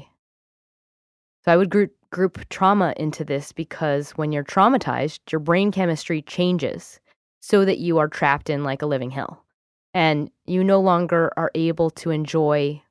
So 1.46 1.54
I 1.54 1.56
would 1.56 1.70
group, 1.70 1.96
group 2.12 2.50
trauma 2.50 2.96
into 2.98 3.24
this 3.24 3.54
because 3.54 4.12
when 4.12 4.34
you're 4.34 4.44
traumatized, 4.44 5.32
your 5.32 5.40
brain 5.40 5.72
chemistry 5.72 6.22
changes 6.22 7.00
so 7.42 7.64
that 7.64 7.78
you 7.78 7.98
are 7.98 8.10
trapped 8.10 8.50
in 8.50 8.66
like 8.66 8.82
a 8.82 8.88
living 8.88 9.12
hell. 9.12 9.46
And 9.94 10.30
you 10.46 10.66
no 10.66 10.82
longer 10.82 11.32
are 11.38 11.52
able 11.56 11.92
to 11.92 12.10
enjoy 12.10 12.82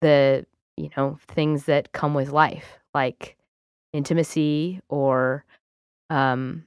the, 0.00 0.46
you 0.78 0.88
know, 0.96 1.18
things 1.28 1.64
that 1.64 1.92
come 1.92 2.14
with 2.14 2.30
life, 2.30 2.78
like 2.96 3.36
intimacy 3.92 4.80
or 4.88 5.44
um, 6.08 6.64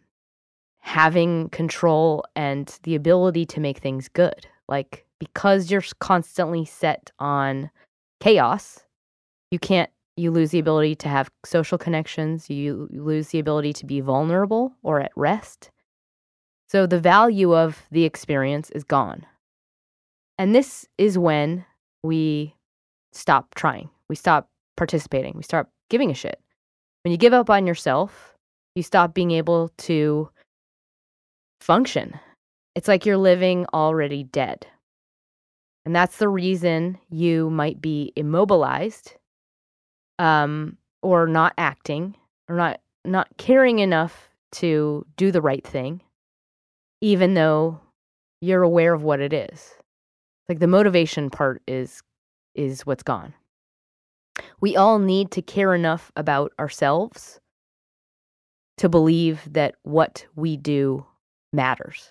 having 0.79 1.49
control 1.49 2.23
and 2.35 2.77
the 2.83 2.93
ability 2.93 3.47
to 3.47 3.59
make 3.59 3.79
things 3.79 4.07
good. 4.09 4.45
Like, 4.67 5.05
because 5.17 5.71
you're 5.71 5.83
constantly 5.99 6.65
set 6.65 7.11
on 7.17 7.71
chaos, 8.19 8.85
you 9.49 9.57
can't, 9.57 9.89
you 10.17 10.29
lose 10.29 10.51
the 10.51 10.59
ability 10.59 10.95
to 10.97 11.09
have 11.09 11.31
social 11.43 11.79
connections, 11.79 12.47
you, 12.47 12.87
you 12.91 13.01
lose 13.03 13.29
the 13.29 13.39
ability 13.39 13.73
to 13.73 13.85
be 13.87 13.99
vulnerable 13.99 14.71
or 14.83 15.01
at 15.01 15.11
rest. 15.15 15.71
So 16.69 16.85
the 16.85 16.99
value 16.99 17.55
of 17.55 17.81
the 17.89 18.03
experience 18.03 18.69
is 18.69 18.83
gone. 18.83 19.25
And 20.37 20.53
this 20.53 20.87
is 20.99 21.17
when 21.17 21.65
we 22.03 22.53
stop 23.13 23.55
trying. 23.55 23.89
We 24.07 24.15
stop 24.15 24.47
participating. 24.77 25.33
We 25.35 25.43
stop 25.43 25.69
giving 25.89 26.11
a 26.11 26.15
shit. 26.15 26.39
When 27.03 27.11
you 27.11 27.17
give 27.17 27.33
up 27.33 27.49
on 27.49 27.67
yourself, 27.67 28.35
you 28.75 28.83
stop 28.83 29.13
being 29.13 29.31
able 29.31 29.69
to 29.79 30.29
function. 31.61 32.19
It's 32.75 32.87
like 32.87 33.05
you're 33.05 33.17
living 33.17 33.65
already 33.73 34.23
dead. 34.23 34.67
And 35.85 35.95
that's 35.95 36.17
the 36.17 36.29
reason 36.29 36.97
you 37.09 37.49
might 37.49 37.81
be 37.81 38.13
immobilized 38.15 39.15
um, 40.19 40.77
or 41.01 41.25
not 41.25 41.53
acting 41.57 42.15
or 42.47 42.55
not 42.55 42.79
not 43.05 43.29
caring 43.37 43.79
enough 43.79 44.29
to 44.51 45.05
do 45.15 45.31
the 45.31 45.41
right 45.41 45.65
thing, 45.65 46.01
even 47.01 47.33
though 47.33 47.79
you're 48.41 48.63
aware 48.63 48.93
of 48.93 49.03
what 49.03 49.19
it 49.21 49.33
is. 49.33 49.73
Like 50.47 50.59
the 50.59 50.67
motivation 50.67 51.29
part 51.29 51.61
is 51.67 52.01
is 52.55 52.85
what's 52.85 53.03
gone. 53.03 53.33
We 54.61 54.75
all 54.75 54.99
need 54.99 55.31
to 55.31 55.41
care 55.41 55.73
enough 55.73 56.11
about 56.15 56.51
ourselves 56.59 57.39
to 58.77 58.89
believe 58.89 59.41
that 59.51 59.75
what 59.83 60.25
we 60.35 60.57
do 60.57 61.05
matters. 61.53 62.09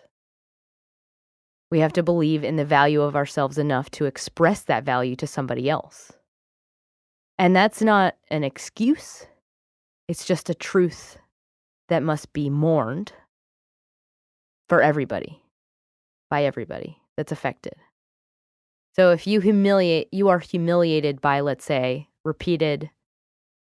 We 1.71 1.81
have 1.81 1.93
to 1.95 2.03
believe 2.03 2.45
in 2.45 2.57
the 2.57 2.65
value 2.65 3.03
of 3.03 3.17
ourselves 3.17 3.59
enough 3.59 3.91
to 3.93 4.07
express 4.07 4.63
that 4.63 4.85
value 4.85 5.17
to 5.17 5.27
somebody 5.27 5.69
else. 5.69 6.13
And 7.39 7.55
that's 7.55 7.83
not 7.83 8.17
an 8.31 8.43
excuse, 8.45 9.27
it's 10.09 10.25
just 10.25 10.51
a 10.51 10.55
truth 10.55 11.19
that 11.89 12.03
must 12.03 12.33
be 12.33 12.51
mourned 12.51 13.13
for 14.69 14.83
everybody, 14.83 15.41
by 16.31 16.45
everybody 16.45 16.99
that's 17.17 17.33
affected. 17.33 17.75
So 18.97 19.13
if 19.13 19.27
you 19.27 19.41
humiliate, 19.41 20.09
you 20.13 20.29
are 20.29 20.41
humiliated 20.41 21.21
by, 21.21 21.41
let's 21.41 21.65
say, 21.65 22.09
repeated 22.29 22.91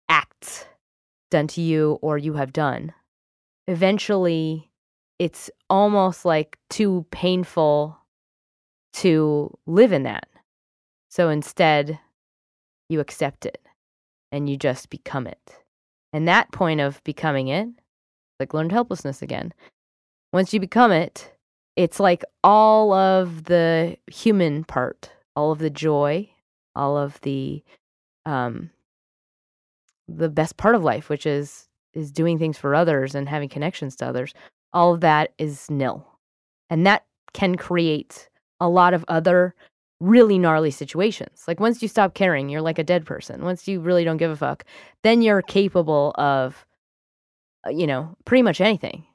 acts 0.10 0.66
done 1.32 1.48
to 1.48 1.62
you 1.62 1.98
or 2.02 2.18
you 2.18 2.34
have 2.34 2.52
done, 2.52 2.92
eventually 3.68 4.70
it's 5.20 5.50
almost 5.70 6.26
like 6.26 6.58
too 6.70 7.06
painful 7.12 7.98
to 8.94 9.58
live 9.66 9.94
in 9.94 10.04
that. 10.04 10.28
So 11.10 11.30
instead, 11.30 12.00
you 12.90 13.00
accept 13.00 13.46
it 13.46 13.62
and 14.32 14.50
you 14.50 14.58
just 14.58 14.90
become 14.90 15.28
it. 15.28 15.56
And 16.12 16.28
that 16.28 16.52
point 16.52 16.82
of 16.82 17.04
becoming 17.04 17.48
it, 17.48 17.70
like 18.40 18.54
learned 18.54 18.72
helplessness 18.72 19.22
again, 19.22 19.54
once 20.34 20.54
you 20.54 20.60
become 20.60 20.92
it, 20.92 21.32
it's 21.76 22.00
like 22.00 22.24
all 22.44 22.94
of 22.94 23.46
the 23.46 23.98
human 24.08 24.64
part, 24.64 25.12
all 25.36 25.52
of 25.52 25.60
the 25.60 25.70
joy, 25.70 26.30
all 26.76 26.98
of 26.98 27.20
the 27.22 27.64
um 28.26 28.70
the 30.08 30.30
best 30.30 30.58
part 30.58 30.76
of 30.76 30.84
life, 30.84 31.10
which 31.10 31.26
is 31.26 31.68
is 31.94 32.12
doing 32.12 32.38
things 32.38 32.58
for 32.58 32.76
others 32.76 33.16
and 33.16 33.30
having 33.30 33.50
connections 33.50 33.96
to 33.96 34.06
others 34.06 34.34
all 34.76 34.94
of 34.94 35.00
that 35.02 35.32
is 35.40 35.72
nil. 35.72 36.06
And 36.70 36.86
that 36.86 37.06
can 37.34 37.56
create 37.56 38.30
a 38.60 38.70
lot 38.70 38.94
of 38.94 39.06
other 39.08 39.56
really 40.02 40.38
gnarly 40.38 40.70
situations. 40.70 41.46
Like 41.48 41.62
once 41.62 41.82
you 41.82 41.88
stop 41.88 42.14
caring, 42.14 42.50
you're 42.50 42.62
like 42.62 42.78
a 42.78 42.84
dead 42.84 43.06
person. 43.06 43.44
Once 43.44 43.68
you 43.68 43.80
really 43.80 44.04
don't 44.04 44.18
give 44.18 44.30
a 44.30 44.36
fuck, 44.36 44.66
then 45.04 45.22
you're 45.22 45.42
capable 45.42 46.14
of, 46.16 46.66
uh, 47.66 47.70
you 47.70 47.88
know, 47.88 48.16
pretty 48.26 48.42
much 48.42 48.60
anything 48.60 49.06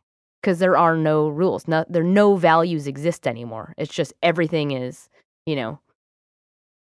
because 0.40 0.58
there 0.58 0.78
are 0.78 0.96
no 0.96 1.28
rules. 1.28 1.68
No, 1.68 1.84
there 1.90 2.02
no 2.02 2.36
values 2.36 2.86
exist 2.86 3.26
anymore. 3.26 3.74
It's 3.76 3.92
just 3.92 4.14
everything 4.22 4.70
is, 4.70 5.10
you 5.44 5.56
know, 5.56 5.78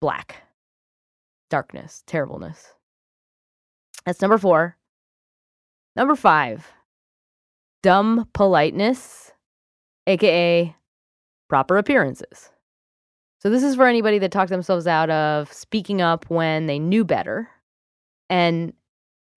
black, 0.02 0.42
darkness, 1.54 2.02
terribleness. 2.08 2.74
That's 4.08 4.22
number 4.24 4.40
four. 4.40 4.76
Number 5.96 6.16
five, 6.16 6.72
dumb 7.84 8.28
politeness, 8.34 9.32
aka 10.08 10.76
proper 11.50 11.78
appearances. 11.78 12.50
So, 13.40 13.52
this 13.52 13.62
is 13.62 13.76
for 13.76 13.86
anybody 13.86 14.18
that 14.18 14.32
talked 14.32 14.50
themselves 14.50 14.88
out 14.88 15.12
of 15.12 15.54
speaking 15.54 16.02
up 16.02 16.28
when 16.28 16.66
they 16.66 16.80
knew 16.80 17.06
better. 17.06 17.48
And 18.32 18.74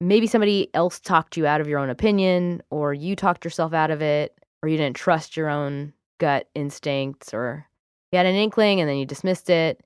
maybe 0.00 0.26
somebody 0.26 0.70
else 0.72 0.98
talked 0.98 1.36
you 1.36 1.46
out 1.46 1.60
of 1.60 1.68
your 1.68 1.78
own 1.78 1.90
opinion, 1.90 2.62
or 2.70 2.94
you 2.94 3.14
talked 3.14 3.44
yourself 3.44 3.74
out 3.74 3.90
of 3.90 4.00
it, 4.00 4.40
or 4.62 4.70
you 4.70 4.78
didn't 4.78 4.96
trust 4.96 5.36
your 5.36 5.50
own 5.50 5.92
gut 6.18 6.48
instincts, 6.54 7.34
or 7.34 7.66
you 8.10 8.16
had 8.16 8.24
an 8.24 8.36
inkling 8.36 8.80
and 8.80 8.88
then 8.88 8.96
you 8.96 9.04
dismissed 9.04 9.50
it. 9.50 9.82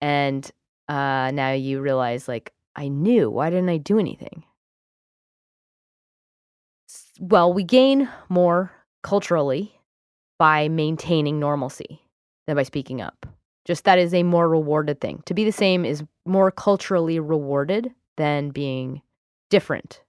And 0.00 0.50
uh, 0.88 1.30
now 1.32 1.52
you 1.52 1.80
realize, 1.80 2.28
like, 2.28 2.52
I 2.76 2.88
knew. 2.88 3.30
Why 3.30 3.50
didn't 3.50 3.68
I 3.68 3.78
do 3.78 3.98
anything? 3.98 4.44
well, 7.18 7.52
we 7.52 7.64
gain 7.64 8.08
more 8.28 8.70
culturally 9.02 9.74
by 10.38 10.68
maintaining 10.68 11.40
normalcy 11.40 12.02
than 12.46 12.56
by 12.56 12.62
speaking 12.62 13.00
up. 13.00 13.26
Just 13.64 13.84
that 13.84 13.98
is 13.98 14.14
a 14.14 14.22
more 14.22 14.48
rewarded 14.48 15.00
thing. 15.00 15.22
To 15.26 15.34
be 15.34 15.44
the 15.44 15.52
same 15.52 15.84
is 15.84 16.02
more 16.24 16.50
culturally 16.50 17.20
rewarded 17.20 17.92
than 18.16 18.50
being 18.50 19.02
different. 19.50 20.00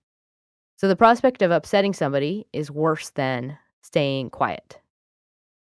So 0.77 0.88
the 0.88 0.95
prospect 0.95 1.41
of 1.41 1.51
upsetting 1.51 1.93
somebody 1.93 2.47
is 2.53 2.71
worse 2.71 3.09
than 3.09 3.57
staying 3.82 4.30
quiet. 4.30 4.80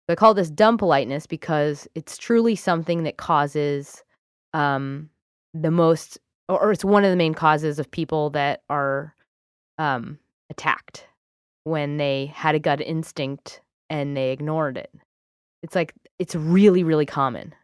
So 0.06 0.12
I 0.12 0.16
call 0.16 0.34
this 0.34 0.50
dumb 0.50 0.76
politeness 0.76 1.26
because 1.26 1.88
it's 1.94 2.18
truly 2.18 2.56
something 2.56 3.04
that 3.04 3.16
causes 3.16 4.02
um, 4.54 5.10
the 5.54 5.70
most, 5.70 6.18
or 6.48 6.72
it's 6.72 6.84
one 6.84 7.04
of 7.04 7.10
the 7.10 7.16
main 7.16 7.34
causes 7.34 7.78
of 7.78 7.90
people 7.90 8.30
that 8.30 8.62
are 8.68 9.14
um, 9.78 10.18
attacked 10.50 11.06
when 11.64 11.96
they 11.96 12.26
had 12.26 12.54
a 12.54 12.58
gut 12.58 12.80
instinct 12.80 13.60
and 13.88 14.16
they 14.16 14.30
ignored 14.30 14.76
it. 14.76 14.92
It's 15.62 15.74
like 15.74 15.94
it's 16.18 16.34
really 16.34 16.82
really 16.82 17.06
common. 17.06 17.54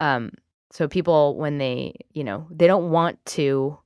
Um 0.00 0.32
so 0.72 0.86
people 0.86 1.36
when 1.36 1.58
they, 1.58 1.94
you 2.12 2.22
know, 2.22 2.46
they 2.50 2.66
don't 2.66 2.90
want 2.90 3.24
to 3.26 3.76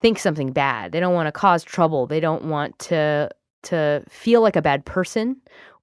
think 0.00 0.18
something 0.18 0.52
bad. 0.52 0.92
They 0.92 1.00
don't 1.00 1.14
want 1.14 1.26
to 1.26 1.32
cause 1.32 1.62
trouble. 1.62 2.06
They 2.06 2.20
don't 2.20 2.44
want 2.44 2.78
to 2.80 3.30
to 3.64 4.02
feel 4.08 4.40
like 4.40 4.56
a 4.56 4.62
bad 4.62 4.84
person 4.84 5.36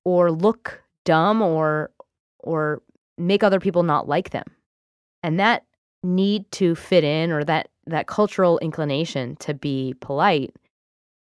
or 0.04 0.32
look 0.32 0.82
dumb 1.06 1.42
or 1.42 1.92
or 2.40 2.82
make 3.18 3.44
other 3.44 3.60
people 3.60 3.84
not 3.84 4.08
like 4.08 4.32
them. 4.32 4.46
And 5.22 5.40
that 5.40 5.66
need 6.04 6.50
to 6.52 6.76
fit 6.76 7.04
in 7.04 7.32
or 7.32 7.44
that 7.44 7.70
that 7.88 8.08
cultural 8.08 8.60
inclination 8.60 9.36
to 9.38 9.54
be 9.54 9.94
polite 10.00 10.56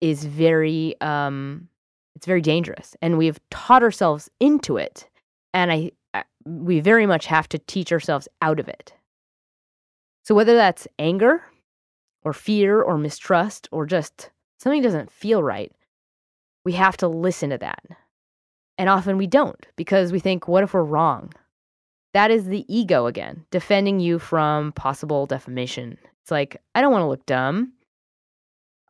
is 0.02 0.26
very 0.26 1.00
um 1.02 1.68
it's 2.16 2.26
very 2.26 2.42
dangerous 2.42 2.96
and 3.02 3.18
we've 3.18 3.40
taught 3.50 3.84
ourselves 3.84 4.30
into 4.40 4.78
it 4.78 5.10
and 5.54 5.72
I, 5.72 5.92
I 6.14 6.24
we 6.46 6.80
very 6.80 7.06
much 7.06 7.26
have 7.28 7.48
to 7.50 7.60
teach 7.60 7.92
ourselves 7.92 8.28
out 8.42 8.60
of 8.60 8.68
it. 8.68 8.94
So 10.24 10.36
whether 10.36 10.56
that's 10.56 10.88
anger 11.00 11.44
or 12.24 12.34
fear 12.34 12.82
or 12.82 12.98
mistrust 12.98 13.68
or 13.72 13.86
just 13.86 14.30
something 14.60 14.82
doesn't 14.82 15.12
feel 15.12 15.42
right 15.42 15.72
we 16.64 16.74
have 16.74 16.98
to 16.98 17.08
listen 17.08 17.50
to 17.50 17.58
that. 17.58 17.84
And 18.78 18.90
often 18.90 19.18
we 19.18 19.28
don't 19.28 19.66
because 19.76 20.12
we 20.12 20.20
think 20.20 20.48
what 20.48 20.64
if 20.64 20.74
we're 20.74 20.84
wrong 20.84 21.34
that 22.14 22.32
is 22.32 22.46
the 22.46 22.66
ego 22.74 23.06
again 23.06 23.46
defending 23.52 24.00
you 24.00 24.20
from 24.20 24.72
possible 24.74 25.26
defamation 25.26 25.98
it's 26.22 26.32
like 26.32 26.62
i 26.76 26.82
don't 26.82 26.92
want 26.92 27.04
to 27.04 27.08
look 27.08 27.26
dumb 27.26 27.74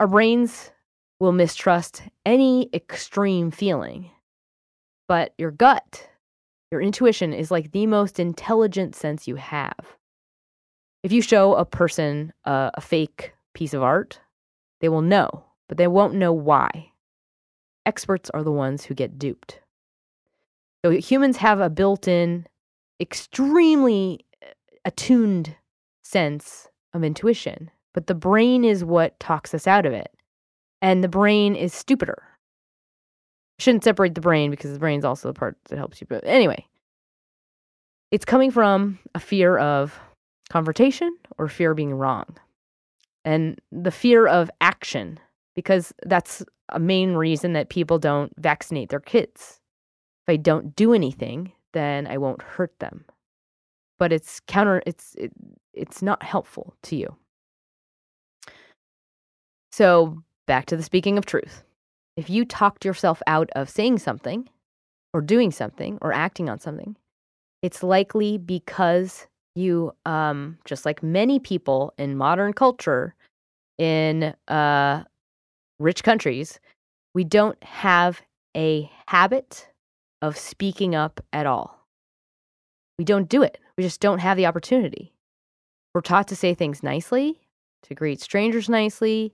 our 0.01 0.07
brains 0.07 0.71
will 1.19 1.31
mistrust 1.31 2.01
any 2.25 2.67
extreme 2.73 3.51
feeling. 3.51 4.09
But 5.07 5.35
your 5.37 5.51
gut, 5.51 6.09
your 6.71 6.81
intuition 6.81 7.31
is 7.31 7.51
like 7.51 7.71
the 7.71 7.85
most 7.85 8.19
intelligent 8.19 8.95
sense 8.95 9.27
you 9.27 9.35
have. 9.35 9.77
If 11.03 11.11
you 11.11 11.21
show 11.21 11.53
a 11.53 11.65
person 11.65 12.33
a, 12.45 12.81
fake 12.81 13.33
piece 13.53 13.75
of 13.75 13.83
art, 13.83 14.19
they 14.79 14.89
will 14.89 15.03
know, 15.03 15.45
but 15.69 15.77
they 15.77 15.87
won't 15.87 16.15
know 16.15 16.33
why. 16.33 16.91
Experts 17.85 18.31
are 18.31 18.43
the 18.43 18.51
ones 18.51 18.83
who 18.85 18.95
get 18.95 19.19
duped. 19.19 19.59
So 20.83 20.89
humans 20.89 21.37
have 21.37 21.59
a 21.59 21.69
built 21.69 22.07
in, 22.07 22.47
extremely 23.01 24.25
uh, 24.41 24.51
attuned 24.85 25.55
sense 26.03 26.67
of 26.93 27.03
intuition, 27.03 27.71
but 27.93 28.07
the 28.07 28.15
brain 28.15 28.63
is 28.63 28.85
what 28.85 29.19
talks 29.19 29.53
us 29.53 29.67
out 29.67 29.85
of 29.85 29.93
it 29.93 30.11
and 30.81 31.03
the 31.03 31.09
brain 31.09 31.55
is 31.55 31.73
stupider. 31.73 32.23
Shouldn't 33.59 33.83
separate 33.83 34.15
the 34.15 34.21
brain 34.21 34.49
because 34.49 34.73
the 34.73 34.79
brain's 34.79 35.05
also 35.05 35.27
the 35.27 35.33
part 35.37 35.55
that 35.69 35.77
helps 35.77 36.01
you. 36.01 36.07
But 36.09 36.23
anyway, 36.25 36.65
it's 38.09 38.25
coming 38.25 38.49
from 38.49 38.97
a 39.13 39.19
fear 39.19 39.57
of 39.57 39.99
confrontation 40.49 41.15
or 41.37 41.47
fear 41.47 41.71
of 41.71 41.77
being 41.77 41.93
wrong. 41.93 42.25
And 43.23 43.61
the 43.71 43.91
fear 43.91 44.25
of 44.25 44.49
action, 44.61 45.19
because 45.55 45.93
that's 46.03 46.43
a 46.69 46.79
main 46.79 47.13
reason 47.13 47.53
that 47.53 47.69
people 47.69 47.99
don't 47.99 48.33
vaccinate 48.39 48.89
their 48.89 48.99
kids. 48.99 49.59
If 50.27 50.33
I 50.33 50.37
don't 50.37 50.75
do 50.75 50.93
anything, 50.93 51.51
then 51.73 52.07
I 52.07 52.17
won't 52.17 52.41
hurt 52.41 52.77
them. 52.79 53.05
But 53.99 54.11
it's 54.11 54.39
counter 54.47 54.81
it's 54.85 55.15
it, 55.15 55.31
it's 55.73 56.01
not 56.01 56.23
helpful 56.23 56.73
to 56.83 56.95
you. 56.95 57.15
So, 59.71 60.21
back 60.47 60.65
to 60.67 60.77
the 60.77 60.83
speaking 60.83 61.17
of 61.17 61.25
truth. 61.25 61.63
If 62.17 62.29
you 62.29 62.43
talked 62.43 62.83
yourself 62.83 63.21
out 63.25 63.49
of 63.55 63.69
saying 63.69 63.99
something 63.99 64.49
or 65.13 65.21
doing 65.21 65.51
something 65.51 65.97
or 66.01 66.11
acting 66.11 66.49
on 66.49 66.59
something, 66.59 66.97
it's 67.61 67.83
likely 67.83 68.37
because 68.37 69.27
you, 69.55 69.93
um, 70.05 70.57
just 70.65 70.85
like 70.85 71.01
many 71.01 71.39
people 71.39 71.93
in 71.97 72.17
modern 72.17 72.53
culture 72.53 73.15
in 73.77 74.33
uh, 74.47 75.03
rich 75.79 76.03
countries, 76.03 76.59
we 77.13 77.23
don't 77.23 77.61
have 77.63 78.21
a 78.55 78.89
habit 79.07 79.67
of 80.21 80.37
speaking 80.37 80.95
up 80.95 81.19
at 81.33 81.45
all. 81.45 81.87
We 82.97 83.05
don't 83.05 83.29
do 83.29 83.41
it. 83.41 83.59
We 83.77 83.83
just 83.83 83.99
don't 83.99 84.19
have 84.19 84.37
the 84.37 84.45
opportunity. 84.45 85.13
We're 85.93 86.01
taught 86.01 86.27
to 86.29 86.35
say 86.35 86.53
things 86.53 86.83
nicely, 86.83 87.39
to 87.83 87.95
greet 87.95 88.21
strangers 88.21 88.69
nicely. 88.69 89.33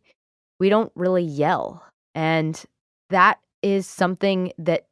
We 0.60 0.70
don't 0.70 0.92
really 0.96 1.24
yell. 1.24 1.84
And 2.16 2.64
that 3.10 3.40
is 3.62 3.86
something 3.86 4.54
that 4.58 4.88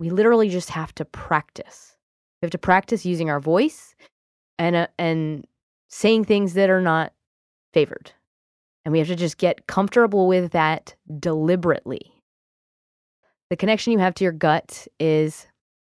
we 0.00 0.10
literally 0.10 0.48
just 0.48 0.70
have 0.70 0.94
to 0.96 1.04
practice. 1.04 1.96
We 2.40 2.46
have 2.46 2.50
to 2.52 2.58
practice 2.58 3.04
using 3.04 3.30
our 3.30 3.40
voice 3.40 3.94
and 4.58 4.76
uh, 4.76 4.86
and 4.98 5.46
saying 5.88 6.24
things 6.24 6.54
that 6.54 6.70
are 6.70 6.80
not 6.80 7.12
favored. 7.72 8.12
And 8.84 8.92
we 8.92 8.98
have 8.98 9.08
to 9.08 9.16
just 9.16 9.38
get 9.38 9.66
comfortable 9.66 10.26
with 10.26 10.52
that 10.52 10.94
deliberately. 11.20 12.13
The 13.50 13.56
connection 13.56 13.92
you 13.92 13.98
have 13.98 14.14
to 14.14 14.24
your 14.24 14.32
gut 14.32 14.88
is 14.98 15.46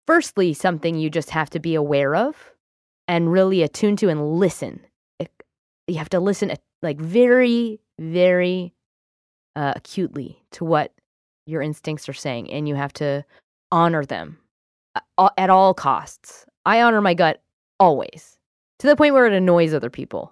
firstly 0.07 0.53
something 0.53 0.95
you 0.95 1.09
just 1.09 1.29
have 1.29 1.49
to 1.51 1.59
be 1.59 1.75
aware 1.75 2.15
of 2.15 2.51
and 3.07 3.31
really 3.31 3.61
attune 3.61 3.95
to 3.97 4.09
and 4.09 4.35
listen. 4.35 4.81
You 5.87 5.97
have 5.97 6.09
to 6.09 6.19
listen 6.19 6.53
like 6.81 6.99
very, 6.99 7.79
very 7.99 8.73
uh, 9.55 9.73
acutely 9.75 10.41
to 10.51 10.65
what 10.65 10.93
your 11.45 11.61
instincts 11.61 12.07
are 12.07 12.13
saying, 12.13 12.51
and 12.51 12.67
you 12.67 12.75
have 12.75 12.93
to 12.93 13.25
honor 13.71 14.05
them 14.05 14.37
at 15.37 15.49
all 15.49 15.73
costs. 15.73 16.45
I 16.65 16.81
honor 16.81 17.01
my 17.01 17.13
gut 17.13 17.41
always 17.79 18.37
to 18.79 18.87
the 18.87 18.95
point 18.95 19.13
where 19.13 19.25
it 19.25 19.33
annoys 19.33 19.73
other 19.73 19.89
people. 19.89 20.31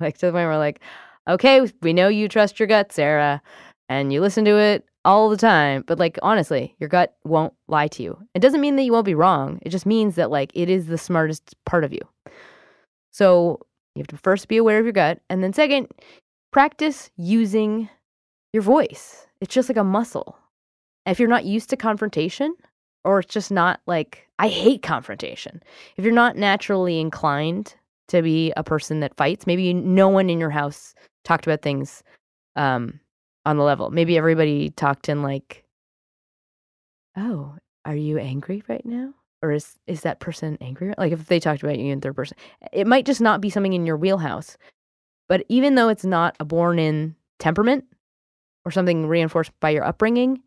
Like 0.00 0.18
to 0.18 0.26
the 0.26 0.32
point 0.32 0.46
where, 0.46 0.58
like, 0.58 0.80
okay, 1.28 1.68
we 1.82 1.92
know 1.92 2.08
you 2.08 2.28
trust 2.28 2.58
your 2.58 2.66
gut, 2.66 2.92
Sarah, 2.92 3.42
and 3.88 4.12
you 4.12 4.20
listen 4.20 4.44
to 4.44 4.56
it 4.56 4.84
all 5.04 5.28
the 5.28 5.36
time. 5.36 5.84
But 5.86 5.98
like, 5.98 6.18
honestly, 6.22 6.74
your 6.78 6.88
gut 6.88 7.16
won't 7.24 7.52
lie 7.68 7.88
to 7.88 8.02
you. 8.02 8.18
It 8.34 8.40
doesn't 8.40 8.60
mean 8.60 8.76
that 8.76 8.82
you 8.82 8.92
won't 8.92 9.04
be 9.04 9.14
wrong. 9.14 9.58
It 9.62 9.70
just 9.70 9.86
means 9.86 10.16
that 10.16 10.30
like 10.30 10.50
it 10.54 10.70
is 10.70 10.86
the 10.86 10.98
smartest 10.98 11.54
part 11.64 11.84
of 11.84 11.92
you. 11.92 12.00
So 13.12 13.60
you 13.94 14.00
have 14.00 14.08
to 14.08 14.16
first 14.16 14.48
be 14.48 14.56
aware 14.56 14.78
of 14.78 14.84
your 14.84 14.92
gut, 14.92 15.20
and 15.30 15.42
then 15.42 15.52
second, 15.52 15.88
practice 16.52 17.10
using 17.16 17.88
your 18.52 18.62
voice. 18.62 19.26
It's 19.40 19.54
just 19.54 19.68
like 19.68 19.78
a 19.78 19.84
muscle. 19.84 20.36
If 21.06 21.20
you're 21.20 21.28
not 21.28 21.44
used 21.44 21.70
to 21.70 21.76
confrontation, 21.76 22.54
or 23.04 23.20
it's 23.20 23.32
just 23.32 23.52
not 23.52 23.80
like, 23.86 24.26
I 24.38 24.48
hate 24.48 24.82
confrontation. 24.82 25.62
If 25.96 26.04
you're 26.04 26.14
not 26.14 26.36
naturally 26.36 26.98
inclined 26.98 27.74
to 28.08 28.22
be 28.22 28.52
a 28.56 28.64
person 28.64 29.00
that 29.00 29.16
fights, 29.16 29.46
maybe 29.46 29.72
no 29.74 30.08
one 30.08 30.30
in 30.30 30.40
your 30.40 30.50
house 30.50 30.94
talked 31.24 31.46
about 31.46 31.62
things 31.62 32.02
um, 32.56 32.98
on 33.46 33.56
the 33.56 33.62
level. 33.64 33.90
Maybe 33.90 34.16
everybody 34.16 34.70
talked 34.70 35.08
in 35.08 35.22
like, 35.22 35.64
oh, 37.16 37.54
are 37.84 37.96
you 37.96 38.18
angry 38.18 38.62
right 38.68 38.84
now? 38.84 39.14
Or 39.42 39.52
is 39.52 39.76
is 39.86 40.00
that 40.02 40.20
person 40.20 40.56
angry? 40.60 40.94
Like 40.96 41.12
if 41.12 41.26
they 41.26 41.38
talked 41.38 41.62
about 41.62 41.78
you 41.78 41.92
in 41.92 42.00
third 42.00 42.16
person, 42.16 42.36
it 42.72 42.86
might 42.86 43.04
just 43.04 43.20
not 43.20 43.40
be 43.40 43.50
something 43.50 43.74
in 43.74 43.84
your 43.84 43.96
wheelhouse. 43.96 44.56
But 45.28 45.44
even 45.48 45.74
though 45.74 45.88
it's 45.88 46.04
not 46.04 46.36
a 46.40 46.44
born 46.44 46.78
in 46.78 47.14
temperament 47.38 47.84
or 48.64 48.70
something 48.70 49.06
reinforced 49.06 49.52
by 49.60 49.70
your 49.70 49.84
upbringing, 49.84 50.42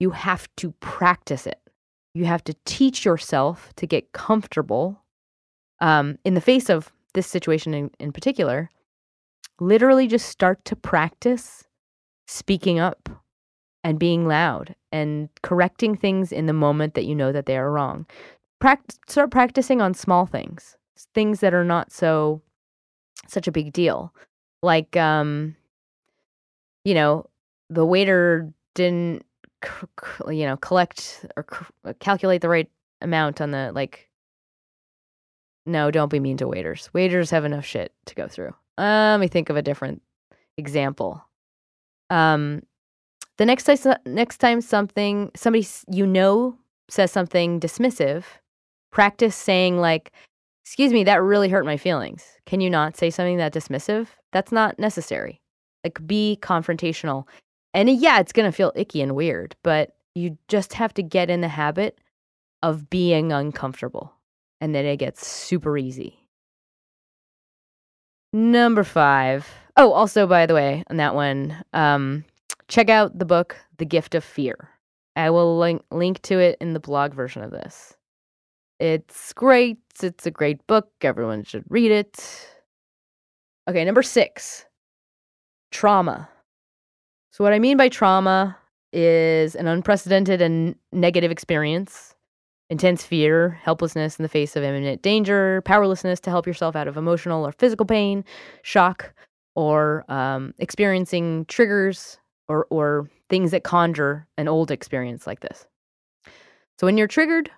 you 0.00 0.10
have 0.10 0.48
to 0.56 0.72
practice 0.80 1.46
it. 1.46 1.60
You 2.14 2.24
have 2.24 2.44
to 2.44 2.54
teach 2.64 3.04
yourself 3.04 3.72
to 3.76 3.86
get 3.86 4.12
comfortable 4.12 5.02
um, 5.80 6.18
in 6.24 6.34
the 6.34 6.40
face 6.40 6.70
of 6.70 6.92
this 7.14 7.26
situation 7.26 7.74
in, 7.74 7.90
in 7.98 8.12
particular. 8.12 8.70
Literally, 9.60 10.06
just 10.06 10.28
start 10.28 10.64
to 10.66 10.76
practice 10.76 11.64
speaking 12.32 12.80
up 12.80 13.08
and 13.84 13.98
being 13.98 14.26
loud 14.26 14.74
and 14.90 15.28
correcting 15.42 15.96
things 15.96 16.32
in 16.32 16.46
the 16.46 16.52
moment 16.52 16.94
that 16.94 17.04
you 17.04 17.14
know 17.14 17.32
that 17.32 17.46
they 17.46 17.56
are 17.56 17.70
wrong. 17.70 18.06
Pract- 18.62 18.98
start 19.08 19.30
practicing 19.30 19.80
on 19.82 19.92
small 19.92 20.24
things, 20.24 20.76
things 21.14 21.40
that 21.40 21.52
are 21.52 21.64
not 21.64 21.92
so 21.92 22.40
such 23.26 23.46
a 23.46 23.52
big 23.52 23.72
deal. 23.72 24.14
Like 24.62 24.96
um 24.96 25.56
you 26.84 26.94
know, 26.94 27.26
the 27.70 27.84
waiter 27.84 28.52
didn't 28.74 29.24
you 30.28 30.46
know, 30.46 30.56
collect 30.56 31.26
or 31.36 31.44
calculate 32.00 32.40
the 32.40 32.48
right 32.48 32.70
amount 33.00 33.40
on 33.40 33.50
the 33.50 33.72
like 33.74 34.08
no, 35.66 35.90
don't 35.90 36.10
be 36.10 36.18
mean 36.18 36.38
to 36.38 36.48
waiters. 36.48 36.90
Waiters 36.92 37.30
have 37.30 37.44
enough 37.44 37.64
shit 37.64 37.92
to 38.06 38.14
go 38.16 38.26
through. 38.26 38.52
Uh, 38.78 39.12
let 39.12 39.20
me 39.20 39.28
think 39.28 39.48
of 39.48 39.56
a 39.56 39.62
different 39.62 40.02
example. 40.56 41.22
Um, 42.12 42.62
the 43.38 43.46
next 43.46 43.64
time, 43.64 43.96
next 44.04 44.36
time 44.36 44.60
something 44.60 45.30
somebody 45.34 45.66
you 45.90 46.06
know 46.06 46.58
says 46.90 47.10
something 47.10 47.58
dismissive, 47.58 48.24
practice 48.90 49.34
saying 49.34 49.78
like, 49.78 50.12
"Excuse 50.64 50.92
me, 50.92 51.04
that 51.04 51.22
really 51.22 51.48
hurt 51.48 51.64
my 51.64 51.78
feelings." 51.78 52.22
Can 52.44 52.60
you 52.60 52.68
not 52.68 52.98
say 52.98 53.08
something 53.08 53.38
that 53.38 53.54
dismissive? 53.54 54.08
That's 54.32 54.52
not 54.52 54.78
necessary. 54.78 55.40
Like, 55.84 56.06
be 56.06 56.38
confrontational. 56.42 57.26
And 57.72 57.88
yeah, 57.88 58.20
it's 58.20 58.32
gonna 58.32 58.52
feel 58.52 58.72
icky 58.76 59.00
and 59.00 59.16
weird, 59.16 59.56
but 59.62 59.96
you 60.14 60.36
just 60.48 60.74
have 60.74 60.92
to 60.94 61.02
get 61.02 61.30
in 61.30 61.40
the 61.40 61.48
habit 61.48 61.98
of 62.62 62.90
being 62.90 63.32
uncomfortable, 63.32 64.12
and 64.60 64.74
then 64.74 64.84
it 64.84 64.98
gets 64.98 65.26
super 65.26 65.78
easy. 65.78 66.18
Number 68.34 68.84
five. 68.84 69.61
Oh, 69.76 69.92
also, 69.92 70.26
by 70.26 70.46
the 70.46 70.54
way, 70.54 70.84
on 70.90 70.98
that 70.98 71.14
one, 71.14 71.56
um, 71.72 72.24
check 72.68 72.88
out 72.88 73.18
the 73.18 73.24
book, 73.24 73.56
The 73.78 73.86
Gift 73.86 74.14
of 74.14 74.22
Fear. 74.22 74.68
I 75.16 75.30
will 75.30 75.58
link, 75.58 75.82
link 75.90 76.20
to 76.22 76.38
it 76.38 76.58
in 76.60 76.72
the 76.72 76.80
blog 76.80 77.14
version 77.14 77.42
of 77.42 77.50
this. 77.50 77.94
It's 78.80 79.32
great. 79.32 79.78
It's 80.02 80.26
a 80.26 80.30
great 80.30 80.66
book. 80.66 80.90
Everyone 81.02 81.44
should 81.44 81.64
read 81.68 81.90
it. 81.90 82.48
Okay, 83.68 83.84
number 83.84 84.02
six 84.02 84.66
trauma. 85.70 86.28
So, 87.30 87.44
what 87.44 87.52
I 87.52 87.58
mean 87.58 87.76
by 87.76 87.88
trauma 87.88 88.58
is 88.92 89.54
an 89.54 89.66
unprecedented 89.66 90.42
and 90.42 90.74
negative 90.92 91.30
experience 91.30 92.14
intense 92.72 93.04
fear, 93.04 93.50
helplessness 93.62 94.18
in 94.18 94.22
the 94.22 94.28
face 94.30 94.56
of 94.56 94.64
imminent 94.64 95.02
danger, 95.02 95.60
powerlessness 95.66 96.18
to 96.20 96.30
help 96.30 96.46
yourself 96.46 96.74
out 96.74 96.88
of 96.88 96.96
emotional 96.96 97.46
or 97.46 97.52
physical 97.52 97.84
pain, 97.84 98.24
shock, 98.62 99.12
or 99.54 100.04
um, 100.08 100.54
experiencing 100.58 101.44
triggers 101.46 102.18
or, 102.48 102.66
or 102.70 103.08
things 103.28 103.50
that 103.50 103.64
conjure 103.64 104.26
an 104.38 104.48
old 104.48 104.70
experience 104.70 105.26
like 105.26 105.40
this. 105.40 105.66
So, 106.78 106.86
when 106.86 106.98
you're 106.98 107.06
triggered 107.06 107.50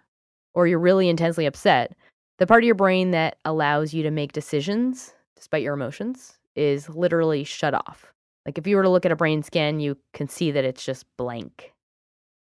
or 0.55 0.67
you're 0.67 0.79
really 0.79 1.09
intensely 1.09 1.47
upset, 1.47 1.97
the 2.39 2.47
part 2.47 2.63
of 2.63 2.67
your 2.67 2.75
brain 2.75 3.13
that 3.13 3.39
allows 3.45 3.95
you 3.95 4.03
to 4.03 4.11
make 4.11 4.33
decisions 4.33 5.15
despite 5.37 5.63
your 5.63 5.75
emotions 5.75 6.39
is 6.57 6.89
literally 6.89 7.45
shut 7.45 7.75
off. 7.75 8.13
Like 8.47 8.59
if 8.59 8.67
you 8.67 8.77
were 8.77 8.83
to 8.83 8.91
look 8.91 9.07
at 9.07 9.13
a 9.13 9.17
brain 9.17 9.43
scan, 9.43 9.81
you 9.81 9.97
can 10.13 10.29
see 10.29 10.51
that 10.51 10.65
it's 10.65 10.85
just 10.85 11.07
blank. 11.17 11.73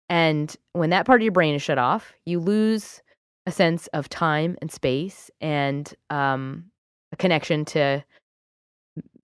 And 0.10 0.56
when 0.74 0.92
that 0.92 1.06
part 1.06 1.22
of 1.22 1.24
your 1.24 1.32
brain 1.32 1.56
is 1.56 1.62
shut 1.62 1.78
off, 1.78 2.14
you 2.26 2.40
lose 2.40 3.02
a 3.46 3.52
sense 3.52 3.88
of 3.88 4.10
time 4.10 4.58
and 4.62 4.72
space 4.72 5.32
and 5.42 5.94
um, 6.10 6.66
a 7.12 7.16
connection 7.16 7.66
to 7.66 8.04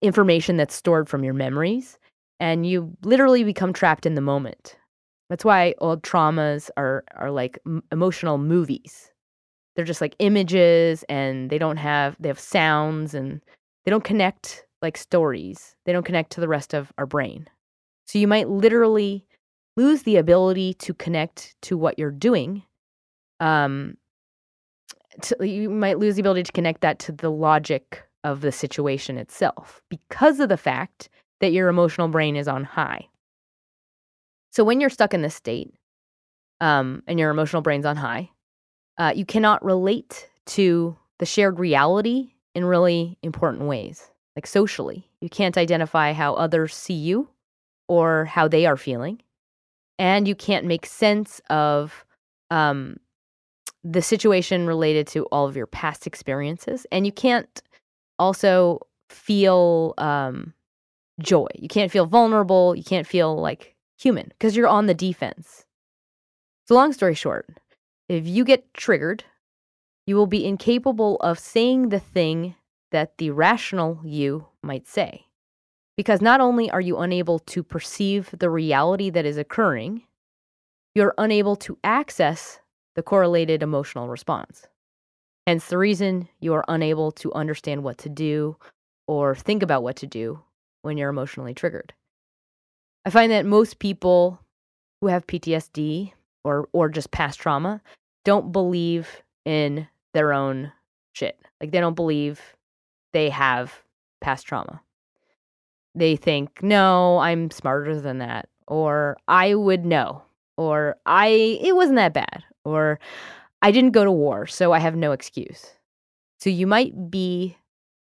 information 0.04 0.58
that's 0.58 0.76
stored 0.76 1.10
from 1.10 1.24
your 1.24 1.34
memories. 1.34 1.98
And 2.40 2.68
you 2.68 2.96
literally 3.04 3.44
become 3.44 3.74
trapped 3.74 4.06
in 4.06 4.16
the 4.16 4.22
moment. 4.22 4.76
That's 5.30 5.46
why 5.46 5.74
old 5.80 6.04
traumas 6.04 6.70
are, 6.78 7.06
are 7.16 7.32
like 7.32 7.58
m- 7.66 7.84
emotional 7.92 8.38
movies. 8.38 9.10
They're 9.76 9.86
just 9.86 10.02
like 10.02 10.16
images 10.20 11.04
and 11.10 11.50
they 11.50 11.58
don't 11.58 11.78
have, 11.78 12.16
they 12.20 12.28
have 12.28 12.40
sounds 12.40 13.16
and 13.16 13.42
they 13.86 13.90
don't 13.90 14.04
connect 14.04 14.66
like 14.82 14.98
stories. 14.98 15.76
They 15.86 15.94
don't 15.94 16.06
connect 16.06 16.32
to 16.34 16.42
the 16.42 16.48
rest 16.48 16.74
of 16.74 16.92
our 16.98 17.06
brain. 17.06 17.48
So 18.06 18.20
you 18.20 18.28
might 18.28 18.50
literally 18.50 19.26
lose 19.78 20.04
the 20.04 20.18
ability 20.18 20.76
to 20.76 20.94
connect 20.94 21.56
to 21.64 21.78
what 21.78 21.98
you're 21.98 22.12
doing. 22.12 22.64
Um, 23.40 23.98
to, 25.22 25.48
you 25.48 25.70
might 25.70 26.00
lose 26.00 26.16
the 26.16 26.22
ability 26.22 26.44
to 26.44 26.52
connect 26.52 26.82
that 26.82 27.00
to 27.00 27.12
the 27.12 27.32
logic 27.32 28.04
of 28.24 28.42
the 28.42 28.52
situation 28.52 29.18
itself 29.18 29.82
because 29.90 30.40
of 30.40 30.50
the 30.50 30.58
fact 30.58 31.10
that 31.40 31.52
your 31.52 31.68
emotional 31.68 32.08
brain 32.08 32.36
is 32.36 32.48
on 32.48 32.64
high. 32.64 33.08
So 34.52 34.64
when 34.64 34.80
you're 34.80 34.90
stuck 34.90 35.14
in 35.14 35.22
this 35.22 35.36
state, 35.36 35.74
um, 36.62 37.04
and 37.08 37.20
your 37.20 37.30
emotional 37.30 37.62
brain's 37.62 37.86
on 37.86 37.98
high, 37.98 38.30
uh, 38.98 39.12
you 39.16 39.26
cannot 39.26 39.64
relate 39.66 40.30
to 40.46 40.96
the 41.20 41.26
shared 41.26 41.60
reality 41.60 42.32
in 42.56 42.64
really 42.64 43.18
important 43.24 43.64
ways, 43.64 44.10
like 44.36 44.48
socially. 44.48 45.10
You 45.20 45.30
can't 45.30 45.58
identify 45.58 46.14
how 46.14 46.36
others 46.36 46.74
see 46.74 46.94
you 46.94 47.28
or 47.88 48.26
how 48.26 48.48
they 48.48 48.66
are 48.66 48.78
feeling. 48.78 49.22
And 50.00 50.28
you 50.28 50.36
can't 50.36 50.66
make 50.66 50.86
sense 50.86 51.42
of 51.50 52.06
um, 52.50 52.98
the 53.84 54.02
situation 54.02 54.66
related 54.66 55.08
to 55.08 55.26
all 55.26 55.48
of 55.48 55.58
your 55.58 55.68
past 55.68 56.08
experiences. 56.08 56.86
And 56.92 57.06
you 57.06 57.12
can't 57.12 57.62
also 58.20 58.80
feel 59.10 59.94
um, 59.98 60.54
joy. 61.20 61.48
You 61.56 61.68
can't 61.68 61.92
feel 61.92 62.06
vulnerable. 62.06 62.76
You 62.76 62.84
can't 62.84 63.08
feel 63.08 63.36
like 63.36 63.76
human 63.98 64.28
because 64.30 64.56
you're 64.56 64.68
on 64.68 64.88
the 64.88 64.94
defense. 64.94 65.66
So, 66.68 66.76
long 66.76 66.94
story 66.94 67.16
short, 67.16 67.48
if 68.10 68.28
you 68.28 68.46
get 68.46 68.74
triggered, 68.74 69.24
you 70.06 70.16
will 70.16 70.28
be 70.28 70.46
incapable 70.46 71.18
of 71.18 71.40
saying 71.40 71.90
the 71.90 72.00
thing 72.00 72.56
that 72.92 73.18
the 73.18 73.32
rational 73.32 74.00
you 74.04 74.48
might 74.62 74.88
say. 74.88 75.28
Because 75.96 76.22
not 76.22 76.42
only 76.42 76.72
are 76.72 76.82
you 76.82 76.98
unable 76.98 77.40
to 77.40 77.64
perceive 77.64 78.34
the 78.38 78.50
reality 78.50 79.10
that 79.12 79.26
is 79.26 79.38
occurring, 79.38 80.04
you're 80.96 81.14
unable 81.18 81.56
to 81.58 81.78
access 81.84 82.60
the 82.96 83.04
correlated 83.04 83.64
emotional 83.64 84.08
response. 84.08 84.68
Hence 85.48 85.68
the 85.68 85.78
reason 85.78 86.30
you 86.40 86.54
are 86.54 86.64
unable 86.68 87.12
to 87.14 87.34
understand 87.34 87.84
what 87.84 87.98
to 88.00 88.10
do 88.10 88.56
or 89.08 89.36
think 89.36 89.62
about 89.62 89.84
what 89.84 89.98
to 89.98 90.08
do 90.08 90.42
when 90.84 90.98
you're 90.98 91.10
emotionally 91.10 91.54
triggered. 91.54 91.94
I 93.06 93.10
find 93.10 93.32
that 93.32 93.46
most 93.46 93.80
people 93.80 94.40
who 95.02 95.08
have 95.08 95.28
PTSD 95.28 96.14
or 96.46 96.70
or 96.72 96.90
just 96.90 97.12
past 97.12 97.40
trauma 97.40 97.82
don't 98.24 98.52
believe 98.54 99.22
in 99.46 99.88
their 100.14 100.32
own 100.32 100.72
shit. 101.14 101.38
Like 101.60 101.72
they 101.72 101.80
don't 101.82 101.96
believe 101.96 102.42
they 103.12 103.30
have 103.30 103.84
past 104.22 104.48
trauma. 104.48 104.82
They 105.96 106.16
think, 106.16 106.64
"No, 106.64 107.18
I'm 107.20 107.52
smarter 107.52 108.00
than 108.00 108.20
that." 108.20 108.48
Or 108.68 109.18
I 109.28 109.56
would 109.56 109.86
know. 109.86 110.24
Or 110.58 110.96
I 111.06 111.60
it 111.62 111.76
wasn't 111.76 111.98
that 111.98 112.14
bad. 112.14 112.44
Or 112.64 113.00
I 113.64 113.72
didn't 113.72 113.92
go 113.92 114.04
to 114.04 114.12
war, 114.12 114.46
so 114.46 114.74
I 114.74 114.80
have 114.80 114.96
no 114.96 115.14
excuse. 115.14 115.66
So 116.40 116.50
you 116.50 116.68
might 116.68 117.10
be 117.10 117.58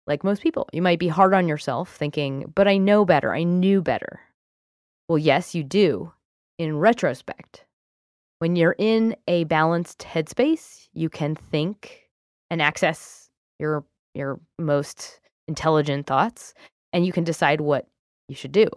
like 0.07 0.23
most 0.23 0.43
people. 0.43 0.69
You 0.73 0.83
might 0.83 0.99
be 0.99 1.09
hard 1.09 1.33
on 1.33 1.49
yourself 1.49 1.97
thinking, 1.97 2.53
"But 2.55 2.69
I 2.69 2.77
know 2.77 3.07
better. 3.07 3.35
I 3.35 3.45
knew 3.45 3.81
better." 3.81 4.21
Well, 5.09 5.19
yes, 5.19 5.55
you 5.55 5.65
do 5.65 6.13
in 6.59 6.79
retrospect. 6.79 7.65
When 8.41 8.57
you're 8.57 8.77
in 8.79 9.17
a 9.27 9.45
balanced 9.45 10.01
headspace, 10.01 10.89
you 10.93 11.09
can 11.09 11.35
think 11.35 12.11
and 12.51 12.61
access 12.61 13.31
your 13.59 13.85
your 14.15 14.41
most 14.59 15.21
intelligent 15.49 16.07
thoughts 16.07 16.53
and 16.93 17.07
you 17.07 17.13
can 17.13 17.25
decide 17.25 17.63
what 17.63 17.87
you 18.29 18.35
should 18.37 18.53
do. 18.53 18.69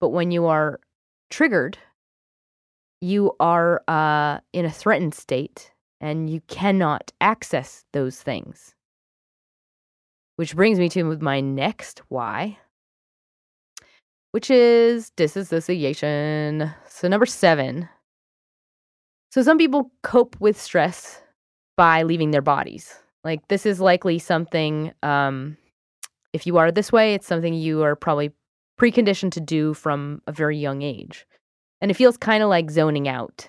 But 0.00 0.08
when 0.08 0.32
you 0.32 0.46
are 0.46 0.80
triggered, 1.30 1.78
you 3.00 3.32
are 3.38 3.82
uh, 3.88 4.40
in 4.52 4.64
a 4.64 4.70
threatened 4.70 5.14
state 5.14 5.70
and 6.00 6.28
you 6.30 6.40
cannot 6.48 7.12
access 7.20 7.84
those 7.92 8.20
things. 8.20 8.74
Which 10.36 10.54
brings 10.54 10.78
me 10.78 10.88
to 10.90 11.04
my 11.18 11.40
next 11.40 12.02
why, 12.08 12.58
which 14.32 14.50
is 14.50 15.10
disassociation. 15.10 16.70
So, 16.88 17.08
number 17.08 17.24
seven. 17.26 17.88
So, 19.30 19.42
some 19.42 19.56
people 19.56 19.90
cope 20.02 20.38
with 20.40 20.60
stress 20.60 21.22
by 21.76 22.02
leaving 22.02 22.32
their 22.32 22.42
bodies. 22.42 22.94
Like, 23.24 23.48
this 23.48 23.64
is 23.64 23.80
likely 23.80 24.18
something, 24.18 24.92
um, 25.02 25.56
if 26.32 26.46
you 26.46 26.58
are 26.58 26.70
this 26.70 26.92
way, 26.92 27.14
it's 27.14 27.26
something 27.26 27.54
you 27.54 27.82
are 27.82 27.96
probably 27.96 28.30
preconditioned 28.78 29.32
to 29.32 29.40
do 29.40 29.72
from 29.72 30.20
a 30.26 30.32
very 30.32 30.58
young 30.58 30.82
age. 30.82 31.26
And 31.80 31.90
it 31.90 31.94
feels 31.94 32.16
kind 32.16 32.42
of 32.42 32.50
like 32.50 32.70
zoning 32.70 33.08
out, 33.08 33.48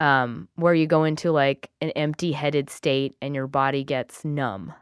um, 0.00 0.48
where 0.56 0.74
you 0.74 0.86
go 0.86 1.04
into 1.04 1.32
like 1.32 1.70
an 1.80 1.90
empty 1.90 2.32
headed 2.32 2.70
state 2.70 3.16
and 3.20 3.34
your 3.34 3.46
body 3.46 3.84
gets 3.84 4.24
numb. 4.24 4.72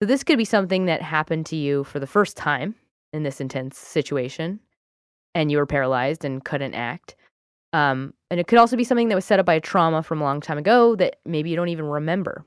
So, 0.00 0.06
this 0.06 0.24
could 0.24 0.38
be 0.38 0.44
something 0.44 0.86
that 0.86 1.02
happened 1.02 1.46
to 1.46 1.56
you 1.56 1.84
for 1.84 2.00
the 2.00 2.06
first 2.06 2.36
time 2.36 2.74
in 3.12 3.22
this 3.22 3.40
intense 3.40 3.78
situation, 3.78 4.60
and 5.34 5.50
you 5.50 5.58
were 5.58 5.66
paralyzed 5.66 6.24
and 6.24 6.44
couldn't 6.44 6.74
act. 6.74 7.14
Um, 7.72 8.12
and 8.30 8.40
it 8.40 8.46
could 8.46 8.58
also 8.58 8.76
be 8.76 8.84
something 8.84 9.08
that 9.08 9.14
was 9.14 9.24
set 9.24 9.38
up 9.38 9.46
by 9.46 9.54
a 9.54 9.60
trauma 9.60 10.02
from 10.02 10.20
a 10.20 10.24
long 10.24 10.40
time 10.40 10.58
ago 10.58 10.96
that 10.96 11.16
maybe 11.24 11.50
you 11.50 11.56
don't 11.56 11.68
even 11.68 11.86
remember. 11.86 12.44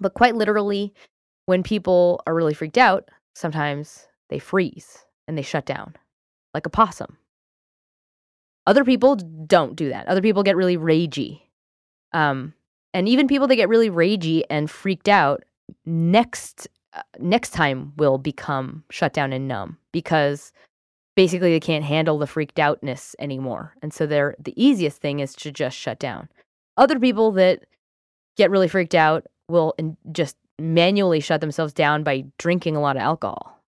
But 0.00 0.14
quite 0.14 0.36
literally, 0.36 0.92
when 1.46 1.62
people 1.62 2.22
are 2.26 2.34
really 2.34 2.54
freaked 2.54 2.78
out, 2.78 3.08
sometimes 3.34 4.06
they 4.28 4.38
freeze 4.38 5.04
and 5.26 5.36
they 5.36 5.42
shut 5.42 5.66
down 5.66 5.96
like 6.54 6.66
a 6.66 6.70
possum. 6.70 7.16
Other 8.66 8.84
people 8.84 9.16
don't 9.16 9.76
do 9.76 9.88
that. 9.88 10.06
Other 10.06 10.22
people 10.22 10.42
get 10.42 10.56
really 10.56 10.76
ragey. 10.76 11.40
Um, 12.12 12.54
and 12.94 13.08
even 13.08 13.26
people 13.26 13.48
that 13.48 13.56
get 13.56 13.68
really 13.68 13.90
ragey 13.90 14.42
and 14.50 14.70
freaked 14.70 15.08
out 15.08 15.44
next 15.86 16.68
uh, 16.94 17.02
next 17.18 17.50
time 17.50 17.92
will 17.96 18.18
become 18.18 18.84
shut 18.90 19.14
down 19.14 19.32
and 19.32 19.48
numb 19.48 19.78
because 19.92 20.52
basically 21.16 21.50
they 21.50 21.60
can't 21.60 21.84
handle 21.84 22.18
the 22.18 22.26
freaked 22.26 22.58
outness 22.58 23.16
anymore. 23.18 23.74
And 23.82 23.92
so 23.92 24.06
they're 24.06 24.36
the 24.38 24.62
easiest 24.62 25.00
thing 25.00 25.20
is 25.20 25.34
to 25.36 25.50
just 25.50 25.76
shut 25.76 25.98
down. 25.98 26.28
Other 26.76 26.98
people 26.98 27.32
that 27.32 27.64
get 28.36 28.50
really 28.50 28.68
freaked 28.68 28.94
out 28.94 29.26
will 29.48 29.74
just 30.12 30.36
manually 30.58 31.20
shut 31.20 31.40
themselves 31.40 31.72
down 31.72 32.02
by 32.02 32.24
drinking 32.38 32.76
a 32.76 32.80
lot 32.80 32.96
of 32.96 33.02
alcohol. 33.02 33.61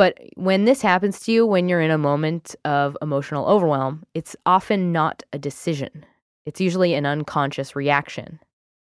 But 0.00 0.18
when 0.36 0.64
this 0.64 0.80
happens 0.80 1.20
to 1.20 1.32
you, 1.32 1.44
when 1.44 1.68
you're 1.68 1.82
in 1.82 1.90
a 1.90 1.98
moment 1.98 2.56
of 2.64 2.96
emotional 3.02 3.44
overwhelm, 3.44 4.02
it's 4.14 4.34
often 4.46 4.92
not 4.92 5.22
a 5.34 5.38
decision. 5.38 6.06
It's 6.46 6.58
usually 6.58 6.94
an 6.94 7.04
unconscious 7.04 7.76
reaction. 7.76 8.40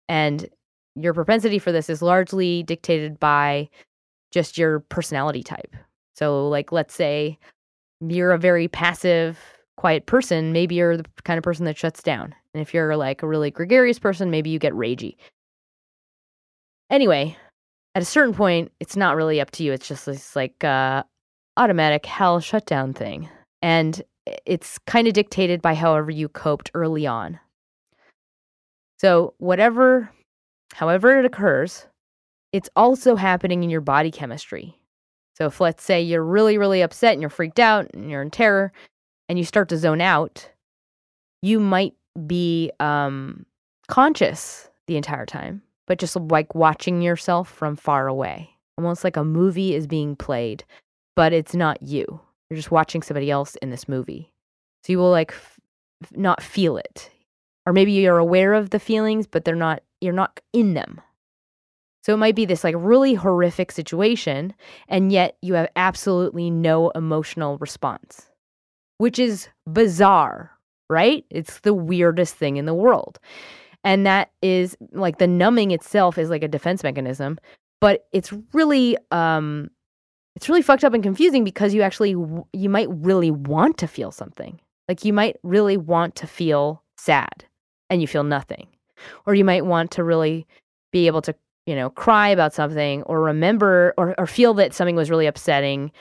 And 0.10 0.50
your 0.96 1.14
propensity 1.14 1.60
for 1.60 1.72
this 1.72 1.92
is 1.92 2.02
largely 2.02 2.64
dictated 2.64 3.20
by 3.20 3.70
just 4.32 4.58
your 4.58 4.80
personality 4.80 5.44
type. 5.44 5.76
So, 6.16 6.48
like, 6.48 6.72
let's 6.72 6.96
say 6.96 7.38
you're 8.02 8.32
a 8.32 8.40
very 8.40 8.68
passive, 8.68 9.38
quiet 9.78 10.08
person. 10.08 10.54
Maybe 10.54 10.74
you're 10.74 10.98
the 10.98 11.06
kind 11.24 11.38
of 11.38 11.44
person 11.44 11.66
that 11.66 11.78
shuts 11.78 12.02
down. 12.02 12.34
And 12.56 12.64
if 12.64 12.74
you're 12.74 12.98
like 12.98 13.22
a 13.22 13.28
really 13.28 13.52
gregarious 13.52 14.00
person, 14.00 14.32
maybe 14.32 14.50
you 14.50 14.58
get 14.58 14.74
ragey. 14.74 15.18
Anyway, 16.90 17.38
at 17.96 18.02
a 18.02 18.06
certain 18.06 18.34
point, 18.34 18.72
it's 18.80 18.96
not 18.96 19.16
really 19.16 19.42
up 19.42 19.52
to 19.52 19.64
you. 19.64 19.72
It's 19.72 19.88
just 19.88 20.06
this 20.06 20.36
like 20.36 20.64
uh, 20.64 21.04
automatic 21.58 22.06
hell 22.06 22.40
shutdown 22.40 22.94
thing. 22.94 23.30
And 23.62 24.02
it's 24.46 24.78
kind 24.80 25.08
of 25.08 25.14
dictated 25.14 25.62
by 25.62 25.74
however 25.74 26.12
you 26.12 26.28
coped 26.28 26.72
early 26.74 27.08
on. 27.08 27.40
So, 29.00 29.34
whatever, 29.38 30.10
however 30.74 31.20
it 31.20 31.26
occurs, 31.26 31.88
it's 32.52 32.70
also 32.76 33.16
happening 33.16 33.64
in 33.64 33.70
your 33.70 33.82
body 33.82 34.12
chemistry. 34.12 34.80
So 35.38 35.48
if 35.48 35.60
let's 35.60 35.84
say 35.84 36.02
you're 36.02 36.24
really, 36.24 36.58
really 36.58 36.82
upset 36.82 37.12
and 37.14 37.22
you're 37.22 37.30
freaked 37.30 37.60
out 37.60 37.88
and 37.94 38.10
you're 38.10 38.22
in 38.22 38.32
terror 38.32 38.72
and 39.28 39.38
you 39.38 39.44
start 39.44 39.68
to 39.70 39.78
zone 39.78 40.00
out, 40.00 40.50
you 41.42 41.60
might 41.60 41.94
be 42.26 42.72
um, 42.80 43.46
conscious 43.90 44.70
the 44.88 44.96
entire 44.96 45.26
time, 45.26 45.62
but 45.88 46.00
just 46.00 46.16
like 46.16 46.56
watching 46.56 47.02
yourself 47.02 47.50
from 47.50 47.76
far 47.76 48.08
away, 48.08 48.50
almost 48.78 49.04
like 49.04 49.18
a 49.18 49.24
movie 49.24 49.76
is 49.76 49.88
being 49.88 50.16
played, 50.16 50.64
but 51.16 51.34
it's 51.34 51.56
not 51.56 51.82
you. 51.82 52.20
You're 52.50 52.58
just 52.58 52.72
watching 52.72 53.02
somebody 53.02 53.32
else 53.32 53.56
in 53.58 53.70
this 53.70 53.88
movie. 53.88 54.32
So 54.84 54.92
you 54.92 55.00
will 55.00 55.12
like 55.12 55.32
f- 55.32 55.60
not 56.12 56.42
feel 56.42 56.78
it. 56.78 57.10
Or 57.66 57.74
maybe 57.74 57.92
you're 57.94 58.20
aware 58.20 58.54
of 58.54 58.70
the 58.70 58.80
feelings, 58.80 59.26
but 59.26 59.44
they're 59.44 59.56
not, 59.56 59.82
you're 60.02 60.14
not 60.14 60.40
in 60.54 60.76
them. 60.76 61.02
So 62.06 62.14
it 62.14 62.18
might 62.18 62.36
be 62.36 62.46
this 62.46 62.64
like 62.64 62.76
really 62.78 63.16
horrific 63.16 63.72
situation, 63.72 64.54
and 64.88 65.12
yet 65.12 65.38
you 65.42 65.56
have 65.56 65.70
absolutely 65.76 66.52
no 66.52 66.92
emotional 66.92 67.58
response, 67.58 68.30
which 69.00 69.18
is 69.18 69.50
bizarre, 69.68 70.52
right? 70.88 71.26
It's 71.32 71.62
the 71.62 71.74
weirdest 71.74 72.36
thing 72.36 72.58
in 72.58 72.66
the 72.66 72.76
world. 72.76 73.18
And 73.86 74.06
that 74.06 74.32
is 74.42 74.76
like 74.92 75.20
the 75.20 75.28
numbing 75.28 75.72
itself 75.72 76.18
is 76.18 76.30
like 76.30 76.44
a 76.44 76.48
defense 76.48 76.84
mechanism, 76.84 77.40
but 77.80 78.08
it's 78.12 78.34
really 78.52 78.98
um 79.12 79.70
it's 80.36 80.50
really 80.50 80.62
fucked 80.62 80.84
up 80.84 80.94
and 80.94 81.04
confusing 81.04 81.46
because 81.46 81.74
you 81.74 81.82
actually 81.82 82.10
you 82.10 82.70
might 82.70 82.90
really 82.90 83.32
want 83.32 83.78
to 83.78 83.88
feel 83.88 84.12
something. 84.12 84.60
Like 84.90 85.06
you 85.06 85.14
might 85.14 85.38
really 85.44 85.78
want 85.78 86.16
to 86.18 86.28
feel 86.28 86.84
sad 86.98 87.46
and 87.90 88.02
you 88.02 88.08
feel 88.08 88.24
nothing. 88.24 88.68
Or 89.26 89.36
you 89.36 89.46
might 89.46 89.66
want 89.66 89.92
to 89.92 90.04
really 90.04 90.46
be 90.92 91.08
able 91.08 91.22
to 91.22 91.36
you 91.66 91.76
know, 91.76 91.90
cry 91.90 92.30
about 92.30 92.54
something 92.54 93.02
or 93.04 93.22
remember 93.22 93.94
or, 93.98 94.16
or 94.18 94.28
feel 94.28 94.54
that 94.56 94.74
something 94.74 94.96
was 94.96 95.10
really 95.10 95.26
upsetting, 95.26 95.92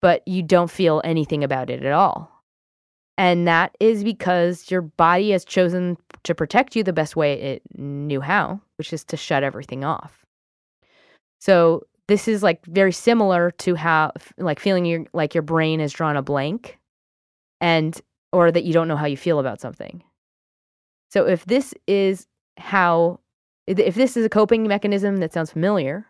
but 0.00 0.26
you 0.26 0.42
don't 0.42 0.70
feel 0.70 1.02
anything 1.04 1.44
about 1.44 1.70
it 1.70 1.84
at 1.84 1.92
all. 1.92 2.39
And 3.20 3.46
that 3.46 3.76
is 3.80 4.02
because 4.02 4.70
your 4.70 4.80
body 4.80 5.32
has 5.32 5.44
chosen 5.44 5.98
to 6.24 6.34
protect 6.34 6.74
you 6.74 6.82
the 6.82 6.94
best 6.94 7.16
way 7.16 7.34
it 7.34 7.62
knew 7.76 8.22
how, 8.22 8.62
which 8.78 8.94
is 8.94 9.04
to 9.04 9.16
shut 9.18 9.42
everything 9.42 9.84
off. 9.84 10.24
So 11.38 11.82
this 12.08 12.26
is 12.26 12.42
like 12.42 12.64
very 12.64 12.92
similar 12.92 13.50
to 13.58 13.74
how 13.74 14.12
like 14.38 14.58
feeling 14.58 14.86
your 14.86 15.04
like 15.12 15.34
your 15.34 15.42
brain 15.42 15.80
has 15.80 15.92
drawn 15.92 16.16
a 16.16 16.22
blank 16.22 16.78
and 17.60 18.00
or 18.32 18.50
that 18.50 18.64
you 18.64 18.72
don't 18.72 18.88
know 18.88 18.96
how 18.96 19.04
you 19.04 19.18
feel 19.18 19.38
about 19.38 19.60
something. 19.60 20.02
So 21.10 21.26
if 21.26 21.44
this 21.44 21.74
is 21.86 22.26
how 22.56 23.20
if 23.66 23.96
this 23.96 24.16
is 24.16 24.24
a 24.24 24.30
coping 24.30 24.66
mechanism 24.66 25.18
that 25.18 25.34
sounds 25.34 25.52
familiar, 25.52 26.06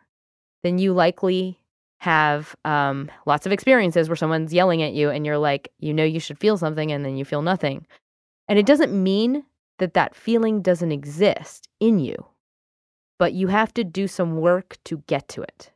then 0.63 0.79
you 0.79 0.93
likely 0.93 1.60
have 2.01 2.57
um, 2.65 3.11
lots 3.27 3.45
of 3.45 3.53
experiences 3.53 4.09
where 4.09 4.17
someone's 4.17 4.55
yelling 4.55 4.83
at 4.83 4.95
you 4.95 5.11
and 5.11 5.27
you're 5.27 5.39
like, 5.39 5.71
you 5.81 5.93
know, 5.93 6.05
you 6.05 6.19
should 6.19 6.39
feel 6.39 6.57
something 6.57 6.91
and 6.91 7.05
then 7.05 7.17
you 7.17 7.27
feel 7.27 7.43
nothing. 7.43 7.87
And 8.49 8.59
it 8.59 8.65
doesn't 8.65 8.93
mean 8.93 9.45
that 9.79 9.93
that 9.95 10.15
feeling 10.15 10.63
doesn't 10.63 10.93
exist 10.93 11.69
in 11.79 11.99
you, 11.99 12.25
but 13.19 13.35
you 13.35 13.49
have 13.49 13.75
to 13.75 13.85
do 13.85 14.09
some 14.09 14.39
work 14.39 14.79
to 14.85 15.03
get 15.09 15.29
to 15.29 15.43
it. 15.43 15.73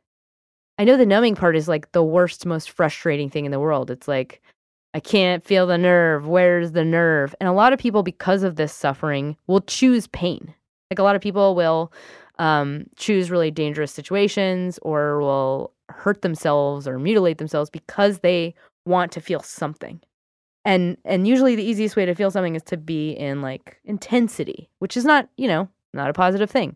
I 0.79 0.83
know 0.83 0.97
the 0.97 1.05
numbing 1.05 1.35
part 1.35 1.55
is 1.55 1.67
like 1.67 1.91
the 1.91 2.03
worst, 2.03 2.43
most 2.45 2.71
frustrating 2.71 3.29
thing 3.29 3.45
in 3.45 3.51
the 3.51 3.59
world. 3.59 3.91
It's 3.91 4.07
like, 4.07 4.41
I 4.95 4.99
can't 4.99 5.45
feel 5.45 5.67
the 5.67 5.77
nerve. 5.77 6.27
Where's 6.27 6.71
the 6.71 6.83
nerve? 6.83 7.35
And 7.39 7.47
a 7.47 7.53
lot 7.53 7.71
of 7.71 7.79
people, 7.79 8.01
because 8.01 8.41
of 8.41 8.55
this 8.55 8.73
suffering, 8.73 9.37
will 9.45 9.61
choose 9.61 10.07
pain. 10.07 10.55
Like 10.89 10.99
a 10.99 11.03
lot 11.03 11.15
of 11.15 11.21
people 11.21 11.53
will 11.53 11.91
um, 12.39 12.85
choose 12.95 13.31
really 13.31 13.51
dangerous 13.51 13.91
situations 13.91 14.79
or 14.81 15.19
will 15.19 15.71
hurt 15.89 16.21
themselves 16.21 16.87
or 16.87 16.99
mutilate 16.99 17.37
themselves 17.37 17.69
because 17.69 18.19
they 18.19 18.53
want 18.85 19.11
to 19.13 19.21
feel 19.21 19.41
something. 19.41 20.01
And 20.63 20.97
and 21.05 21.27
usually 21.27 21.55
the 21.55 21.63
easiest 21.63 21.95
way 21.95 22.05
to 22.05 22.15
feel 22.15 22.31
something 22.31 22.55
is 22.55 22.63
to 22.63 22.77
be 22.77 23.11
in 23.11 23.41
like 23.41 23.77
intensity, 23.85 24.69
which 24.79 24.97
is 24.97 25.05
not, 25.05 25.29
you 25.37 25.47
know, 25.47 25.69
not 25.93 26.09
a 26.09 26.13
positive 26.13 26.49
thing. 26.49 26.75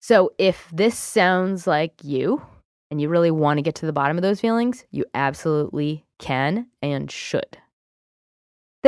So 0.00 0.32
if 0.38 0.68
this 0.72 0.96
sounds 0.96 1.66
like 1.66 1.92
you 2.02 2.40
and 2.90 3.00
you 3.00 3.08
really 3.08 3.30
want 3.30 3.58
to 3.58 3.62
get 3.62 3.74
to 3.76 3.86
the 3.86 3.92
bottom 3.92 4.16
of 4.16 4.22
those 4.22 4.40
feelings, 4.40 4.84
you 4.90 5.04
absolutely 5.12 6.06
can 6.18 6.66
and 6.80 7.10
should. 7.10 7.58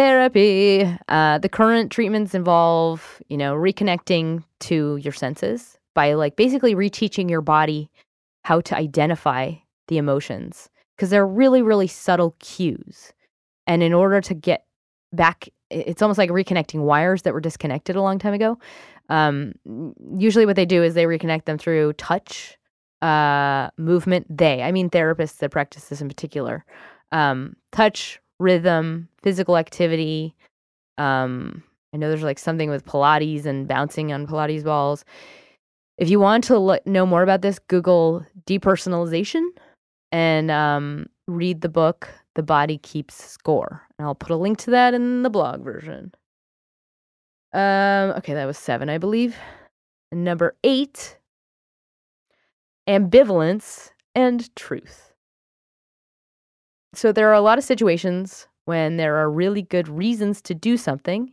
Therapy. 0.00 0.90
Uh, 1.08 1.36
the 1.36 1.50
current 1.50 1.92
treatments 1.92 2.34
involve, 2.34 3.20
you 3.28 3.36
know, 3.36 3.54
reconnecting 3.54 4.42
to 4.60 4.96
your 4.96 5.12
senses 5.12 5.76
by 5.94 6.14
like 6.14 6.36
basically 6.36 6.74
reteaching 6.74 7.28
your 7.28 7.42
body 7.42 7.90
how 8.44 8.62
to 8.62 8.74
identify 8.74 9.52
the 9.88 9.98
emotions 9.98 10.70
because 10.96 11.10
they're 11.10 11.26
really, 11.26 11.60
really 11.60 11.86
subtle 11.86 12.34
cues. 12.38 13.12
And 13.66 13.82
in 13.82 13.92
order 13.92 14.22
to 14.22 14.32
get 14.32 14.64
back, 15.12 15.50
it's 15.68 16.00
almost 16.00 16.16
like 16.16 16.30
reconnecting 16.30 16.80
wires 16.80 17.20
that 17.22 17.34
were 17.34 17.40
disconnected 17.42 17.94
a 17.94 18.00
long 18.00 18.18
time 18.18 18.32
ago. 18.32 18.58
Um, 19.10 19.52
usually, 20.16 20.46
what 20.46 20.56
they 20.56 20.64
do 20.64 20.82
is 20.82 20.94
they 20.94 21.04
reconnect 21.04 21.44
them 21.44 21.58
through 21.58 21.92
touch, 21.92 22.56
uh, 23.02 23.68
movement. 23.76 24.34
They, 24.34 24.62
I 24.62 24.72
mean, 24.72 24.88
therapists 24.88 25.36
that 25.40 25.50
practice 25.50 25.90
this 25.90 26.00
in 26.00 26.08
particular, 26.08 26.64
um, 27.12 27.54
touch, 27.70 28.18
rhythm, 28.40 29.08
physical 29.22 29.56
activity. 29.56 30.34
Um, 30.98 31.62
I 31.92 31.98
know 31.98 32.08
there's 32.08 32.22
like 32.22 32.38
something 32.38 32.70
with 32.70 32.84
Pilates 32.84 33.46
and 33.46 33.68
bouncing 33.68 34.12
on 34.12 34.26
Pilates 34.26 34.64
balls. 34.64 35.04
If 35.98 36.08
you 36.08 36.18
want 36.18 36.44
to 36.44 36.58
lo- 36.58 36.78
know 36.86 37.06
more 37.06 37.22
about 37.22 37.42
this, 37.42 37.58
Google 37.58 38.24
depersonalization 38.46 39.46
and 40.10 40.50
um, 40.50 41.06
read 41.28 41.60
the 41.60 41.68
book 41.68 42.08
The 42.34 42.42
Body 42.42 42.78
Keeps 42.78 43.14
Score. 43.14 43.82
And 43.98 44.06
I'll 44.06 44.14
put 44.14 44.30
a 44.32 44.36
link 44.36 44.58
to 44.58 44.70
that 44.70 44.94
in 44.94 45.22
the 45.22 45.30
blog 45.30 45.62
version. 45.62 46.12
Um, 47.52 48.10
okay, 48.16 48.34
that 48.34 48.46
was 48.46 48.56
seven, 48.56 48.88
I 48.88 48.98
believe. 48.98 49.36
Number 50.12 50.56
eight 50.64 51.18
ambivalence 52.88 53.90
and 54.14 54.54
truth. 54.56 55.09
So 56.94 57.12
there 57.12 57.28
are 57.28 57.34
a 57.34 57.40
lot 57.40 57.58
of 57.58 57.64
situations 57.64 58.48
when 58.64 58.96
there 58.96 59.16
are 59.16 59.30
really 59.30 59.62
good 59.62 59.88
reasons 59.88 60.42
to 60.42 60.54
do 60.54 60.76
something 60.76 61.32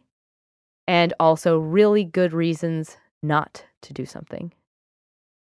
and 0.88 1.14
also 1.20 1.58
really 1.60 2.03
good 2.03 2.34
reasons 2.34 2.97
not 3.22 3.66
to 3.82 3.93
do 3.93 4.05
something. 4.05 4.53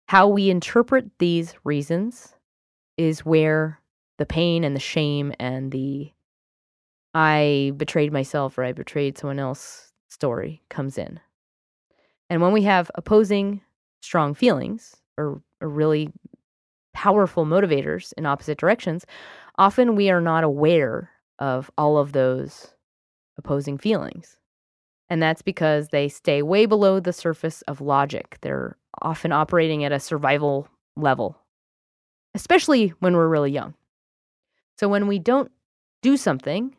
How 0.07 0.27
we 0.27 0.49
interpret 0.49 1.05
these 1.19 1.53
reasons 1.63 2.35
is 2.97 3.25
where 3.25 3.79
the 4.17 4.25
pain 4.25 4.63
and 4.63 4.75
the 4.75 4.79
shame 4.79 5.33
and 5.39 5.71
the 5.71 6.11
I 7.13 7.73
betrayed 7.77 8.11
myself 8.11 8.57
or 8.57 8.63
I 8.63 8.71
betrayed 8.71 9.17
someone 9.17 9.39
else 9.39 9.91
story 10.09 10.61
comes 10.69 10.97
in. 10.97 11.19
And 12.29 12.41
when 12.41 12.51
we 12.51 12.63
have 12.63 12.91
opposing 12.95 13.61
strong 14.01 14.33
feelings 14.33 14.97
or, 15.17 15.41
or 15.61 15.69
really 15.69 16.11
powerful 16.93 17.45
motivators 17.45 18.13
in 18.17 18.25
opposite 18.25 18.57
directions, 18.57 19.05
often 19.59 19.95
we 19.95 20.09
are 20.09 20.21
not 20.21 20.43
aware 20.43 21.11
of 21.37 21.69
all 21.77 21.97
of 21.97 22.13
those 22.13 22.73
opposing 23.37 23.77
feelings. 23.77 24.37
And 25.09 25.21
that's 25.21 25.41
because 25.41 25.89
they 25.89 26.07
stay 26.07 26.41
way 26.41 26.65
below 26.65 26.99
the 26.99 27.13
surface 27.13 27.61
of 27.63 27.81
logic. 27.81 28.37
They're 28.41 28.77
often 29.01 29.31
operating 29.31 29.83
at 29.83 29.91
a 29.91 29.99
survival 29.99 30.67
level, 30.95 31.37
especially 32.33 32.89
when 32.99 33.15
we're 33.15 33.27
really 33.27 33.51
young. 33.51 33.73
So 34.77 34.87
when 34.87 35.07
we 35.07 35.19
don't 35.19 35.51
do 36.01 36.15
something, 36.15 36.75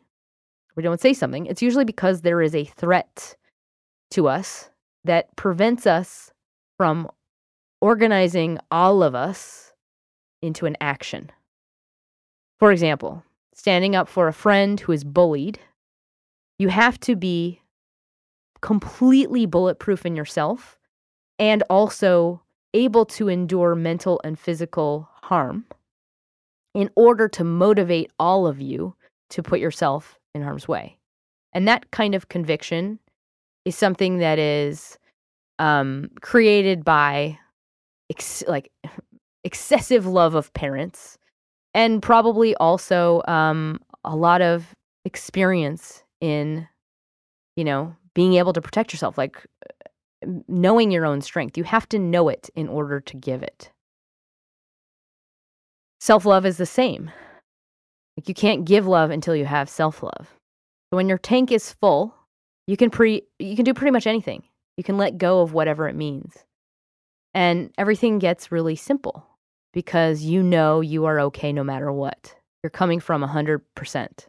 we 0.75 0.83
don't 0.83 1.01
say 1.01 1.13
something, 1.13 1.45
it's 1.45 1.61
usually 1.61 1.85
because 1.85 2.21
there 2.21 2.41
is 2.41 2.55
a 2.55 2.65
threat 2.65 3.35
to 4.11 4.27
us 4.27 4.69
that 5.03 5.35
prevents 5.35 5.85
us 5.85 6.31
from 6.77 7.09
organizing 7.81 8.57
all 8.71 9.03
of 9.03 9.13
us 9.13 9.73
into 10.41 10.65
an 10.65 10.77
action. 10.81 11.29
For 12.61 12.71
example, 12.71 13.23
standing 13.55 13.95
up 13.95 14.07
for 14.07 14.27
a 14.27 14.33
friend 14.33 14.79
who 14.79 14.91
is 14.91 15.03
bullied, 15.03 15.57
you 16.59 16.67
have 16.67 16.99
to 16.99 17.15
be 17.15 17.59
completely 18.61 19.47
bulletproof 19.47 20.05
in 20.05 20.15
yourself 20.15 20.77
and 21.39 21.63
also 21.71 22.43
able 22.75 23.03
to 23.03 23.29
endure 23.29 23.73
mental 23.73 24.21
and 24.23 24.37
physical 24.37 25.09
harm 25.23 25.65
in 26.75 26.91
order 26.95 27.27
to 27.29 27.43
motivate 27.43 28.11
all 28.19 28.45
of 28.45 28.61
you 28.61 28.95
to 29.31 29.41
put 29.41 29.59
yourself 29.59 30.19
in 30.35 30.43
harm's 30.43 30.67
way. 30.67 30.99
And 31.53 31.67
that 31.67 31.89
kind 31.89 32.13
of 32.13 32.29
conviction 32.29 32.99
is 33.65 33.75
something 33.75 34.19
that 34.19 34.37
is 34.37 34.99
um, 35.57 36.11
created 36.21 36.85
by 36.85 37.39
ex- 38.11 38.43
like 38.47 38.71
excessive 39.43 40.05
love 40.05 40.35
of 40.35 40.53
parents 40.53 41.17
and 41.73 42.01
probably 42.01 42.55
also 42.55 43.21
um, 43.27 43.79
a 44.03 44.15
lot 44.15 44.41
of 44.41 44.75
experience 45.05 46.03
in 46.19 46.67
you 47.55 47.63
know 47.63 47.95
being 48.13 48.33
able 48.35 48.53
to 48.53 48.61
protect 48.61 48.93
yourself 48.93 49.17
like 49.17 49.45
knowing 50.47 50.91
your 50.91 51.05
own 51.05 51.21
strength. 51.21 51.57
You 51.57 51.63
have 51.63 51.89
to 51.89 51.99
know 51.99 52.29
it 52.29 52.49
in 52.55 52.67
order 52.67 52.99
to 52.99 53.17
give 53.17 53.41
it. 53.41 53.71
Self-love 55.99 56.45
is 56.45 56.57
the 56.57 56.65
same. 56.65 57.11
Like 58.17 58.27
you 58.27 58.33
can't 58.35 58.65
give 58.65 58.87
love 58.87 59.09
until 59.09 59.35
you 59.35 59.45
have 59.45 59.69
self-love. 59.69 60.27
So 60.91 60.97
when 60.97 61.09
your 61.09 61.17
tank 61.17 61.51
is 61.51 61.73
full 61.73 62.13
you 62.67 62.77
can 62.77 62.89
pre 62.89 63.23
you 63.39 63.55
can 63.55 63.65
do 63.65 63.73
pretty 63.73 63.91
much 63.91 64.07
anything. 64.07 64.43
You 64.77 64.83
can 64.83 64.97
let 64.97 65.17
go 65.17 65.41
of 65.41 65.53
whatever 65.53 65.87
it 65.87 65.95
means. 65.95 66.33
And 67.33 67.71
everything 67.77 68.19
gets 68.19 68.51
really 68.51 68.75
simple 68.75 69.25
because 69.73 70.23
you 70.23 70.43
know 70.43 70.81
you 70.81 71.05
are 71.05 71.19
okay 71.19 71.53
no 71.53 71.63
matter 71.63 71.91
what. 71.91 72.35
You're 72.63 72.69
coming 72.69 72.99
from 72.99 73.23
100%. 73.23 74.27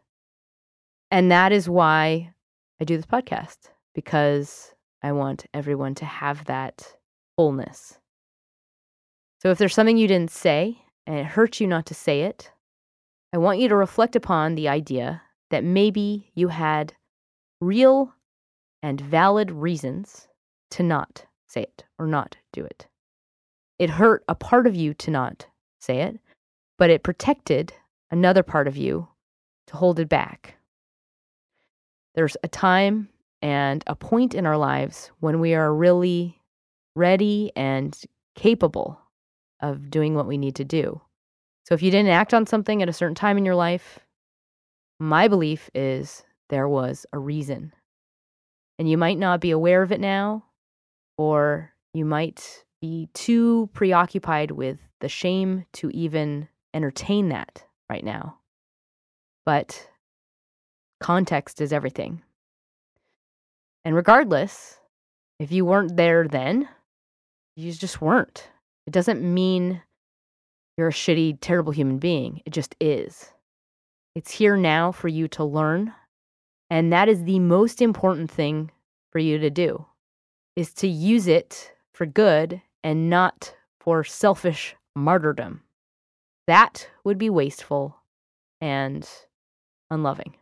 And 1.10 1.30
that 1.30 1.52
is 1.52 1.68
why 1.68 2.32
I 2.80 2.84
do 2.84 2.96
this 2.96 3.06
podcast 3.06 3.58
because 3.94 4.74
I 5.02 5.12
want 5.12 5.46
everyone 5.52 5.94
to 5.96 6.04
have 6.04 6.46
that 6.46 6.96
wholeness. 7.36 7.98
So 9.40 9.50
if 9.50 9.58
there's 9.58 9.74
something 9.74 9.96
you 9.96 10.08
didn't 10.08 10.30
say 10.30 10.78
and 11.06 11.18
it 11.18 11.26
hurts 11.26 11.60
you 11.60 11.66
not 11.66 11.86
to 11.86 11.94
say 11.94 12.22
it, 12.22 12.50
I 13.32 13.38
want 13.38 13.58
you 13.58 13.68
to 13.68 13.76
reflect 13.76 14.14
upon 14.14 14.54
the 14.54 14.68
idea 14.68 15.22
that 15.50 15.64
maybe 15.64 16.30
you 16.34 16.48
had 16.48 16.94
real 17.60 18.14
and 18.82 19.00
valid 19.00 19.50
reasons 19.50 20.28
to 20.70 20.82
not 20.82 21.26
say 21.46 21.62
it 21.62 21.84
or 21.98 22.06
not 22.06 22.36
do 22.52 22.64
it. 22.64 22.86
It 23.78 23.90
hurt 23.90 24.24
a 24.28 24.34
part 24.34 24.66
of 24.66 24.76
you 24.76 24.94
to 24.94 25.10
not 25.10 25.46
say 25.80 26.02
it, 26.02 26.20
but 26.78 26.90
it 26.90 27.02
protected 27.02 27.72
another 28.10 28.42
part 28.42 28.68
of 28.68 28.76
you 28.76 29.08
to 29.68 29.76
hold 29.76 29.98
it 29.98 30.08
back. 30.08 30.56
There's 32.14 32.36
a 32.42 32.48
time 32.48 33.08
and 33.40 33.82
a 33.86 33.96
point 33.96 34.34
in 34.34 34.46
our 34.46 34.56
lives 34.56 35.10
when 35.20 35.40
we 35.40 35.54
are 35.54 35.74
really 35.74 36.40
ready 36.94 37.50
and 37.56 37.98
capable 38.36 39.00
of 39.60 39.90
doing 39.90 40.14
what 40.14 40.26
we 40.26 40.36
need 40.36 40.56
to 40.56 40.64
do. 40.64 41.00
So 41.66 41.74
if 41.74 41.82
you 41.82 41.90
didn't 41.90 42.10
act 42.10 42.34
on 42.34 42.46
something 42.46 42.82
at 42.82 42.88
a 42.88 42.92
certain 42.92 43.14
time 43.14 43.38
in 43.38 43.44
your 43.44 43.54
life, 43.54 43.98
my 44.98 45.28
belief 45.28 45.70
is 45.74 46.22
there 46.48 46.68
was 46.68 47.06
a 47.12 47.18
reason. 47.18 47.72
And 48.78 48.88
you 48.90 48.98
might 48.98 49.18
not 49.18 49.40
be 49.40 49.50
aware 49.50 49.82
of 49.82 49.92
it 49.92 50.00
now, 50.00 50.44
or 51.16 51.72
you 51.94 52.04
might 52.04 52.64
be 52.82 53.08
too 53.14 53.70
preoccupied 53.72 54.50
with 54.50 54.78
the 55.00 55.08
shame 55.08 55.64
to 55.72 55.88
even 55.90 56.48
entertain 56.74 57.28
that 57.28 57.64
right 57.88 58.04
now. 58.04 58.38
But 59.46 59.88
context 61.00 61.60
is 61.60 61.72
everything. 61.72 62.22
And 63.84 63.94
regardless, 63.94 64.80
if 65.38 65.52
you 65.52 65.64
weren't 65.64 65.96
there 65.96 66.26
then, 66.26 66.68
you 67.56 67.72
just 67.72 68.00
weren't. 68.00 68.48
It 68.86 68.92
doesn't 68.92 69.22
mean 69.22 69.80
you're 70.76 70.88
a 70.88 70.92
shitty, 70.92 71.38
terrible 71.40 71.72
human 71.72 71.98
being. 71.98 72.42
It 72.44 72.50
just 72.50 72.74
is. 72.80 73.32
It's 74.16 74.32
here 74.32 74.56
now 74.56 74.90
for 74.90 75.06
you 75.06 75.28
to 75.28 75.44
learn. 75.44 75.94
And 76.68 76.92
that 76.92 77.08
is 77.08 77.22
the 77.22 77.38
most 77.38 77.80
important 77.80 78.28
thing 78.30 78.72
for 79.12 79.20
you 79.20 79.38
to 79.38 79.50
do 79.50 79.86
is 80.56 80.74
to 80.74 80.88
use 80.88 81.28
it 81.28 81.72
for 81.94 82.06
good 82.06 82.60
and 82.84 83.10
not 83.10 83.54
for 83.80 84.04
selfish 84.04 84.76
martyrdom. 84.94 85.62
That 86.46 86.88
would 87.04 87.18
be 87.18 87.30
wasteful 87.30 87.96
and 88.60 89.08
unloving. 89.90 90.34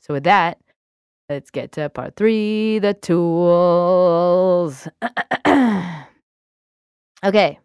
So, 0.00 0.14
with 0.14 0.24
that, 0.24 0.58
let's 1.28 1.50
get 1.50 1.72
to 1.72 1.88
part 1.90 2.16
three 2.16 2.78
the 2.78 2.94
tools. 2.94 4.88
okay. 7.24 7.58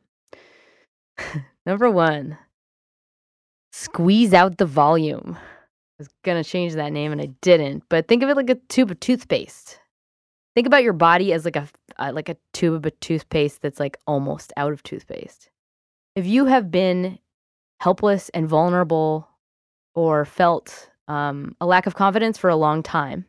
Number 1.65 1.89
one, 1.89 2.37
squeeze 3.71 4.33
out 4.33 4.57
the 4.57 4.65
volume. 4.65 5.37
I 5.37 5.99
was 5.99 6.09
going 6.23 6.41
to 6.43 6.49
change 6.49 6.73
that 6.73 6.91
name 6.91 7.11
and 7.11 7.21
I 7.21 7.27
didn't, 7.41 7.83
but 7.89 8.07
think 8.07 8.21
of 8.21 8.29
it 8.29 8.35
like 8.35 8.49
a 8.49 8.55
tube 8.69 8.91
of 8.91 8.99
toothpaste. 8.99 9.79
Think 10.53 10.67
about 10.67 10.83
your 10.83 10.93
body 10.93 11.33
as 11.33 11.45
like 11.45 11.55
a 11.55 11.67
uh, 11.97 12.11
like 12.13 12.29
a 12.29 12.37
tube 12.53 12.85
of 12.85 12.99
toothpaste 12.99 13.61
that's 13.61 13.79
like 13.79 13.97
almost 14.07 14.53
out 14.57 14.73
of 14.73 14.83
toothpaste. 14.83 15.49
If 16.15 16.25
you 16.25 16.45
have 16.45 16.71
been 16.71 17.19
helpless 17.79 18.29
and 18.29 18.47
vulnerable 18.47 19.27
or 19.93 20.25
felt 20.25 20.89
um, 21.07 21.55
a 21.59 21.65
lack 21.65 21.87
of 21.87 21.95
confidence 21.95 22.37
for 22.37 22.49
a 22.49 22.55
long 22.55 22.83
time, 22.83 23.25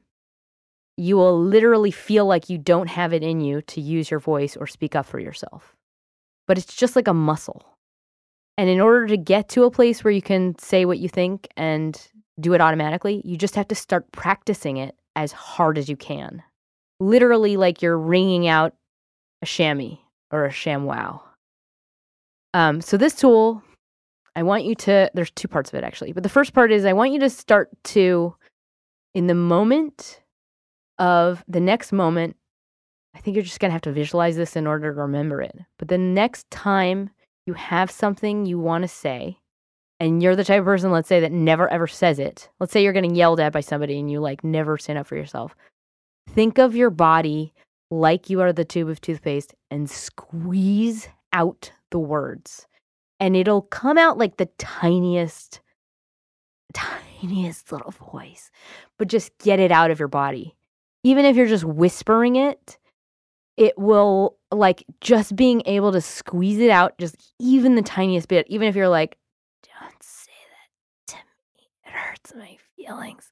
you 0.96 1.16
will 1.16 1.38
literally 1.38 1.90
feel 1.90 2.26
like 2.26 2.48
you 2.48 2.58
don't 2.58 2.88
have 2.88 3.12
it 3.12 3.22
in 3.22 3.40
you 3.40 3.60
to 3.62 3.80
use 3.80 4.10
your 4.10 4.20
voice 4.20 4.56
or 4.56 4.66
speak 4.66 4.94
up 4.94 5.06
for 5.06 5.18
yourself. 5.18 5.76
But 6.46 6.58
it's 6.58 6.74
just 6.74 6.96
like 6.96 7.08
a 7.08 7.14
muscle. 7.14 7.62
And 8.56 8.70
in 8.70 8.80
order 8.80 9.06
to 9.08 9.16
get 9.16 9.50
to 9.50 9.64
a 9.64 9.70
place 9.70 10.02
where 10.02 10.12
you 10.12 10.22
can 10.22 10.58
say 10.58 10.86
what 10.86 10.98
you 10.98 11.08
think 11.08 11.48
and 11.56 12.00
do 12.40 12.54
it 12.54 12.60
automatically, 12.60 13.20
you 13.24 13.36
just 13.36 13.56
have 13.56 13.68
to 13.68 13.74
start 13.74 14.10
practicing 14.12 14.78
it 14.78 14.94
as 15.14 15.32
hard 15.32 15.76
as 15.76 15.88
you 15.88 15.96
can 15.96 16.42
literally 17.00 17.56
like 17.56 17.82
you're 17.82 17.98
wringing 17.98 18.46
out 18.48 18.74
a 19.42 19.46
chamois 19.46 19.98
or 20.30 20.44
a 20.44 20.50
ShamWow. 20.50 21.20
Um, 22.54 22.80
so 22.80 22.96
this 22.96 23.14
tool, 23.14 23.62
I 24.34 24.42
want 24.42 24.64
you 24.64 24.74
to. 24.76 25.10
There's 25.14 25.30
two 25.30 25.48
parts 25.48 25.70
of 25.70 25.76
it 25.76 25.84
actually, 25.84 26.12
but 26.12 26.22
the 26.22 26.28
first 26.28 26.52
part 26.52 26.72
is 26.72 26.84
I 26.84 26.92
want 26.92 27.12
you 27.12 27.20
to 27.20 27.30
start 27.30 27.68
to, 27.84 28.34
in 29.14 29.26
the 29.26 29.34
moment 29.34 30.22
of 30.98 31.44
the 31.48 31.60
next 31.60 31.92
moment. 31.92 32.36
I 33.14 33.18
think 33.18 33.34
you're 33.34 33.44
just 33.44 33.60
gonna 33.60 33.72
have 33.72 33.82
to 33.82 33.92
visualize 33.92 34.36
this 34.36 34.56
in 34.56 34.66
order 34.66 34.92
to 34.92 35.00
remember 35.00 35.40
it. 35.40 35.56
But 35.78 35.88
the 35.88 35.98
next 35.98 36.50
time 36.50 37.10
you 37.46 37.54
have 37.54 37.90
something 37.90 38.44
you 38.44 38.58
want 38.58 38.82
to 38.82 38.88
say, 38.88 39.38
and 39.98 40.22
you're 40.22 40.36
the 40.36 40.44
type 40.44 40.60
of 40.60 40.66
person, 40.66 40.90
let's 40.90 41.08
say, 41.08 41.20
that 41.20 41.32
never 41.32 41.70
ever 41.72 41.86
says 41.86 42.18
it. 42.18 42.50
Let's 42.60 42.72
say 42.72 42.82
you're 42.82 42.92
getting 42.92 43.14
yelled 43.14 43.40
at 43.40 43.52
by 43.52 43.60
somebody 43.60 43.98
and 43.98 44.10
you 44.10 44.20
like 44.20 44.44
never 44.44 44.76
stand 44.76 44.98
up 44.98 45.06
for 45.06 45.16
yourself. 45.16 45.54
Think 46.36 46.58
of 46.58 46.76
your 46.76 46.90
body 46.90 47.54
like 47.90 48.28
you 48.28 48.42
are 48.42 48.52
the 48.52 48.66
tube 48.66 48.90
of 48.90 49.00
toothpaste 49.00 49.54
and 49.70 49.88
squeeze 49.88 51.08
out 51.32 51.72
the 51.90 51.98
words. 51.98 52.66
And 53.18 53.34
it'll 53.34 53.62
come 53.62 53.96
out 53.96 54.18
like 54.18 54.36
the 54.36 54.50
tiniest, 54.58 55.60
tiniest 56.74 57.72
little 57.72 57.90
voice, 58.12 58.50
but 58.98 59.08
just 59.08 59.32
get 59.38 59.60
it 59.60 59.72
out 59.72 59.90
of 59.90 59.98
your 59.98 60.08
body. 60.08 60.54
Even 61.04 61.24
if 61.24 61.36
you're 61.36 61.46
just 61.46 61.64
whispering 61.64 62.36
it, 62.36 62.76
it 63.56 63.78
will 63.78 64.36
like 64.52 64.84
just 65.00 65.36
being 65.36 65.62
able 65.64 65.90
to 65.92 66.02
squeeze 66.02 66.58
it 66.58 66.68
out 66.68 66.98
just 66.98 67.16
even 67.38 67.76
the 67.76 67.82
tiniest 67.82 68.28
bit, 68.28 68.46
even 68.50 68.68
if 68.68 68.76
you're 68.76 68.90
like, 68.90 69.16
don't 69.62 70.02
say 70.02 70.32
that 71.08 71.14
to 71.14 71.16
me, 71.16 71.66
it 71.82 71.90
hurts 71.92 72.34
my 72.34 72.58
feelings 72.76 73.30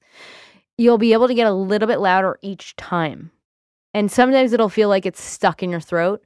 you'll 0.77 0.97
be 0.97 1.13
able 1.13 1.27
to 1.27 1.33
get 1.33 1.47
a 1.47 1.53
little 1.53 1.87
bit 1.87 1.99
louder 1.99 2.37
each 2.41 2.75
time. 2.75 3.31
And 3.93 4.11
sometimes 4.11 4.51
it'll 4.51 4.69
feel 4.69 4.89
like 4.89 5.05
it's 5.05 5.21
stuck 5.21 5.63
in 5.63 5.69
your 5.69 5.79
throat, 5.79 6.23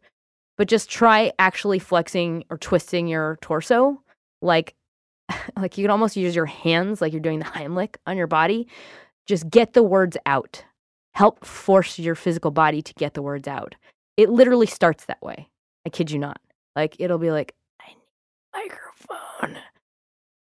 but 0.58 0.68
just 0.68 0.89
try 0.89 1.32
actually 1.38 1.80
flexing 1.80 2.43
or 2.50 2.58
twisting 2.58 3.08
your 3.08 3.38
torso 3.41 4.02
like 4.41 4.76
like 5.58 5.78
you 5.78 5.84
can 5.84 5.91
almost 5.91 6.16
use 6.16 6.36
your 6.36 6.45
hands 6.45 7.02
like 7.02 7.14
you're 7.14 7.22
doing 7.22 7.39
the 7.39 7.45
Heimlich 7.45 7.95
on 8.08 8.18
your 8.18 8.28
body. 8.28 8.68
Just 9.28 9.50
get 9.50 9.74
the 9.74 9.84
words 9.84 10.18
out. 10.26 10.64
Help 11.14 11.45
force 11.45 12.00
your 12.00 12.16
physical 12.16 12.52
body 12.52 12.82
to 12.82 12.93
get 12.95 13.14
the 13.14 13.22
words 13.22 13.47
out. 13.47 13.76
It 14.18 14.30
literally 14.30 14.66
starts 14.66 15.06
that 15.06 15.22
way. 15.22 15.50
I 15.86 15.89
kid 15.89 16.12
you 16.12 16.20
not. 16.20 16.39
Like 16.76 16.95
it'll 17.00 17.20
be 17.20 17.32
like 17.32 17.54
I 17.82 17.89
need 17.89 18.70
microphone. 18.70 19.62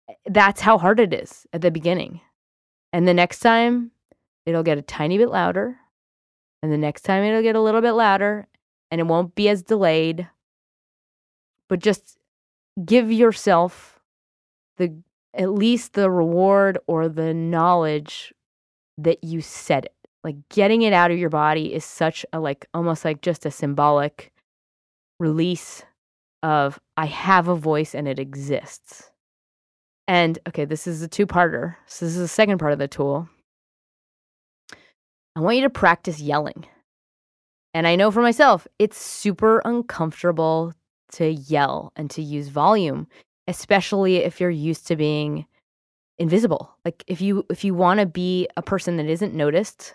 Eh, 0.08 0.14
that's 0.26 0.60
how 0.60 0.78
hard 0.78 1.00
it 1.00 1.12
is 1.12 1.46
at 1.52 1.60
the 1.60 1.70
beginning. 1.70 2.20
And 2.92 3.06
the 3.06 3.14
next 3.14 3.40
time, 3.40 3.90
it'll 4.46 4.62
get 4.62 4.78
a 4.78 4.82
tiny 4.82 5.18
bit 5.18 5.28
louder. 5.30 5.78
And 6.62 6.72
the 6.72 6.78
next 6.78 7.02
time, 7.02 7.22
it'll 7.22 7.42
get 7.42 7.56
a 7.56 7.60
little 7.60 7.80
bit 7.80 7.92
louder 7.92 8.48
and 8.90 9.00
it 9.00 9.06
won't 9.06 9.34
be 9.34 9.48
as 9.48 9.62
delayed. 9.62 10.28
But 11.68 11.80
just 11.80 12.18
give 12.84 13.12
yourself 13.12 14.00
the 14.76 14.96
at 15.34 15.50
least 15.50 15.92
the 15.92 16.10
reward 16.10 16.78
or 16.86 17.08
the 17.08 17.34
knowledge 17.34 18.32
that 18.96 19.22
you 19.22 19.40
said 19.40 19.84
it. 19.86 19.94
Like 20.24 20.36
getting 20.48 20.82
it 20.82 20.92
out 20.92 21.10
of 21.10 21.18
your 21.18 21.30
body 21.30 21.72
is 21.72 21.84
such 21.84 22.26
a 22.32 22.40
like 22.40 22.66
almost 22.74 23.04
like 23.04 23.20
just 23.20 23.46
a 23.46 23.50
symbolic 23.50 24.32
release 25.20 25.84
of 26.42 26.78
I 26.96 27.06
have 27.06 27.48
a 27.48 27.54
voice 27.54 27.94
and 27.94 28.08
it 28.08 28.18
exists. 28.18 29.07
And 30.08 30.38
okay, 30.48 30.64
this 30.64 30.86
is 30.86 31.02
a 31.02 31.08
two 31.08 31.26
parter. 31.26 31.76
So, 31.86 32.06
this 32.06 32.14
is 32.14 32.20
the 32.20 32.28
second 32.28 32.58
part 32.58 32.72
of 32.72 32.78
the 32.78 32.88
tool. 32.88 33.28
I 35.36 35.40
want 35.40 35.56
you 35.56 35.62
to 35.62 35.70
practice 35.70 36.18
yelling. 36.18 36.66
And 37.74 37.86
I 37.86 37.94
know 37.94 38.10
for 38.10 38.22
myself, 38.22 38.66
it's 38.78 38.96
super 38.98 39.60
uncomfortable 39.64 40.72
to 41.12 41.28
yell 41.28 41.92
and 41.94 42.10
to 42.10 42.22
use 42.22 42.48
volume, 42.48 43.06
especially 43.46 44.16
if 44.16 44.40
you're 44.40 44.50
used 44.50 44.86
to 44.88 44.96
being 44.96 45.46
invisible. 46.18 46.74
Like 46.84 47.04
if 47.06 47.20
you 47.20 47.44
if 47.50 47.62
you 47.62 47.74
want 47.74 48.00
to 48.00 48.06
be 48.06 48.48
a 48.56 48.62
person 48.62 48.96
that 48.96 49.06
isn't 49.06 49.34
noticed, 49.34 49.94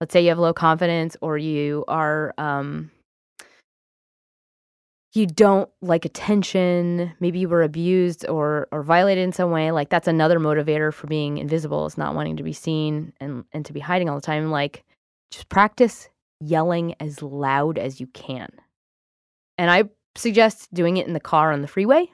let's 0.00 0.12
say 0.12 0.22
you 0.22 0.28
have 0.28 0.38
low 0.38 0.52
confidence 0.52 1.16
or 1.22 1.38
you 1.38 1.84
are 1.88 2.34
um 2.38 2.90
you 5.14 5.26
don't 5.26 5.70
like 5.80 6.04
attention, 6.04 7.12
maybe 7.20 7.38
you 7.38 7.48
were 7.48 7.62
abused 7.62 8.26
or 8.28 8.66
or 8.72 8.82
violated 8.82 9.22
in 9.22 9.32
some 9.32 9.50
way, 9.52 9.70
like 9.70 9.88
that's 9.88 10.08
another 10.08 10.40
motivator 10.40 10.92
for 10.92 11.06
being 11.06 11.38
invisible 11.38 11.86
is 11.86 11.96
not 11.96 12.14
wanting 12.14 12.36
to 12.36 12.42
be 12.42 12.52
seen 12.52 13.12
and 13.20 13.44
and 13.52 13.64
to 13.64 13.72
be 13.72 13.80
hiding 13.80 14.08
all 14.08 14.16
the 14.16 14.20
time. 14.20 14.50
Like 14.50 14.84
just 15.30 15.48
practice 15.48 16.08
yelling 16.40 16.94
as 17.00 17.22
loud 17.22 17.78
as 17.78 18.00
you 18.00 18.08
can. 18.08 18.50
And 19.56 19.70
I 19.70 19.84
suggest 20.16 20.72
doing 20.74 20.96
it 20.96 21.06
in 21.06 21.12
the 21.12 21.20
car 21.20 21.52
on 21.52 21.62
the 21.62 21.68
freeway. 21.68 22.10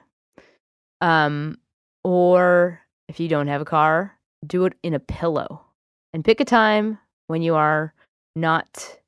Um 1.01 1.57
or 2.03 2.81
if 3.07 3.19
you 3.19 3.27
don't 3.27 3.47
have 3.47 3.61
a 3.61 3.65
car, 3.65 4.17
do 4.45 4.65
it 4.65 4.73
in 4.83 4.93
a 4.93 4.99
pillow. 4.99 5.65
And 6.13 6.23
pick 6.23 6.39
a 6.39 6.45
time 6.45 6.99
when 7.27 7.41
you 7.41 7.55
are 7.55 7.93
not 8.35 8.99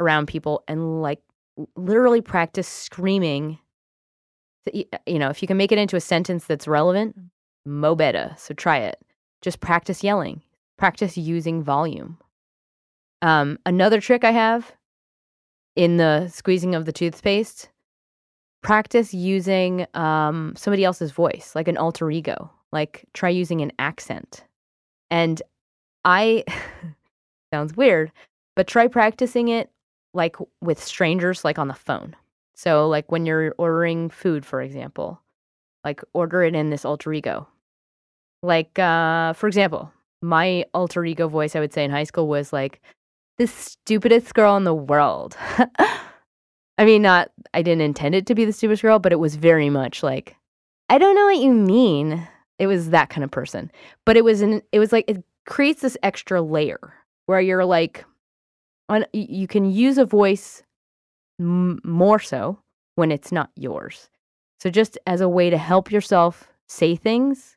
around 0.00 0.26
people 0.26 0.64
and 0.66 1.02
like 1.02 1.20
literally 1.76 2.20
practice 2.20 2.68
screaming. 2.68 3.58
You 4.72 5.18
know, 5.18 5.28
if 5.28 5.42
you 5.42 5.48
can 5.48 5.56
make 5.56 5.72
it 5.72 5.78
into 5.78 5.96
a 5.96 6.00
sentence 6.00 6.46
that's 6.46 6.66
relevant, 6.66 7.16
mo 7.66 7.94
better. 7.94 8.34
So 8.38 8.54
try 8.54 8.78
it. 8.78 8.98
Just 9.42 9.60
practice 9.60 10.02
yelling, 10.02 10.42
practice 10.78 11.16
using 11.16 11.62
volume. 11.62 12.18
Um, 13.22 13.58
another 13.66 14.00
trick 14.00 14.24
I 14.24 14.30
have 14.30 14.72
in 15.76 15.96
the 15.96 16.28
squeezing 16.28 16.74
of 16.74 16.86
the 16.86 16.92
toothpaste, 16.92 17.68
practice 18.62 19.12
using 19.12 19.86
um, 19.94 20.54
somebody 20.56 20.84
else's 20.84 21.10
voice, 21.10 21.52
like 21.54 21.68
an 21.68 21.76
alter 21.76 22.10
ego. 22.10 22.50
Like 22.72 23.04
try 23.12 23.28
using 23.28 23.60
an 23.60 23.70
accent. 23.78 24.44
And 25.10 25.40
I, 26.04 26.44
sounds 27.52 27.76
weird, 27.76 28.10
but 28.56 28.66
try 28.66 28.88
practicing 28.88 29.48
it 29.48 29.70
like 30.14 30.36
with 30.60 30.82
strangers, 30.82 31.44
like 31.44 31.58
on 31.58 31.68
the 31.68 31.74
phone. 31.74 32.16
So, 32.54 32.88
like 32.88 33.10
when 33.10 33.26
you're 33.26 33.54
ordering 33.58 34.08
food, 34.08 34.46
for 34.46 34.62
example, 34.62 35.20
like 35.84 36.00
order 36.14 36.42
it 36.42 36.54
in 36.54 36.70
this 36.70 36.84
alter 36.84 37.12
ego. 37.12 37.48
Like, 38.42 38.78
uh, 38.78 39.32
for 39.32 39.46
example, 39.46 39.92
my 40.22 40.64
alter 40.72 41.04
ego 41.04 41.28
voice, 41.28 41.56
I 41.56 41.60
would 41.60 41.72
say 41.72 41.84
in 41.84 41.90
high 41.90 42.04
school 42.04 42.28
was 42.28 42.52
like, 42.52 42.80
the 43.38 43.46
stupidest 43.46 44.34
girl 44.34 44.56
in 44.56 44.64
the 44.64 44.74
world. 44.74 45.36
I 46.78 46.84
mean, 46.84 47.02
not, 47.02 47.30
I 47.52 47.62
didn't 47.62 47.82
intend 47.82 48.14
it 48.14 48.26
to 48.26 48.34
be 48.34 48.44
the 48.44 48.52
stupidest 48.52 48.82
girl, 48.82 48.98
but 48.98 49.12
it 49.12 49.18
was 49.18 49.36
very 49.36 49.70
much 49.70 50.02
like, 50.02 50.36
I 50.88 50.98
don't 50.98 51.14
know 51.14 51.26
what 51.26 51.38
you 51.38 51.52
mean. 51.52 52.26
It 52.58 52.66
was 52.66 52.90
that 52.90 53.10
kind 53.10 53.24
of 53.24 53.30
person. 53.30 53.70
But 54.04 54.16
it 54.16 54.24
was 54.24 54.40
an, 54.40 54.62
it 54.72 54.78
was 54.78 54.92
like, 54.92 55.04
it 55.08 55.24
creates 55.46 55.82
this 55.82 55.96
extra 56.02 56.40
layer 56.40 56.94
where 57.26 57.40
you're 57.40 57.64
like, 57.64 58.04
on, 58.88 59.04
you 59.12 59.46
can 59.46 59.70
use 59.70 59.98
a 59.98 60.04
voice 60.04 60.62
m- 61.40 61.80
more 61.84 62.18
so 62.18 62.58
when 62.96 63.10
it's 63.10 63.32
not 63.32 63.50
yours. 63.56 64.08
So 64.60 64.70
just 64.70 64.98
as 65.06 65.20
a 65.20 65.28
way 65.28 65.50
to 65.50 65.58
help 65.58 65.90
yourself 65.90 66.48
say 66.68 66.96
things, 66.96 67.56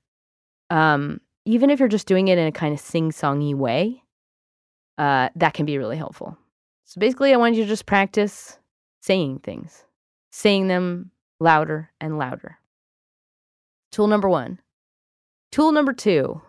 um, 0.70 1.22
even 1.46 1.70
if 1.70 1.80
you're 1.80 1.88
just 1.88 2.08
doing 2.08 2.28
it 2.28 2.38
in 2.38 2.48
a 2.48 2.52
kind 2.52 2.74
of 2.74 2.80
sing-songy 2.80 3.56
way, 3.56 4.04
uh, 4.98 5.30
that 5.36 5.54
can 5.54 5.66
be 5.66 5.78
really 5.78 5.98
helpful. 5.98 6.38
So 6.86 7.00
basically, 7.00 7.34
I 7.34 7.38
want 7.38 7.56
you 7.56 7.64
to 7.64 7.70
just 7.70 7.86
practice 7.86 8.58
saying 9.02 9.40
things, 9.40 9.84
saying 10.32 10.68
them 10.68 11.12
louder 11.40 11.92
and 12.02 12.18
louder. 12.18 12.58
Tool 13.92 14.08
number 14.08 14.28
one. 14.30 14.60
Tool 15.52 15.72
number 15.72 15.94
two 15.94 16.42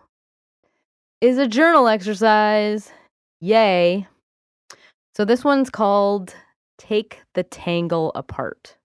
is 1.21 1.37
a 1.37 1.47
journal 1.47 1.87
exercise. 1.87 2.91
Yay. 3.39 4.07
So 5.19 5.25
this 5.25 5.43
one's 5.43 5.69
called 5.69 6.33
Take 6.77 7.23
the 7.33 7.43
Tangle 7.43 8.13
Apart. 8.15 8.77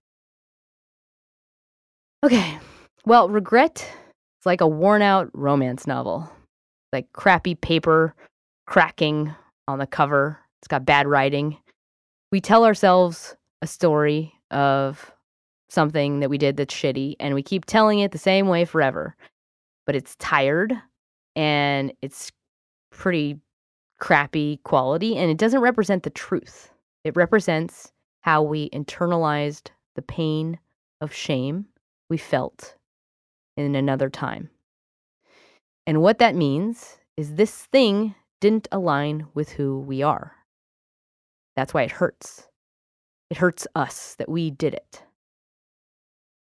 Okay, 2.25 2.59
well, 3.07 3.29
regret 3.29 3.89
is 4.41 4.45
like 4.45 4.61
a 4.61 4.67
worn 4.67 5.01
out 5.01 5.31
romance 5.33 5.87
novel. 5.87 6.29
Like 6.93 7.07
crappy 7.13 7.55
paper 7.55 8.17
cracking 8.67 9.33
on 9.69 9.79
the 9.79 9.87
cover, 9.87 10.41
it's 10.61 10.67
got 10.67 10.85
bad 10.85 11.07
writing. 11.07 11.57
We 12.33 12.41
tell 12.41 12.65
ourselves 12.65 13.37
a 13.63 13.69
story 13.69 14.35
of 14.51 15.13
something 15.71 16.19
that 16.19 16.31
we 16.31 16.39
did 16.39 16.57
that's 16.57 16.75
shitty, 16.75 17.15
and 17.21 17.37
we 17.37 17.45
keep 17.45 17.65
telling 17.65 18.01
it 18.01 18.11
the 18.11 18.19
same 18.19 18.49
way 18.49 18.65
forever. 18.65 19.15
But 19.87 19.95
it's 19.95 20.17
tired 20.17 20.73
and 21.37 21.93
it's 22.03 22.33
pretty 22.91 23.39
crappy 23.99 24.59
quality, 24.65 25.17
and 25.17 25.31
it 25.31 25.39
doesn't 25.39 25.61
represent 25.61 26.03
the 26.03 26.11
truth. 26.11 26.71
It 27.05 27.17
represents 27.17 27.93
how 28.23 28.43
we 28.43 28.71
internalized 28.71 29.69
the 29.95 30.03
pain 30.03 30.59
of 31.01 31.13
shame 31.13 31.67
we 32.09 32.17
felt 32.17 32.77
in 33.57 33.75
another 33.75 34.09
time. 34.09 34.51
And 35.87 36.01
what 36.01 36.19
that 36.19 36.35
means 36.35 36.99
is 37.17 37.35
this 37.35 37.67
thing 37.67 38.15
didn't 38.41 38.69
align 38.73 39.27
with 39.35 39.51
who 39.51 39.79
we 39.79 40.03
are. 40.03 40.33
That's 41.57 41.73
why 41.73 41.83
it 41.83 41.93
hurts. 41.93 42.49
It 43.31 43.37
hurts 43.37 43.67
us 43.75 44.15
that 44.19 44.29
we 44.29 44.51
did 44.51 44.75
it. 44.75 45.03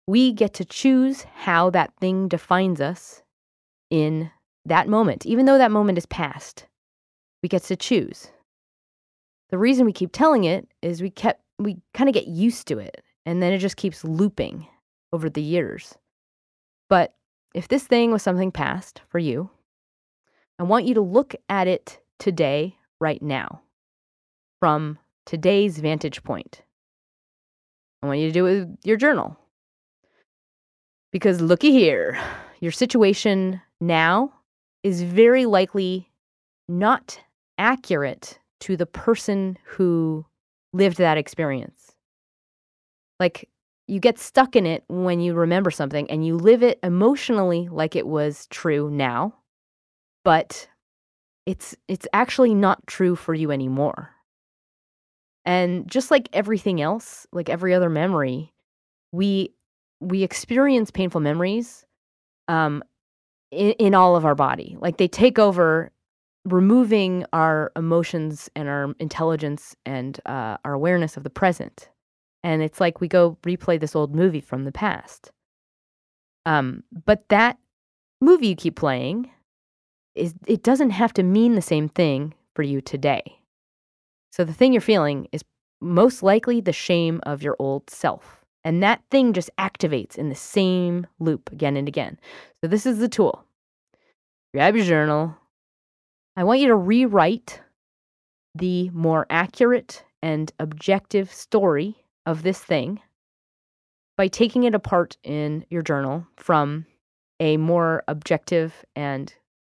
We 0.07 0.33
get 0.33 0.53
to 0.55 0.65
choose 0.65 1.23
how 1.35 1.69
that 1.69 1.93
thing 1.99 2.27
defines 2.27 2.81
us 2.81 3.21
in 3.89 4.31
that 4.65 4.87
moment, 4.87 5.25
even 5.25 5.45
though 5.45 5.57
that 5.57 5.71
moment 5.71 5.97
is 5.97 6.05
past. 6.05 6.65
We 7.41 7.49
get 7.49 7.63
to 7.63 7.75
choose. 7.75 8.31
The 9.49 9.57
reason 9.57 9.85
we 9.85 9.93
keep 9.93 10.11
telling 10.11 10.43
it 10.43 10.67
is 10.81 11.01
we 11.01 11.09
kept 11.09 11.41
we 11.57 11.77
kind 11.93 12.09
of 12.09 12.13
get 12.13 12.27
used 12.27 12.67
to 12.67 12.79
it 12.79 13.03
and 13.25 13.43
then 13.43 13.51
it 13.51 13.57
just 13.59 13.77
keeps 13.77 14.03
looping 14.03 14.67
over 15.11 15.29
the 15.29 15.41
years. 15.41 15.95
But 16.89 17.13
if 17.53 17.67
this 17.67 17.85
thing 17.85 18.11
was 18.11 18.23
something 18.23 18.51
past 18.51 19.01
for 19.09 19.19
you, 19.19 19.49
I 20.57 20.63
want 20.63 20.85
you 20.85 20.93
to 20.95 21.01
look 21.01 21.35
at 21.47 21.67
it 21.67 21.99
today, 22.17 22.75
right 22.99 23.21
now, 23.21 23.61
from 24.59 24.99
today's 25.25 25.79
vantage 25.79 26.23
point. 26.23 26.61
I 28.03 28.07
want 28.07 28.19
you 28.19 28.27
to 28.27 28.33
do 28.33 28.45
it 28.45 28.59
with 28.59 28.77
your 28.83 28.97
journal. 28.97 29.37
Because 31.11 31.41
looky 31.41 31.71
here, 31.71 32.19
your 32.59 32.71
situation 32.71 33.61
now 33.79 34.33
is 34.83 35.01
very 35.01 35.45
likely 35.45 36.09
not 36.67 37.19
accurate 37.59 38.39
to 38.61 38.75
the 38.75 38.87
person 38.87 39.57
who 39.63 40.25
lived 40.73 40.97
that 40.97 41.17
experience. 41.17 41.91
Like 43.19 43.49
you 43.89 43.99
get 43.99 44.19
stuck 44.19 44.55
in 44.55 44.65
it 44.65 44.83
when 44.87 45.19
you 45.19 45.33
remember 45.33 45.71
something 45.71 46.09
and 46.11 46.25
you 46.25 46.37
live 46.37 46.61
it 46.61 46.79
emotionally 46.83 47.67
like 47.69 47.95
it 47.95 48.07
was 48.07 48.45
true 48.51 48.89
now 48.91 49.33
but 50.23 50.69
it's 51.47 51.75
it's 51.87 52.07
actually 52.13 52.53
not 52.53 52.85
true 52.85 53.15
for 53.15 53.33
you 53.33 53.49
anymore 53.49 54.11
and 55.43 55.89
just 55.89 56.11
like 56.11 56.29
everything 56.33 56.79
else 56.79 57.25
like 57.31 57.49
every 57.49 57.73
other 57.73 57.89
memory 57.89 58.53
we 59.11 59.51
we 59.99 60.21
experience 60.21 60.91
painful 60.91 61.19
memories 61.19 61.83
um 62.47 62.83
in, 63.49 63.71
in 63.71 63.95
all 63.95 64.15
of 64.15 64.23
our 64.23 64.35
body 64.35 64.77
like 64.79 64.97
they 64.97 65.07
take 65.07 65.39
over 65.39 65.91
removing 66.53 67.25
our 67.33 67.71
emotions 67.75 68.49
and 68.55 68.67
our 68.67 68.93
intelligence 68.99 69.75
and 69.85 70.19
uh, 70.25 70.57
our 70.65 70.73
awareness 70.73 71.17
of 71.17 71.23
the 71.23 71.29
present 71.29 71.89
and 72.43 72.61
it's 72.61 72.79
like 72.79 73.01
we 73.01 73.07
go 73.07 73.37
replay 73.43 73.79
this 73.79 73.95
old 73.95 74.15
movie 74.15 74.41
from 74.41 74.63
the 74.63 74.71
past. 74.71 75.31
Um, 76.45 76.83
but 77.05 77.27
that 77.29 77.57
movie 78.21 78.47
you 78.47 78.55
keep 78.55 78.75
playing 78.75 79.29
is 80.15 80.33
it 80.47 80.63
doesn't 80.63 80.91
have 80.91 81.13
to 81.13 81.23
mean 81.23 81.55
the 81.55 81.61
same 81.61 81.89
thing 81.89 82.33
for 82.55 82.63
you 82.63 82.81
today. 82.81 83.39
So 84.31 84.43
the 84.43 84.53
thing 84.53 84.73
you're 84.73 84.81
feeling 84.81 85.27
is 85.31 85.43
most 85.81 86.23
likely 86.23 86.61
the 86.61 86.73
shame 86.73 87.19
of 87.23 87.43
your 87.43 87.55
old 87.59 87.89
self. 87.89 88.43
And 88.63 88.83
that 88.83 89.01
thing 89.09 89.33
just 89.33 89.49
activates 89.57 90.17
in 90.17 90.29
the 90.29 90.35
same 90.35 91.07
loop 91.19 91.51
again 91.51 91.77
and 91.77 91.87
again. 91.87 92.19
So 92.61 92.67
this 92.67 92.85
is 92.85 92.99
the 92.99 93.09
tool. 93.09 93.45
Grab 94.53 94.75
your 94.75 94.85
journal. 94.85 95.35
I 96.35 96.43
want 96.43 96.59
you 96.59 96.67
to 96.67 96.75
rewrite 96.75 97.61
the 98.55 98.89
more 98.91 99.25
accurate 99.29 100.03
and 100.21 100.51
objective 100.59 101.31
story 101.31 101.95
of 102.25 102.43
this 102.43 102.59
thing 102.59 102.99
by 104.17 104.27
taking 104.27 104.63
it 104.63 104.75
apart 104.75 105.17
in 105.23 105.65
your 105.69 105.81
journal 105.81 106.27
from 106.35 106.85
a 107.39 107.57
more 107.57 108.03
objective 108.07 108.85
and 108.95 109.33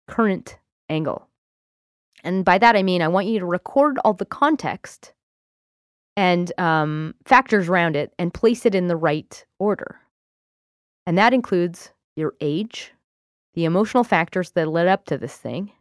current 0.08 0.58
angle. 0.90 1.28
And 2.24 2.44
by 2.44 2.58
that, 2.58 2.76
I 2.76 2.84
mean, 2.84 3.02
I 3.02 3.08
want 3.08 3.28
you 3.28 3.40
to 3.40 3.46
record 3.46 4.00
all 4.04 4.14
the 4.14 4.26
context 4.26 5.14
and 6.18 6.52
um, 6.60 7.16
factors 7.26 7.70
around 7.70 7.96
it 7.96 8.14
and 8.20 8.34
place 8.34 8.66
it 8.66 8.76
in 8.76 8.88
the 8.88 8.96
right 8.96 9.46
order. 9.60 10.00
And 11.06 11.18
that 11.18 11.34
includes 11.34 11.92
your 12.16 12.34
age, 12.42 12.92
the 13.54 13.66
emotional 13.66 14.04
factors 14.04 14.52
that 14.52 14.68
led 14.68 14.88
up 14.88 15.06
to 15.06 15.18
this 15.18 15.36
thing, 15.38 15.72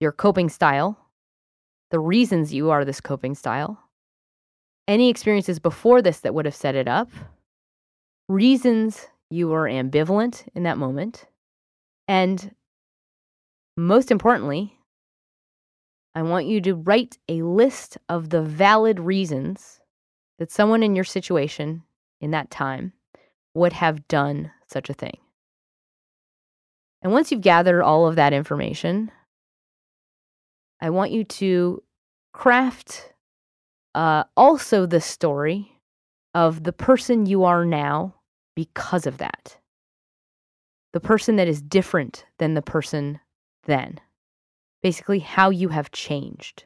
your 0.00 0.12
coping 0.12 0.48
style, 0.48 0.98
the 1.90 2.00
reasons 2.00 2.52
you 2.52 2.70
are 2.70 2.84
this 2.84 3.00
coping 3.00 3.34
style, 3.34 3.78
any 4.86 5.08
experiences 5.08 5.58
before 5.58 6.02
this 6.02 6.20
that 6.20 6.34
would 6.34 6.44
have 6.44 6.54
set 6.54 6.74
it 6.74 6.88
up, 6.88 7.10
reasons 8.28 9.06
you 9.30 9.48
were 9.48 9.68
ambivalent 9.68 10.46
in 10.54 10.62
that 10.62 10.78
moment, 10.78 11.26
and 12.06 12.54
most 13.76 14.10
importantly, 14.10 14.78
I 16.14 16.22
want 16.22 16.46
you 16.46 16.60
to 16.62 16.74
write 16.74 17.18
a 17.28 17.42
list 17.42 17.98
of 18.08 18.30
the 18.30 18.42
valid 18.42 18.98
reasons 18.98 19.80
that 20.38 20.50
someone 20.50 20.82
in 20.82 20.94
your 20.94 21.04
situation 21.04 21.82
in 22.20 22.30
that 22.32 22.50
time 22.50 22.92
would 23.54 23.72
have 23.74 24.08
done 24.08 24.50
such 24.66 24.90
a 24.90 24.94
thing. 24.94 25.18
And 27.02 27.12
once 27.12 27.30
you've 27.30 27.40
gathered 27.40 27.82
all 27.82 28.08
of 28.08 28.16
that 28.16 28.32
information, 28.32 29.12
I 30.80 30.90
want 30.90 31.10
you 31.10 31.24
to 31.24 31.82
craft 32.32 33.12
uh, 33.94 34.24
also 34.36 34.86
the 34.86 35.00
story 35.00 35.72
of 36.34 36.62
the 36.62 36.72
person 36.72 37.26
you 37.26 37.44
are 37.44 37.64
now 37.64 38.14
because 38.54 39.06
of 39.06 39.18
that. 39.18 39.58
The 40.92 41.00
person 41.00 41.36
that 41.36 41.48
is 41.48 41.60
different 41.60 42.24
than 42.38 42.54
the 42.54 42.62
person 42.62 43.20
then. 43.64 44.00
Basically, 44.82 45.18
how 45.18 45.50
you 45.50 45.68
have 45.68 45.90
changed. 45.90 46.64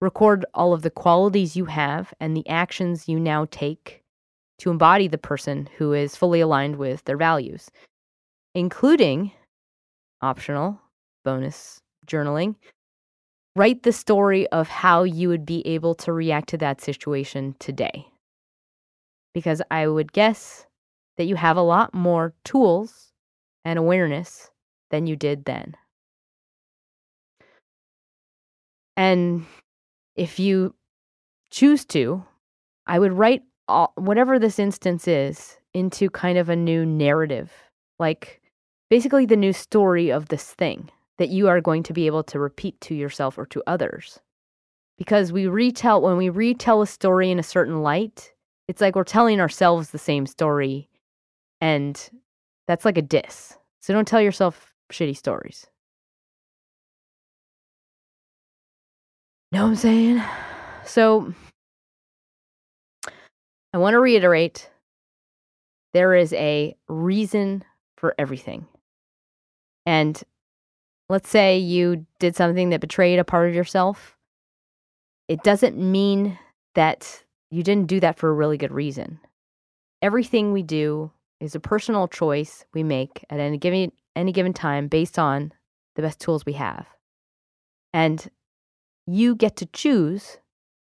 Record 0.00 0.44
all 0.54 0.72
of 0.72 0.82
the 0.82 0.90
qualities 0.90 1.56
you 1.56 1.66
have 1.66 2.12
and 2.20 2.36
the 2.36 2.48
actions 2.48 3.08
you 3.08 3.18
now 3.18 3.46
take 3.50 4.02
to 4.58 4.70
embody 4.70 5.08
the 5.08 5.18
person 5.18 5.68
who 5.78 5.92
is 5.94 6.16
fully 6.16 6.40
aligned 6.40 6.76
with 6.76 7.04
their 7.04 7.16
values, 7.16 7.70
including 8.54 9.32
optional 10.20 10.78
bonus 11.24 11.80
journaling 12.06 12.54
write 13.56 13.82
the 13.82 13.92
story 13.92 14.46
of 14.48 14.68
how 14.68 15.02
you 15.02 15.28
would 15.28 15.44
be 15.44 15.66
able 15.66 15.94
to 15.96 16.12
react 16.12 16.48
to 16.50 16.58
that 16.58 16.80
situation 16.80 17.54
today. 17.58 18.06
Because 19.34 19.62
I 19.70 19.86
would 19.86 20.12
guess 20.12 20.66
that 21.16 21.26
you 21.26 21.36
have 21.36 21.56
a 21.56 21.62
lot 21.62 21.94
more 21.94 22.34
tools 22.44 23.12
and 23.64 23.78
awareness 23.78 24.50
than 24.90 25.06
you 25.06 25.16
did 25.16 25.44
then. 25.44 25.74
And 28.96 29.46
if 30.16 30.38
you 30.38 30.74
choose 31.50 31.84
to, 31.86 32.24
I 32.86 32.98
would 32.98 33.12
write 33.12 33.42
all, 33.68 33.92
whatever 33.96 34.38
this 34.38 34.58
instance 34.58 35.06
is 35.06 35.58
into 35.72 36.10
kind 36.10 36.36
of 36.38 36.48
a 36.48 36.56
new 36.56 36.84
narrative, 36.84 37.52
like 37.98 38.40
basically 38.88 39.26
the 39.26 39.36
new 39.36 39.52
story 39.52 40.10
of 40.10 40.28
this 40.28 40.52
thing 40.52 40.90
that 41.20 41.28
you 41.28 41.48
are 41.48 41.60
going 41.60 41.82
to 41.82 41.92
be 41.92 42.06
able 42.06 42.24
to 42.24 42.38
repeat 42.38 42.80
to 42.80 42.94
yourself 42.94 43.36
or 43.36 43.44
to 43.44 43.62
others. 43.66 44.18
Because 44.96 45.32
we 45.32 45.48
retell, 45.48 46.00
when 46.00 46.16
we 46.16 46.30
retell 46.30 46.80
a 46.80 46.86
story 46.86 47.30
in 47.30 47.38
a 47.38 47.42
certain 47.42 47.82
light, 47.82 48.32
it's 48.68 48.80
like 48.80 48.96
we're 48.96 49.04
telling 49.04 49.38
ourselves 49.38 49.90
the 49.90 49.98
same 49.98 50.24
story. 50.24 50.88
And 51.60 52.08
that's 52.66 52.86
like 52.86 52.96
a 52.96 53.02
diss. 53.02 53.58
So 53.80 53.92
don't 53.92 54.08
tell 54.08 54.22
yourself 54.22 54.72
shitty 54.90 55.14
stories. 55.14 55.66
Know 59.52 59.64
what 59.64 59.68
I'm 59.68 59.76
saying? 59.76 60.22
So 60.86 61.34
I 63.74 63.78
want 63.78 63.92
to 63.92 64.00
reiterate 64.00 64.70
there 65.92 66.14
is 66.14 66.32
a 66.32 66.74
reason 66.88 67.62
for 67.98 68.14
everything. 68.18 68.66
And 69.84 70.22
let's 71.10 71.28
say 71.28 71.58
you 71.58 72.06
did 72.20 72.36
something 72.36 72.70
that 72.70 72.80
betrayed 72.80 73.18
a 73.18 73.24
part 73.24 73.48
of 73.48 73.54
yourself. 73.54 74.16
It 75.26 75.42
doesn't 75.42 75.76
mean 75.76 76.38
that 76.76 77.24
you 77.50 77.64
didn't 77.64 77.88
do 77.88 77.98
that 77.98 78.16
for 78.16 78.30
a 78.30 78.32
really 78.32 78.56
good 78.56 78.70
reason. 78.70 79.18
Everything 80.02 80.52
we 80.52 80.62
do 80.62 81.10
is 81.40 81.56
a 81.56 81.60
personal 81.60 82.06
choice 82.06 82.64
we 82.74 82.84
make 82.84 83.24
at 83.28 83.40
any 83.40 83.58
given 83.58 83.90
any 84.14 84.30
given 84.30 84.52
time 84.52 84.86
based 84.86 85.18
on 85.18 85.52
the 85.96 86.02
best 86.02 86.20
tools 86.20 86.46
we 86.46 86.52
have. 86.52 86.86
And 87.92 88.30
you 89.06 89.34
get 89.34 89.56
to 89.56 89.66
choose 89.66 90.38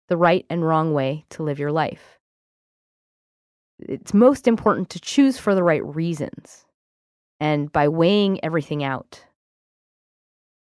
the 0.08 0.18
right 0.18 0.44
and 0.50 0.66
wrong 0.66 0.92
way 0.92 1.24
to 1.30 1.42
live 1.42 1.58
your 1.58 1.72
life. 1.72 2.18
It's 3.78 4.12
most 4.12 4.46
important 4.46 4.90
to 4.90 5.00
choose 5.00 5.38
for 5.38 5.54
the 5.54 5.62
right 5.62 5.84
reasons 5.84 6.66
and 7.40 7.72
by 7.72 7.88
weighing 7.88 8.44
everything 8.44 8.84
out. 8.84 9.24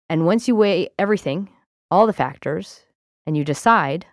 And 0.08 0.26
once 0.26 0.46
you 0.46 0.54
weigh 0.54 0.88
everything, 0.98 1.48
all 1.90 2.06
the 2.06 2.12
factors, 2.12 2.84
and 3.26 3.36
you 3.36 3.44
decide, 3.44 4.06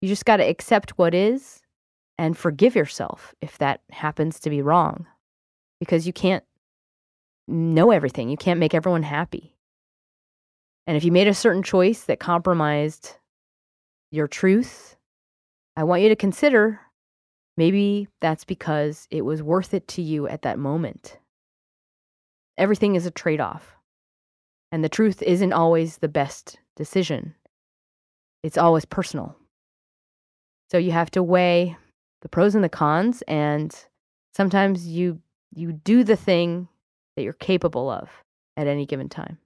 you 0.00 0.08
just 0.08 0.24
got 0.24 0.36
to 0.36 0.48
accept 0.48 0.98
what 0.98 1.14
is 1.14 1.62
and 2.18 2.36
forgive 2.36 2.76
yourself 2.76 3.34
if 3.40 3.58
that 3.58 3.80
happens 3.90 4.38
to 4.40 4.50
be 4.50 4.62
wrong 4.62 5.06
because 5.80 6.06
you 6.06 6.12
can't 6.12 6.44
know 7.48 7.90
everything. 7.90 8.28
You 8.28 8.36
can't 8.36 8.60
make 8.60 8.74
everyone 8.74 9.02
happy. 9.02 9.56
And 10.86 10.96
if 10.96 11.04
you 11.04 11.12
made 11.12 11.28
a 11.28 11.34
certain 11.34 11.62
choice 11.62 12.04
that 12.04 12.20
compromised 12.20 13.16
your 14.10 14.28
truth, 14.28 14.96
I 15.76 15.84
want 15.84 16.02
you 16.02 16.08
to 16.10 16.16
consider 16.16 16.80
maybe 17.56 18.08
that's 18.20 18.44
because 18.44 19.08
it 19.10 19.22
was 19.22 19.42
worth 19.42 19.74
it 19.74 19.88
to 19.88 20.02
you 20.02 20.28
at 20.28 20.42
that 20.42 20.58
moment. 20.58 21.18
Everything 22.56 22.94
is 22.94 23.06
a 23.06 23.10
trade 23.10 23.40
off. 23.40 23.73
And 24.74 24.82
the 24.82 24.88
truth 24.88 25.22
isn't 25.22 25.52
always 25.52 25.98
the 25.98 26.08
best 26.08 26.58
decision, 26.74 27.36
it's 28.42 28.58
always 28.58 28.84
personal. 28.84 29.36
So 30.68 30.78
you 30.78 30.90
have 30.90 31.12
to 31.12 31.22
weigh 31.22 31.76
the 32.22 32.28
pros 32.28 32.56
and 32.56 32.64
the 32.64 32.68
cons, 32.68 33.22
and 33.28 33.72
sometimes 34.34 34.84
you 34.88 35.20
you 35.54 35.70
do 35.70 36.02
the 36.02 36.16
thing 36.16 36.66
that 37.14 37.22
you're 37.22 37.34
capable 37.34 37.88
of 37.88 38.10
at 38.56 38.66
any 38.66 38.84
given 38.84 39.08
time. 39.08 39.38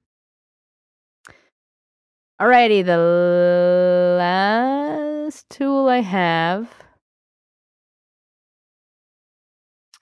Alrighty, 2.40 2.82
the 2.82 4.16
last 4.16 5.50
tool 5.50 5.88
I 5.88 6.00
have. 6.00 6.72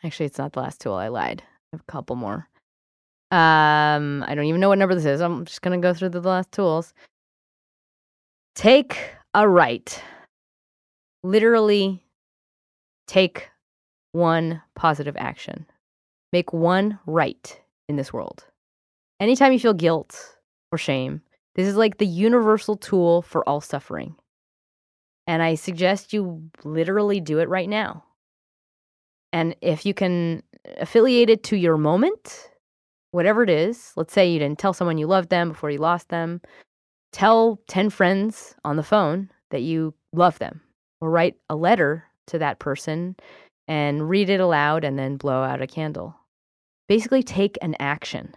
Actually, 0.04 0.26
it's 0.26 0.38
not 0.38 0.52
the 0.52 0.60
last 0.60 0.80
tool. 0.80 0.94
I 0.94 1.08
lied. 1.08 1.42
I 1.42 1.48
have 1.72 1.80
a 1.80 1.90
couple 1.90 2.14
more. 2.14 2.48
Um, 3.30 4.24
I 4.26 4.34
don't 4.34 4.44
even 4.44 4.60
know 4.60 4.68
what 4.68 4.78
number 4.78 4.94
this 4.94 5.04
is. 5.04 5.20
I'm 5.20 5.44
just 5.44 5.62
gonna 5.62 5.78
go 5.78 5.92
through 5.92 6.10
the 6.10 6.20
last 6.20 6.52
tools. 6.52 6.94
Take 8.54 8.98
a 9.34 9.48
right. 9.48 10.02
Literally 11.22 12.02
take 13.06 13.50
one 14.12 14.62
positive 14.74 15.16
action. 15.16 15.66
Make 16.32 16.52
one 16.52 16.98
right 17.06 17.60
in 17.88 17.96
this 17.96 18.12
world. 18.12 18.44
Anytime 19.20 19.52
you 19.52 19.60
feel 19.60 19.74
guilt 19.74 20.36
or 20.72 20.78
shame, 20.78 21.22
this 21.54 21.66
is 21.66 21.76
like 21.76 21.98
the 21.98 22.06
universal 22.06 22.76
tool 22.76 23.22
for 23.22 23.46
all 23.48 23.60
suffering. 23.60 24.14
And 25.26 25.42
I 25.42 25.54
suggest 25.54 26.12
you 26.12 26.50
literally 26.64 27.20
do 27.20 27.38
it 27.38 27.48
right 27.48 27.68
now. 27.68 28.04
And 29.32 29.56
if 29.60 29.84
you 29.84 29.92
can 29.94 30.42
affiliate 30.78 31.30
it 31.30 31.42
to 31.44 31.56
your 31.56 31.76
moment, 31.76 32.50
whatever 33.16 33.42
it 33.42 33.48
is, 33.48 33.94
let's 33.96 34.12
say 34.12 34.30
you 34.30 34.38
didn't 34.38 34.58
tell 34.58 34.74
someone 34.74 34.98
you 34.98 35.06
loved 35.06 35.30
them 35.30 35.48
before 35.48 35.70
you 35.70 35.78
lost 35.78 36.10
them, 36.10 36.38
tell 37.12 37.58
10 37.66 37.88
friends 37.88 38.54
on 38.62 38.76
the 38.76 38.82
phone 38.82 39.30
that 39.50 39.62
you 39.62 39.94
love 40.12 40.38
them, 40.38 40.60
or 41.00 41.10
write 41.10 41.34
a 41.48 41.56
letter 41.56 42.04
to 42.26 42.38
that 42.38 42.58
person 42.58 43.16
and 43.66 44.10
read 44.10 44.28
it 44.28 44.38
aloud 44.38 44.84
and 44.84 44.98
then 44.98 45.16
blow 45.16 45.42
out 45.42 45.62
a 45.62 45.66
candle. 45.66 46.14
Basically, 46.88 47.22
take 47.22 47.56
an 47.62 47.74
action. 47.80 48.34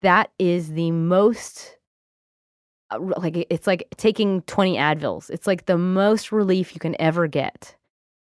That 0.00 0.30
is 0.38 0.72
the 0.72 0.90
most 0.90 1.76
uh, 2.90 3.00
like 3.18 3.46
it's 3.50 3.66
like 3.66 3.86
taking 3.98 4.40
20 4.42 4.76
Advils. 4.76 5.28
It's 5.28 5.46
like 5.46 5.66
the 5.66 5.78
most 5.78 6.32
relief 6.32 6.74
you 6.74 6.80
can 6.80 6.96
ever 6.98 7.26
get 7.26 7.76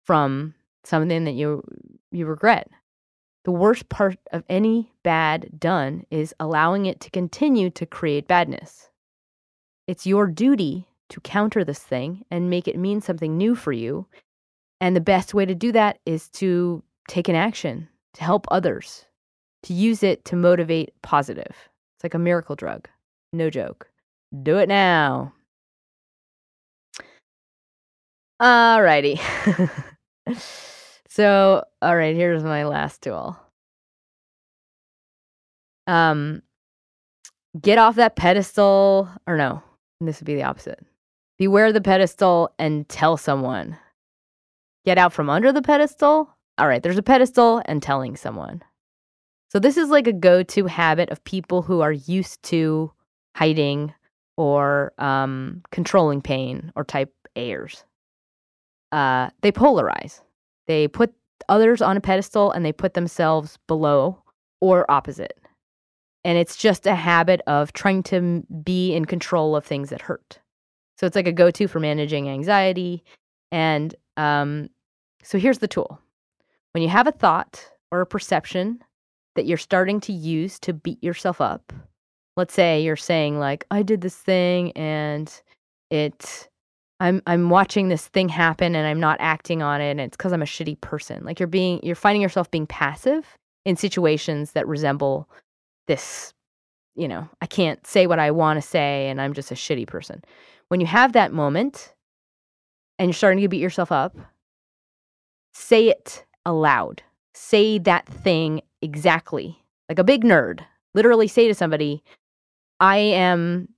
from 0.05 0.55
something 0.83 1.25
that 1.25 1.33
you 1.33 1.63
you 2.11 2.27
regret. 2.27 2.69
The 3.45 3.53
worst 3.53 3.89
part 3.89 4.19
of 4.33 4.45
any 4.49 4.93
bad 5.03 5.59
done 5.59 6.05
is 6.11 6.35
allowing 6.39 6.87
it 6.87 7.01
to 7.01 7.11
continue 7.11 7.71
to 7.71 7.87
create 7.87 8.29
badness. 8.29 8.89
It's 9.89 10.07
your 10.07 10.29
duty 10.29 10.87
to 11.09 11.21
counter 11.21 11.65
this 11.65 11.81
thing 11.81 12.25
and 12.31 12.49
make 12.49 12.69
it 12.69 12.79
mean 12.79 13.01
something 13.01 13.37
new 13.37 13.57
for 13.57 13.73
you. 13.73 14.07
And 14.81 14.95
the 14.95 15.01
best 15.01 15.35
way 15.35 15.45
to 15.45 15.55
do 15.55 15.73
that 15.73 15.99
is 16.07 16.29
to 16.31 16.83
take 17.09 17.29
an 17.29 17.35
action, 17.35 17.89
to 18.15 18.25
help 18.25 18.47
others, 18.51 19.07
to 19.65 19.75
use 19.75 20.03
it 20.03 20.25
to 20.27 20.37
motivate 20.37 20.93
positive. 21.03 21.55
It's 21.97 22.05
like 22.05 22.15
a 22.15 22.19
miracle 22.19 22.57
drug. 22.57 22.89
No 23.33 23.51
joke. 23.51 23.91
Do 24.43 24.59
it 24.59 24.69
now. 24.69 25.33
Alrighty. 28.41 29.21
So, 31.15 31.63
all 31.83 31.95
right, 31.95 32.17
here's 32.17 32.43
my 32.43 32.65
last 32.65 33.03
tool. 33.03 33.39
Um, 35.87 36.41
get 37.61 37.77
off 37.77 37.97
that 37.97 38.17
pedestal, 38.17 39.11
or 39.27 39.37
no, 39.37 39.63
this 40.01 40.21
would 40.21 40.27
be 40.27 40.37
the 40.37 40.45
opposite. 40.45 40.79
Beware 41.37 41.71
the 41.71 41.83
pedestal 41.83 42.55
and 42.59 42.89
tell 42.89 43.19
someone. 43.19 43.77
Get 44.87 44.97
out 44.97 45.13
from 45.13 45.29
under 45.29 45.53
the 45.53 45.61
pedestal. 45.61 46.35
All 46.57 46.67
right, 46.67 46.83
there's 46.83 46.97
a 46.97 47.03
pedestal 47.03 47.61
and 47.67 47.83
telling 47.83 48.17
someone. 48.17 48.63
So, 49.51 49.59
this 49.59 49.77
is 49.77 49.91
like 49.91 50.07
a 50.07 50.15
go 50.15 50.43
to 50.43 50.65
habit 50.65 51.11
of 51.11 51.23
people 51.25 51.61
who 51.61 51.83
are 51.83 51.93
used 51.93 52.43
to 52.45 52.91
hiding 53.37 53.93
or 54.39 54.95
um, 54.97 55.61
controlling 55.73 56.23
pain 56.23 56.73
or 56.75 56.85
type 56.85 57.13
A's. 57.37 57.85
Uh, 58.93 59.29
they 59.43 59.53
polarize. 59.53 60.23
They 60.67 60.89
put 60.89 61.13
others 61.49 61.83
on 61.83 61.97
a 61.97 62.01
pedestal 62.01 62.53
and 62.53 62.65
they 62.65 62.73
put 62.73 62.95
themselves 62.95 63.59
below 63.67 64.23
or 64.61 64.91
opposite. 64.91 65.39
And 66.25 66.39
it's 66.39 66.57
just 66.57 66.87
a 66.87 66.95
habit 66.95 67.41
of 67.47 67.73
trying 67.73 68.05
to 68.05 68.45
be 68.63 68.95
in 68.95 69.07
control 69.07 69.57
of 69.57 69.65
things 69.65 69.91
that 69.91 70.03
hurt. 70.03 70.39
So 70.99 71.07
it's 71.07 71.17
like 71.17 71.27
a 71.27 71.33
go 71.33 71.51
to 71.51 71.67
for 71.67 71.81
managing 71.81 72.29
anxiety. 72.29 73.03
And 73.51 73.95
um, 74.17 74.69
so 75.23 75.39
here's 75.39 75.59
the 75.59 75.69
tool 75.69 76.01
when 76.73 76.83
you 76.83 76.89
have 76.89 77.07
a 77.07 77.13
thought 77.13 77.69
or 77.91 78.01
a 78.01 78.07
perception 78.07 78.81
that 79.35 79.47
you're 79.47 79.59
starting 79.59 80.01
to 80.01 80.13
use 80.13 80.59
to 80.61 80.73
beat 80.73 81.03
yourself 81.03 81.41
up, 81.41 81.73
let's 82.37 82.55
say 82.55 82.83
you're 82.83 82.97
saying, 82.97 83.39
like, 83.39 83.67
I 83.71 83.83
did 83.83 84.01
this 84.01 84.17
thing 84.17 84.73
and 84.73 85.33
it 85.91 86.49
I'm 87.03 87.21
I'm 87.27 87.51
watching 87.51 87.89
this 87.89 88.07
thing 88.07 88.29
happen 88.29 88.77
and 88.77 88.87
I'm 88.87 89.01
not 89.01 89.17
acting 89.19 89.61
on 89.61 89.81
it 89.81 89.91
and 89.91 90.01
it's 90.01 90.17
cuz 90.17 90.33
I'm 90.33 90.41
a 90.41 90.47
shitty 90.47 90.81
person. 90.81 91.25
Like 91.25 91.41
you're 91.41 91.49
being 91.49 91.81
you're 91.83 91.97
finding 91.97 92.23
yourself 92.23 92.49
being 92.49 92.67
passive 92.67 93.37
in 93.65 93.75
situations 93.77 94.53
that 94.53 94.69
resemble 94.69 95.29
this, 95.89 96.33
you 96.95 97.09
know, 97.09 97.29
I 97.41 97.47
can't 97.47 97.85
say 97.85 98.07
what 98.07 98.21
I 98.21 98.31
want 98.31 98.57
to 98.59 98.67
say 98.67 99.09
and 99.09 99.21
I'm 99.21 99.33
just 99.33 99.51
a 99.51 99.55
shitty 99.55 99.89
person. 99.89 100.23
When 100.69 100.81
you 100.81 100.87
have 100.87 101.13
that 101.15 101.33
moment 101.33 101.93
and 103.01 103.09
you're 103.09 103.15
starting 103.15 103.43
to 103.43 103.49
beat 103.49 103.61
yourself 103.61 103.91
up, 103.91 104.17
say 105.53 105.89
it 105.89 106.25
aloud. 106.47 107.03
Say 107.35 107.79
that 107.81 108.07
thing 108.07 108.63
exactly. 108.81 109.59
Like 109.89 109.99
a 109.99 110.05
big 110.05 110.23
nerd. 110.23 110.61
Literally 110.95 111.27
say 111.27 111.49
to 111.49 111.55
somebody, 111.55 112.05
I 112.79 112.99
am 112.99 113.71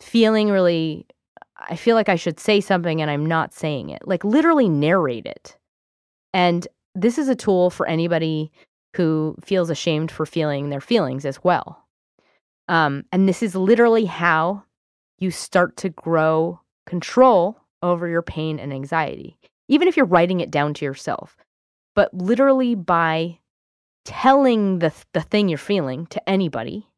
feeling 0.00 0.48
really 0.48 1.06
I 1.58 1.76
feel 1.76 1.96
like 1.96 2.08
I 2.08 2.16
should 2.16 2.38
say 2.38 2.60
something 2.60 3.00
and 3.00 3.10
I'm 3.10 3.26
not 3.26 3.52
saying 3.52 3.90
it. 3.90 4.06
Like 4.06 4.24
literally 4.24 4.68
narrate 4.68 5.26
it. 5.26 5.56
And 6.32 6.66
this 6.94 7.18
is 7.18 7.28
a 7.28 7.34
tool 7.34 7.70
for 7.70 7.86
anybody 7.86 8.52
who 8.94 9.36
feels 9.44 9.70
ashamed 9.70 10.10
for 10.10 10.26
feeling 10.26 10.70
their 10.70 10.80
feelings 10.80 11.24
as 11.24 11.42
well. 11.42 11.84
Um, 12.68 13.04
and 13.12 13.28
this 13.28 13.42
is 13.42 13.54
literally 13.54 14.06
how 14.06 14.64
you 15.18 15.30
start 15.30 15.76
to 15.78 15.88
grow 15.88 16.60
control 16.86 17.60
over 17.82 18.08
your 18.08 18.22
pain 18.22 18.58
and 18.58 18.72
anxiety, 18.72 19.36
even 19.68 19.88
if 19.88 19.96
you're 19.96 20.06
writing 20.06 20.40
it 20.40 20.50
down 20.50 20.74
to 20.74 20.84
yourself. 20.84 21.36
But 21.94 22.12
literally 22.12 22.74
by 22.74 23.38
telling 24.04 24.78
the, 24.78 24.92
the 25.12 25.20
thing 25.20 25.48
you're 25.48 25.58
feeling 25.58 26.06
to 26.08 26.28
anybody, 26.28 26.88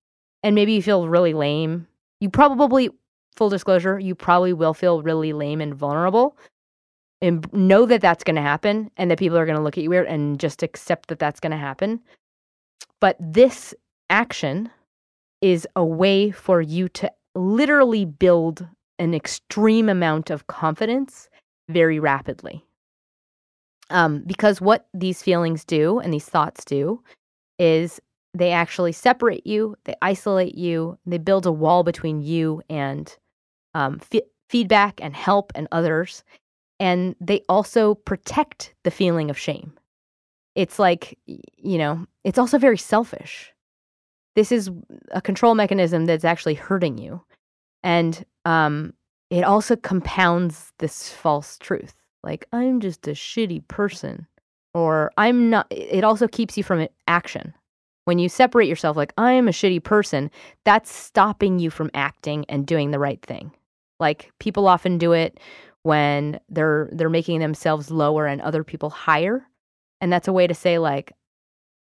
and 0.43 0.55
maybe 0.55 0.73
you 0.73 0.83
feel 0.83 1.09
really 1.09 1.35
lame, 1.35 1.87
you 2.21 2.31
probably, 2.31 2.91
full 3.39 3.49
disclosure, 3.49 3.99
you 3.99 4.15
probably 4.15 4.53
will 4.53 4.75
feel 4.75 5.03
really 5.03 5.33
lame 5.33 5.61
and 5.61 5.75
vulnerable. 5.75 6.37
And 7.21 7.51
know 7.53 7.87
that 7.87 8.01
that's 8.01 8.23
going 8.23 8.37
to 8.37 8.43
happen 8.43 8.91
and 8.97 9.11
that 9.11 9.19
people 9.19 9.39
are 9.39 9.47
going 9.47 9.57
to 9.57 9.63
look 9.63 9.77
at 9.77 9.83
you 9.83 9.91
weird 9.91 10.07
and 10.07 10.39
just 10.39 10.63
accept 10.63 11.09
that 11.09 11.19
that's 11.19 11.41
going 11.41 11.51
to 11.51 11.57
happen. 11.57 12.01
But 13.01 13.17
this 13.19 13.75
action 14.11 14.71
is 15.41 15.67
a 15.75 15.85
way 15.85 16.31
for 16.31 16.61
you 16.61 16.89
to 16.91 17.11
literally 17.35 18.05
build 18.05 18.67
an 18.99 19.15
extreme 19.15 19.89
amount 19.89 20.31
of 20.31 20.47
confidence 20.47 21.29
very 21.69 21.99
rapidly. 21.99 22.65
Um, 23.91 24.23
because 24.27 24.61
what 24.61 24.87
these 24.93 25.23
feelings 25.23 25.65
do 25.65 25.99
and 25.99 26.13
these 26.13 26.27
thoughts 26.27 26.65
do 26.65 27.03
is 27.59 28.01
they 28.35 28.53
actually 28.53 28.93
separate 28.93 29.47
you, 29.47 29.77
they 29.85 29.95
isolate 30.03 30.55
you, 30.55 30.99
they 31.07 31.19
build 31.19 31.47
a 31.47 31.53
wall 31.53 31.83
between 31.83 32.21
you 32.21 32.63
and 32.69 33.17
um, 33.75 34.01
f- 34.13 34.23
feedback 34.49 35.01
and 35.03 35.15
help 35.15 35.53
and 35.55 35.69
others. 35.73 36.25
And 36.81 37.17
they 37.21 37.43
also 37.49 37.95
protect 37.95 38.75
the 38.85 38.91
feeling 38.91 39.31
of 39.31 39.39
shame. 39.39 39.73
It's 40.55 40.79
like, 40.79 41.19
you 41.27 41.79
know, 41.79 42.07
it's 42.25 42.39
also 42.39 42.59
very 42.59 42.79
selfish 42.79 43.53
this 44.39 44.53
is 44.53 44.71
a 45.11 45.21
control 45.21 45.57
mechanism 45.57 46.05
that's 46.05 46.25
actually 46.25 46.55
hurting 46.55 46.97
you. 46.97 47.21
And 47.83 48.25
um, 48.45 48.95
it 49.31 49.43
also 49.43 49.75
compounds 49.75 50.73
this 50.79 51.13
false 51.13 51.59
truth 51.59 51.93
like, 52.23 52.47
I'm 52.53 52.79
just 52.81 53.07
a 53.09 53.13
shitty 53.13 53.67
person, 53.69 54.27
or 54.75 55.13
I'm 55.17 55.51
not. 55.51 55.67
It 55.71 56.05
also 56.05 56.29
keeps 56.29 56.57
you 56.57 56.63
from 56.63 56.87
action. 57.09 57.53
When 58.05 58.21
you 58.21 58.29
separate 58.29 58.69
yourself, 58.69 58.97
like, 58.97 59.13
I'm 59.19 59.49
a 59.49 59.53
shitty 59.53 59.83
person, 59.83 60.31
that's 60.65 60.91
stopping 60.91 61.59
you 61.59 61.71
from 61.71 61.91
acting 61.95 62.45
and 62.49 62.67
doing 62.67 62.91
the 62.91 62.99
right 62.99 63.23
thing. 63.23 63.53
Like, 64.01 64.31
people 64.39 64.69
often 64.69 64.99
do 64.99 65.13
it 65.13 65.41
when 65.83 66.39
they're 66.49 66.89
they're 66.93 67.09
making 67.09 67.41
themselves 67.41 67.91
lower 67.91 68.27
and 68.27 68.41
other 68.41 68.65
people 68.65 68.91
higher 68.91 69.47
and 70.01 70.13
that's 70.13 70.29
a 70.29 70.33
way 70.33 70.47
to 70.47 70.55
say 70.55 70.79
like 70.79 71.13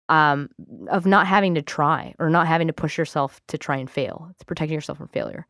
um, 0.09 0.49
of 0.89 1.07
not 1.07 1.27
having 1.27 1.55
to 1.57 1.62
try 1.62 2.15
or 2.19 2.31
not 2.31 2.47
having 2.47 2.69
to 2.69 2.73
push 2.73 2.97
yourself 2.97 3.41
to 3.49 3.59
try 3.59 3.77
and 3.77 3.91
fail. 3.91 4.28
It's 4.31 4.45
protecting 4.45 4.74
yourself 4.74 4.99
from 4.99 5.09
failure. 5.09 5.47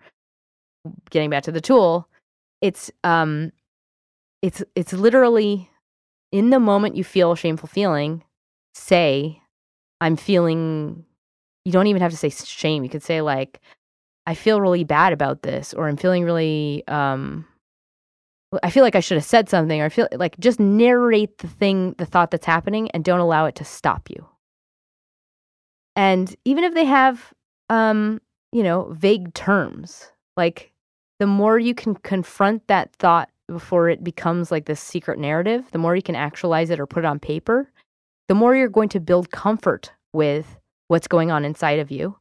Getting 1.11 1.31
back 1.31 1.43
to 1.45 1.53
the 1.53 1.61
tool, 1.61 2.09
it's 2.63 2.91
um, 3.05 3.53
it's 4.41 4.63
it's 4.75 4.93
literally 4.93 5.69
in 6.33 6.51
the 6.51 6.61
moment 6.61 6.97
you 6.97 7.05
feel 7.05 7.33
a 7.33 7.37
shameful 7.37 7.69
feeling, 7.69 8.23
say, 8.75 9.41
"I'm 10.01 10.17
feeling." 10.17 11.05
You 11.65 11.73
don't 11.73 11.89
even 11.89 12.01
have 12.01 12.13
to 12.13 12.17
say 12.17 12.31
shame. 12.31 12.85
You 12.85 12.89
could 12.89 13.03
say 13.03 13.21
like, 13.21 13.61
"I 14.27 14.35
feel 14.35 14.61
really 14.61 14.85
bad 14.85 15.13
about 15.13 15.43
this," 15.43 15.75
or 15.75 15.89
"I'm 15.89 15.97
feeling 15.97 16.25
really." 16.25 16.87
Um, 16.89 17.47
I 18.63 18.71
feel 18.71 18.85
like 18.85 18.95
I 18.95 19.01
should 19.01 19.17
have 19.17 19.25
said 19.25 19.49
something, 19.49 19.81
or 19.81 19.87
I 19.87 19.89
feel 19.89 20.09
like 20.13 20.39
just 20.39 20.61
narrate 20.61 21.39
the 21.39 21.49
thing, 21.49 21.95
the 21.99 22.07
thought 22.07 22.31
that's 22.31 22.47
happening, 22.47 22.91
and 22.93 23.05
don't 23.05 23.21
allow 23.21 23.47
it 23.47 23.57
to 23.57 23.65
stop 23.65 24.09
you. 24.09 24.27
And 25.97 26.35
even 26.45 26.63
if 26.65 26.75
they 26.75 26.85
have, 26.85 27.33
um, 27.71 28.21
you 28.53 28.63
know, 28.63 28.93
vague 28.93 29.35
terms, 29.35 30.13
like 30.37 30.73
the 31.19 31.27
more 31.27 31.59
you 31.59 31.75
can 31.75 31.95
confront 31.95 32.67
that 32.69 32.95
thought 32.97 33.31
before 33.49 33.89
it 33.89 34.05
becomes 34.05 34.51
like 34.51 34.67
this 34.67 34.81
secret 34.81 35.19
narrative, 35.19 35.71
the 35.73 35.79
more 35.79 35.97
you 35.97 36.03
can 36.03 36.17
actualize 36.17 36.71
it 36.71 36.79
or 36.81 36.87
put 36.87 37.05
it 37.05 37.07
on 37.07 37.19
paper, 37.19 37.71
the 38.29 38.35
more 38.35 38.55
you're 38.55 38.69
going 38.69 38.89
to 38.91 39.01
build 39.01 39.31
comfort 39.31 39.93
with 40.13 40.59
what's 40.89 41.09
going 41.09 41.31
on 41.31 41.45
inside 41.45 41.79
of 41.79 41.91
you 41.91 42.17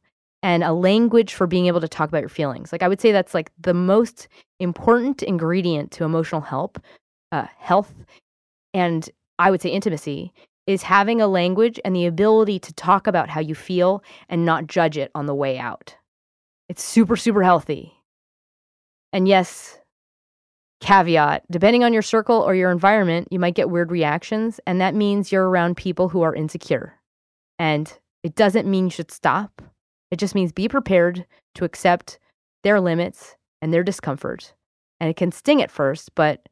and 0.46 0.62
a 0.62 0.72
language 0.72 1.34
for 1.34 1.48
being 1.48 1.66
able 1.66 1.80
to 1.80 1.88
talk 1.88 2.08
about 2.08 2.22
your 2.22 2.28
feelings. 2.28 2.70
Like 2.70 2.80
I 2.80 2.86
would 2.86 3.00
say 3.00 3.10
that's 3.10 3.34
like 3.34 3.50
the 3.58 3.74
most 3.74 4.28
important 4.60 5.24
ingredient 5.24 5.90
to 5.92 6.04
emotional 6.04 6.40
help, 6.40 6.78
uh, 7.32 7.46
health, 7.58 7.92
and 8.72 9.10
I 9.40 9.50
would 9.50 9.60
say 9.60 9.70
intimacy 9.70 10.32
is 10.68 10.84
having 10.84 11.20
a 11.20 11.26
language 11.26 11.80
and 11.84 11.96
the 11.96 12.06
ability 12.06 12.60
to 12.60 12.72
talk 12.74 13.08
about 13.08 13.28
how 13.28 13.40
you 13.40 13.56
feel 13.56 14.04
and 14.28 14.44
not 14.44 14.68
judge 14.68 14.96
it 14.96 15.10
on 15.16 15.26
the 15.26 15.34
way 15.34 15.58
out. 15.58 15.96
It's 16.68 16.84
super, 16.84 17.16
super 17.16 17.42
healthy. 17.42 17.94
And 19.12 19.26
yes, 19.26 19.78
caveat 20.80 21.42
depending 21.50 21.82
on 21.82 21.92
your 21.92 22.02
circle 22.02 22.40
or 22.40 22.54
your 22.54 22.70
environment, 22.70 23.26
you 23.32 23.40
might 23.40 23.56
get 23.56 23.70
weird 23.70 23.90
reactions. 23.90 24.60
And 24.64 24.80
that 24.80 24.94
means 24.94 25.32
you're 25.32 25.48
around 25.48 25.76
people 25.76 26.08
who 26.08 26.22
are 26.22 26.36
insecure. 26.36 27.00
And 27.58 27.92
it 28.22 28.36
doesn't 28.36 28.70
mean 28.70 28.84
you 28.84 28.90
should 28.90 29.10
stop, 29.10 29.60
it 30.10 30.18
just 30.18 30.34
means 30.34 30.52
be 30.52 30.68
prepared 30.68 31.26
to 31.54 31.64
accept 31.64 32.18
their 32.62 32.80
limits 32.80 33.36
and 33.60 33.72
their 33.72 33.82
discomfort. 33.82 34.54
And 35.00 35.10
it 35.10 35.16
can 35.16 35.32
sting 35.32 35.62
at 35.62 35.70
first, 35.70 36.14
but 36.14 36.48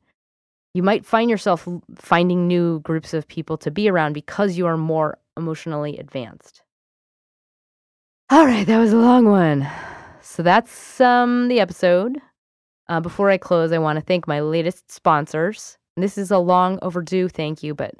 you 0.74 0.82
might 0.82 1.06
find 1.06 1.30
yourself 1.30 1.68
finding 1.96 2.46
new 2.46 2.80
groups 2.80 3.14
of 3.14 3.28
people 3.28 3.56
to 3.58 3.70
be 3.70 3.88
around 3.88 4.12
because 4.12 4.58
you 4.58 4.66
are 4.66 4.76
more 4.76 5.18
emotionally 5.36 5.98
advanced. 5.98 6.62
All 8.30 8.46
right, 8.46 8.66
that 8.66 8.78
was 8.78 8.92
a 8.92 8.98
long 8.98 9.26
one. 9.26 9.68
So 10.20 10.42
that's 10.42 11.00
um, 11.00 11.48
the 11.48 11.60
episode. 11.60 12.18
Uh, 12.88 13.00
before 13.00 13.30
I 13.30 13.38
close, 13.38 13.72
I 13.72 13.78
want 13.78 13.98
to 13.98 14.04
thank 14.04 14.26
my 14.26 14.40
latest 14.40 14.90
sponsors. 14.90 15.78
This 15.96 16.18
is 16.18 16.30
a 16.30 16.38
long 16.38 16.78
overdue 16.82 17.28
thank 17.28 17.62
you, 17.62 17.74
but 17.74 17.94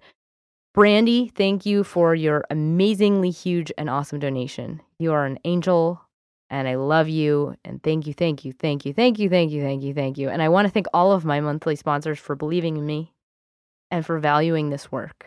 Brandy, 0.75 1.29
thank 1.29 1.65
you 1.65 1.85
for 1.85 2.17
your 2.17 2.45
amazingly 2.51 3.31
huge 3.31 3.71
and 3.79 3.89
awesome 3.89 4.19
donation. 4.19 4.83
You 4.99 5.13
are 5.13 5.25
an 5.25 5.39
angel 5.45 6.03
and 6.51 6.67
I 6.67 6.75
love 6.75 7.09
you 7.09 7.55
and 7.65 7.81
thank 7.81 8.09
you, 8.09 8.13
thank 8.13 8.45
you, 8.45 8.53
thank 8.53 8.85
you, 8.85 8.93
thank 8.93 9.21
you, 9.21 9.31
thank 9.31 9.53
you, 9.53 9.63
thank 9.63 9.85
you, 9.85 9.95
thank 9.95 10.19
you. 10.19 10.29
And 10.31 10.43
I 10.43 10.49
want 10.49 10.67
to 10.67 10.73
thank 10.73 10.87
all 10.93 11.13
of 11.13 11.25
my 11.25 11.39
monthly 11.39 11.77
sponsors 11.77 12.19
for 12.19 12.35
believing 12.35 12.77
in 12.77 12.85
me 12.85 13.15
and 13.93 14.05
for 14.05 14.19
valuing 14.19 14.71
this 14.71 14.91
work. 14.91 15.27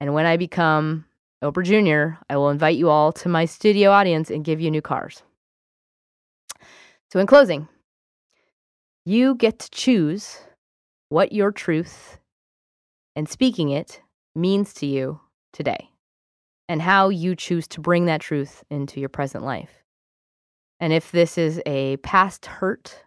And 0.00 0.14
when 0.14 0.26
I 0.26 0.36
become 0.36 1.04
Oprah 1.44 1.64
Jr., 1.64 2.18
I 2.28 2.36
will 2.36 2.50
invite 2.50 2.76
you 2.76 2.90
all 2.90 3.12
to 3.12 3.28
my 3.28 3.44
studio 3.44 3.92
audience 3.92 4.30
and 4.30 4.44
give 4.44 4.60
you 4.60 4.68
new 4.72 4.82
cars. 4.82 5.22
So, 7.12 7.20
in 7.20 7.28
closing, 7.28 7.68
you 9.04 9.36
get 9.36 9.60
to 9.60 9.70
choose 9.70 10.40
what 11.08 11.30
your 11.30 11.52
truth 11.52 12.18
and 13.14 13.28
speaking 13.28 13.70
it 13.70 14.00
means 14.34 14.72
to 14.74 14.86
you 14.86 15.20
today 15.52 15.90
and 16.68 16.80
how 16.80 17.08
you 17.08 17.34
choose 17.34 17.66
to 17.68 17.80
bring 17.80 18.06
that 18.06 18.20
truth 18.20 18.62
into 18.70 19.00
your 19.00 19.08
present 19.08 19.44
life. 19.44 19.70
And 20.78 20.92
if 20.92 21.10
this 21.10 21.36
is 21.36 21.60
a 21.66 21.96
past 21.98 22.46
hurt, 22.46 23.04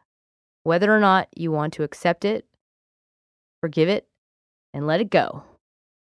whether 0.63 0.93
or 0.93 0.99
not 0.99 1.27
you 1.35 1.51
want 1.51 1.73
to 1.73 1.83
accept 1.83 2.25
it, 2.25 2.45
forgive 3.61 3.89
it, 3.89 4.07
and 4.73 4.85
let 4.85 5.01
it 5.01 5.09
go, 5.09 5.43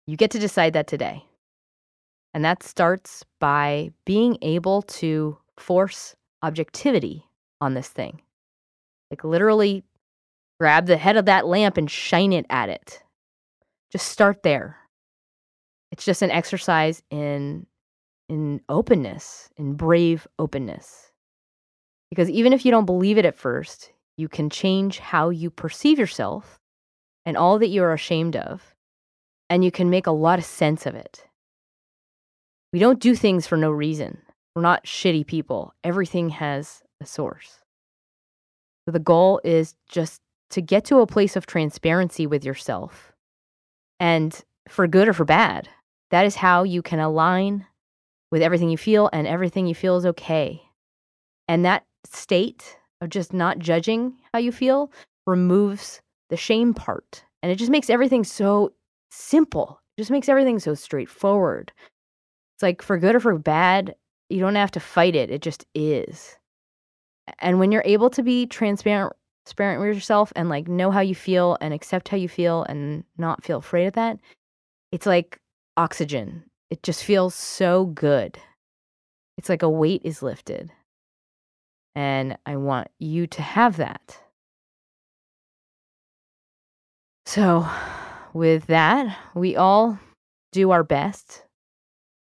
you 0.07 0.17
get 0.17 0.31
to 0.31 0.39
decide 0.39 0.73
that 0.73 0.87
today. 0.87 1.23
And 2.33 2.43
that 2.43 2.63
starts 2.63 3.23
by 3.39 3.91
being 4.05 4.37
able 4.41 4.81
to 4.83 5.37
force 5.57 6.15
objectivity 6.43 7.25
on 7.61 7.73
this 7.73 7.87
thing. 7.87 8.21
Like 9.09 9.23
literally 9.23 9.83
grab 10.59 10.87
the 10.87 10.97
head 10.97 11.15
of 11.15 11.25
that 11.25 11.47
lamp 11.47 11.77
and 11.77 11.89
shine 11.89 12.33
it 12.33 12.45
at 12.49 12.69
it. 12.69 13.03
Just 13.91 14.09
start 14.09 14.43
there. 14.43 14.77
It's 15.95 16.03
just 16.03 16.21
an 16.21 16.29
exercise 16.31 17.01
in 17.09 17.67
in 18.27 18.59
openness, 18.67 19.49
in 19.55 19.75
brave 19.75 20.27
openness. 20.37 21.13
Because 22.09 22.29
even 22.29 22.51
if 22.51 22.65
you 22.65 22.71
don't 22.71 22.85
believe 22.85 23.17
it 23.17 23.23
at 23.23 23.37
first, 23.37 23.93
you 24.17 24.27
can 24.27 24.49
change 24.49 24.99
how 24.99 25.29
you 25.29 25.49
perceive 25.49 25.97
yourself 25.97 26.59
and 27.25 27.37
all 27.37 27.59
that 27.59 27.69
you're 27.69 27.93
ashamed 27.93 28.35
of, 28.35 28.75
and 29.49 29.63
you 29.63 29.71
can 29.71 29.89
make 29.89 30.05
a 30.05 30.11
lot 30.11 30.37
of 30.37 30.43
sense 30.43 30.85
of 30.85 30.95
it. 30.95 31.23
We 32.73 32.79
don't 32.79 32.99
do 32.99 33.15
things 33.15 33.47
for 33.47 33.55
no 33.55 33.71
reason. 33.71 34.17
We're 34.53 34.63
not 34.63 34.83
shitty 34.83 35.25
people. 35.25 35.73
Everything 35.81 36.27
has 36.31 36.83
a 36.99 37.05
source. 37.05 37.59
So 38.83 38.91
the 38.91 38.99
goal 38.99 39.39
is 39.45 39.75
just 39.87 40.19
to 40.49 40.61
get 40.61 40.83
to 40.85 40.99
a 40.99 41.07
place 41.07 41.37
of 41.37 41.45
transparency 41.45 42.27
with 42.27 42.43
yourself. 42.43 43.13
And 43.97 44.43
for 44.67 44.87
good 44.87 45.07
or 45.07 45.13
for 45.13 45.23
bad, 45.23 45.69
that 46.11 46.25
is 46.25 46.35
how 46.35 46.63
you 46.63 46.81
can 46.81 46.99
align 46.99 47.65
with 48.31 48.41
everything 48.41 48.69
you 48.69 48.77
feel, 48.77 49.09
and 49.13 49.27
everything 49.27 49.67
you 49.67 49.75
feel 49.75 49.97
is 49.97 50.05
okay. 50.05 50.61
And 51.47 51.63
that 51.65 51.85
state 52.05 52.77
of 53.01 53.09
just 53.09 53.33
not 53.33 53.59
judging 53.59 54.13
how 54.33 54.39
you 54.39 54.51
feel 54.51 54.91
removes 55.27 56.01
the 56.29 56.37
shame 56.37 56.73
part. 56.73 57.23
And 57.43 57.51
it 57.51 57.55
just 57.55 57.71
makes 57.71 57.89
everything 57.89 58.23
so 58.23 58.73
simple. 59.11 59.79
It 59.95 60.01
just 60.01 60.11
makes 60.11 60.29
everything 60.29 60.59
so 60.59 60.73
straightforward. 60.73 61.71
It's 62.55 62.63
like 62.63 62.81
for 62.81 62.97
good 62.97 63.15
or 63.15 63.19
for 63.19 63.37
bad, 63.37 63.95
you 64.29 64.39
don't 64.39 64.55
have 64.55 64.71
to 64.71 64.79
fight 64.79 65.15
it. 65.15 65.29
It 65.29 65.41
just 65.41 65.65
is. 65.75 66.37
And 67.39 67.59
when 67.59 67.71
you're 67.71 67.83
able 67.85 68.09
to 68.11 68.23
be 68.23 68.45
transparent 68.45 69.13
transparent 69.45 69.79
with 69.79 69.93
yourself 69.93 70.33
and 70.35 70.49
like 70.49 70.67
know 70.67 70.89
how 70.89 71.01
you 71.01 71.13
feel 71.13 71.55
and 71.61 71.71
accept 71.71 72.09
how 72.09 72.17
you 72.17 72.27
feel 72.27 72.63
and 72.63 73.03
not 73.19 73.43
feel 73.43 73.59
afraid 73.59 73.85
of 73.85 73.93
that, 73.93 74.19
it's 74.91 75.05
like 75.05 75.39
oxygen. 75.77 76.43
It 76.69 76.83
just 76.83 77.03
feels 77.03 77.35
so 77.35 77.85
good. 77.85 78.37
It's 79.37 79.49
like 79.49 79.63
a 79.63 79.69
weight 79.69 80.01
is 80.03 80.23
lifted. 80.23 80.71
And 81.95 82.37
I 82.45 82.57
want 82.57 82.89
you 82.99 83.27
to 83.27 83.41
have 83.41 83.77
that. 83.77 84.17
So, 87.25 87.67
with 88.33 88.67
that, 88.67 89.17
we 89.33 89.55
all 89.55 89.99
do 90.51 90.71
our 90.71 90.83
best 90.83 91.43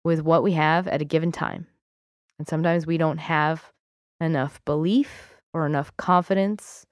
with 0.04 0.22
what 0.22 0.42
we 0.42 0.52
have 0.52 0.86
at 0.88 1.02
a 1.02 1.06
given 1.06 1.32
time. 1.32 1.66
And 2.38 2.46
sometimes 2.46 2.86
we 2.86 2.98
don't 2.98 3.18
have 3.18 3.72
enough 4.20 4.60
belief 4.64 5.34
or 5.54 5.66
enough 5.66 5.96
confidence 5.96 6.86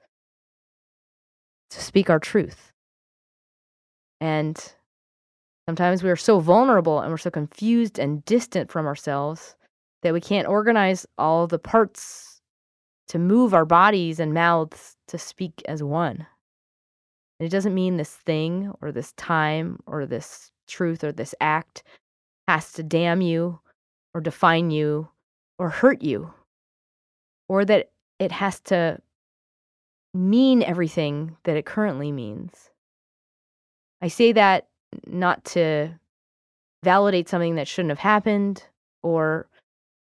to 1.71 1.81
speak 1.81 2.11
our 2.11 2.19
truth. 2.19 2.73
And 4.21 4.75
sometimes 5.71 6.03
we 6.03 6.11
are 6.11 6.17
so 6.17 6.41
vulnerable 6.41 6.99
and 6.99 7.13
we're 7.13 7.17
so 7.17 7.31
confused 7.31 7.97
and 7.97 8.25
distant 8.25 8.73
from 8.73 8.87
ourselves 8.87 9.55
that 10.03 10.13
we 10.13 10.21
can't 10.21 10.49
organize 10.49 11.07
all 11.17 11.47
the 11.47 11.61
parts 11.61 12.41
to 13.07 13.21
move 13.21 13.55
our 13.55 13.65
bodies 13.65 14.19
and 14.19 14.35
mouths 14.35 14.97
to 15.07 15.17
speak 15.17 15.63
as 15.69 15.81
one. 15.81 16.27
And 17.39 17.47
it 17.47 17.51
doesn't 17.51 17.73
mean 17.73 17.99
this 17.99 18.17
thing 18.17 18.73
or 18.81 18.91
this 18.91 19.13
time 19.13 19.79
or 19.87 20.07
this 20.07 20.51
truth 20.67 21.05
or 21.05 21.13
this 21.13 21.37
act 21.41 21.85
has 22.49 22.73
to 22.73 22.83
damn 22.83 23.21
you 23.21 23.61
or 24.13 24.21
define 24.21 24.73
you 24.73 25.09
or 25.57 25.69
hurt 25.69 26.03
you 26.03 26.35
or 27.49 27.65
that 27.65 27.93
it 28.19 28.33
has 28.33 28.59
to 28.63 28.99
mean 30.15 30.65
everything 30.65 31.37
that 31.45 31.57
it 31.57 31.65
currently 31.65 32.11
means. 32.11 32.71
I 34.03 34.09
say 34.09 34.33
that 34.33 34.67
not 35.07 35.45
to 35.45 35.91
validate 36.83 37.29
something 37.29 37.57
that 37.57 37.69
shouldn't 37.69 37.91
have 37.91 37.99
happened 37.99 38.65
or 39.03 39.49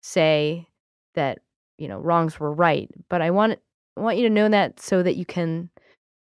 say 0.03 0.69
that 1.15 1.41
you 1.77 1.89
know 1.89 1.99
wrongs 1.99 2.39
were 2.39 2.53
right 2.53 2.89
but 3.09 3.21
i 3.21 3.31
want 3.31 3.59
want 3.97 4.17
you 4.17 4.23
to 4.23 4.35
know 4.35 4.49
that 4.49 4.79
so 4.79 5.03
that 5.03 5.17
you 5.17 5.25
can 5.25 5.69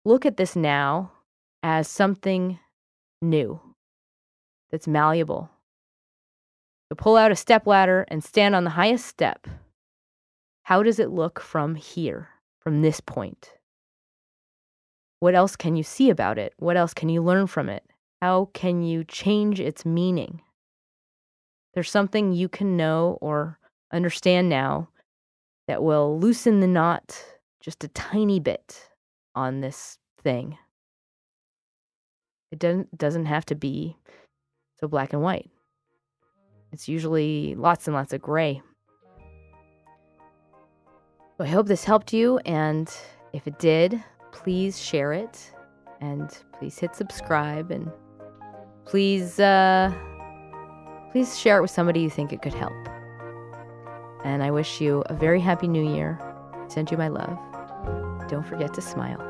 look 0.05 0.25
at 0.25 0.37
this 0.37 0.55
now 0.55 1.11
as 1.61 1.87
something 1.87 2.57
new 3.21 3.59
that's 4.71 4.87
malleable 4.87 5.49
so 6.89 6.95
pull 6.95 7.17
out 7.17 7.31
a 7.31 7.35
step 7.35 7.67
ladder 7.67 8.05
and 8.07 8.23
stand 8.23 8.55
on 8.55 8.63
the 8.63 8.69
highest 8.71 9.05
step 9.05 9.47
how 10.63 10.81
does 10.81 10.99
it 10.99 11.09
look 11.09 11.39
from 11.39 11.75
here 11.75 12.29
from 12.63 12.81
this 12.81 13.01
point 13.01 13.51
what 15.19 15.35
else 15.35 15.55
can 15.55 15.75
you 15.75 15.83
see 15.83 16.09
about 16.09 16.37
it? 16.37 16.53
What 16.57 16.77
else 16.77 16.93
can 16.93 17.09
you 17.09 17.21
learn 17.21 17.47
from 17.47 17.69
it? 17.69 17.83
How 18.21 18.49
can 18.53 18.83
you 18.83 19.03
change 19.05 19.59
its 19.59 19.85
meaning? 19.85 20.41
There's 21.73 21.89
something 21.89 22.33
you 22.33 22.49
can 22.49 22.75
know 22.75 23.17
or 23.21 23.59
understand 23.93 24.49
now 24.49 24.89
that 25.67 25.83
will 25.83 26.19
loosen 26.19 26.59
the 26.59 26.67
knot 26.67 27.23
just 27.61 27.83
a 27.83 27.89
tiny 27.89 28.39
bit 28.39 28.89
on 29.35 29.61
this 29.61 29.97
thing. 30.21 30.57
It 32.51 32.59
doesn't 32.59 32.97
doesn't 32.97 33.25
have 33.25 33.45
to 33.45 33.55
be 33.55 33.95
so 34.79 34.87
black 34.87 35.13
and 35.13 35.21
white. 35.21 35.49
It's 36.71 36.87
usually 36.87 37.55
lots 37.55 37.87
and 37.87 37.95
lots 37.95 38.13
of 38.13 38.21
gray. 38.21 38.61
So 41.37 41.45
I 41.45 41.47
hope 41.47 41.67
this 41.67 41.83
helped 41.85 42.11
you 42.11 42.39
and 42.39 42.91
if 43.31 43.47
it 43.47 43.59
did, 43.59 44.03
please 44.31 44.81
share 44.81 45.13
it 45.13 45.53
and 46.01 46.35
please 46.57 46.77
hit 46.77 46.95
subscribe 46.95 47.71
and 47.71 47.91
please 48.89 49.39
uh 49.39 49.93
please 51.11 51.37
share 51.37 51.59
it 51.59 51.61
with 51.61 51.69
somebody 51.69 51.99
you 51.99 52.09
think 52.09 52.33
it 52.33 52.41
could 52.41 52.53
help. 52.53 52.73
And 54.23 54.43
I 54.43 54.51
wish 54.51 54.81
you 54.81 55.03
a 55.05 55.13
very 55.13 55.39
happy 55.39 55.67
new 55.67 55.95
year. 55.95 56.19
Send 56.67 56.89
you 56.91 56.97
my 56.97 57.07
love. 57.07 57.37
Don't 58.27 58.45
forget 58.45 58.73
to 58.73 58.81
smile. 58.81 59.28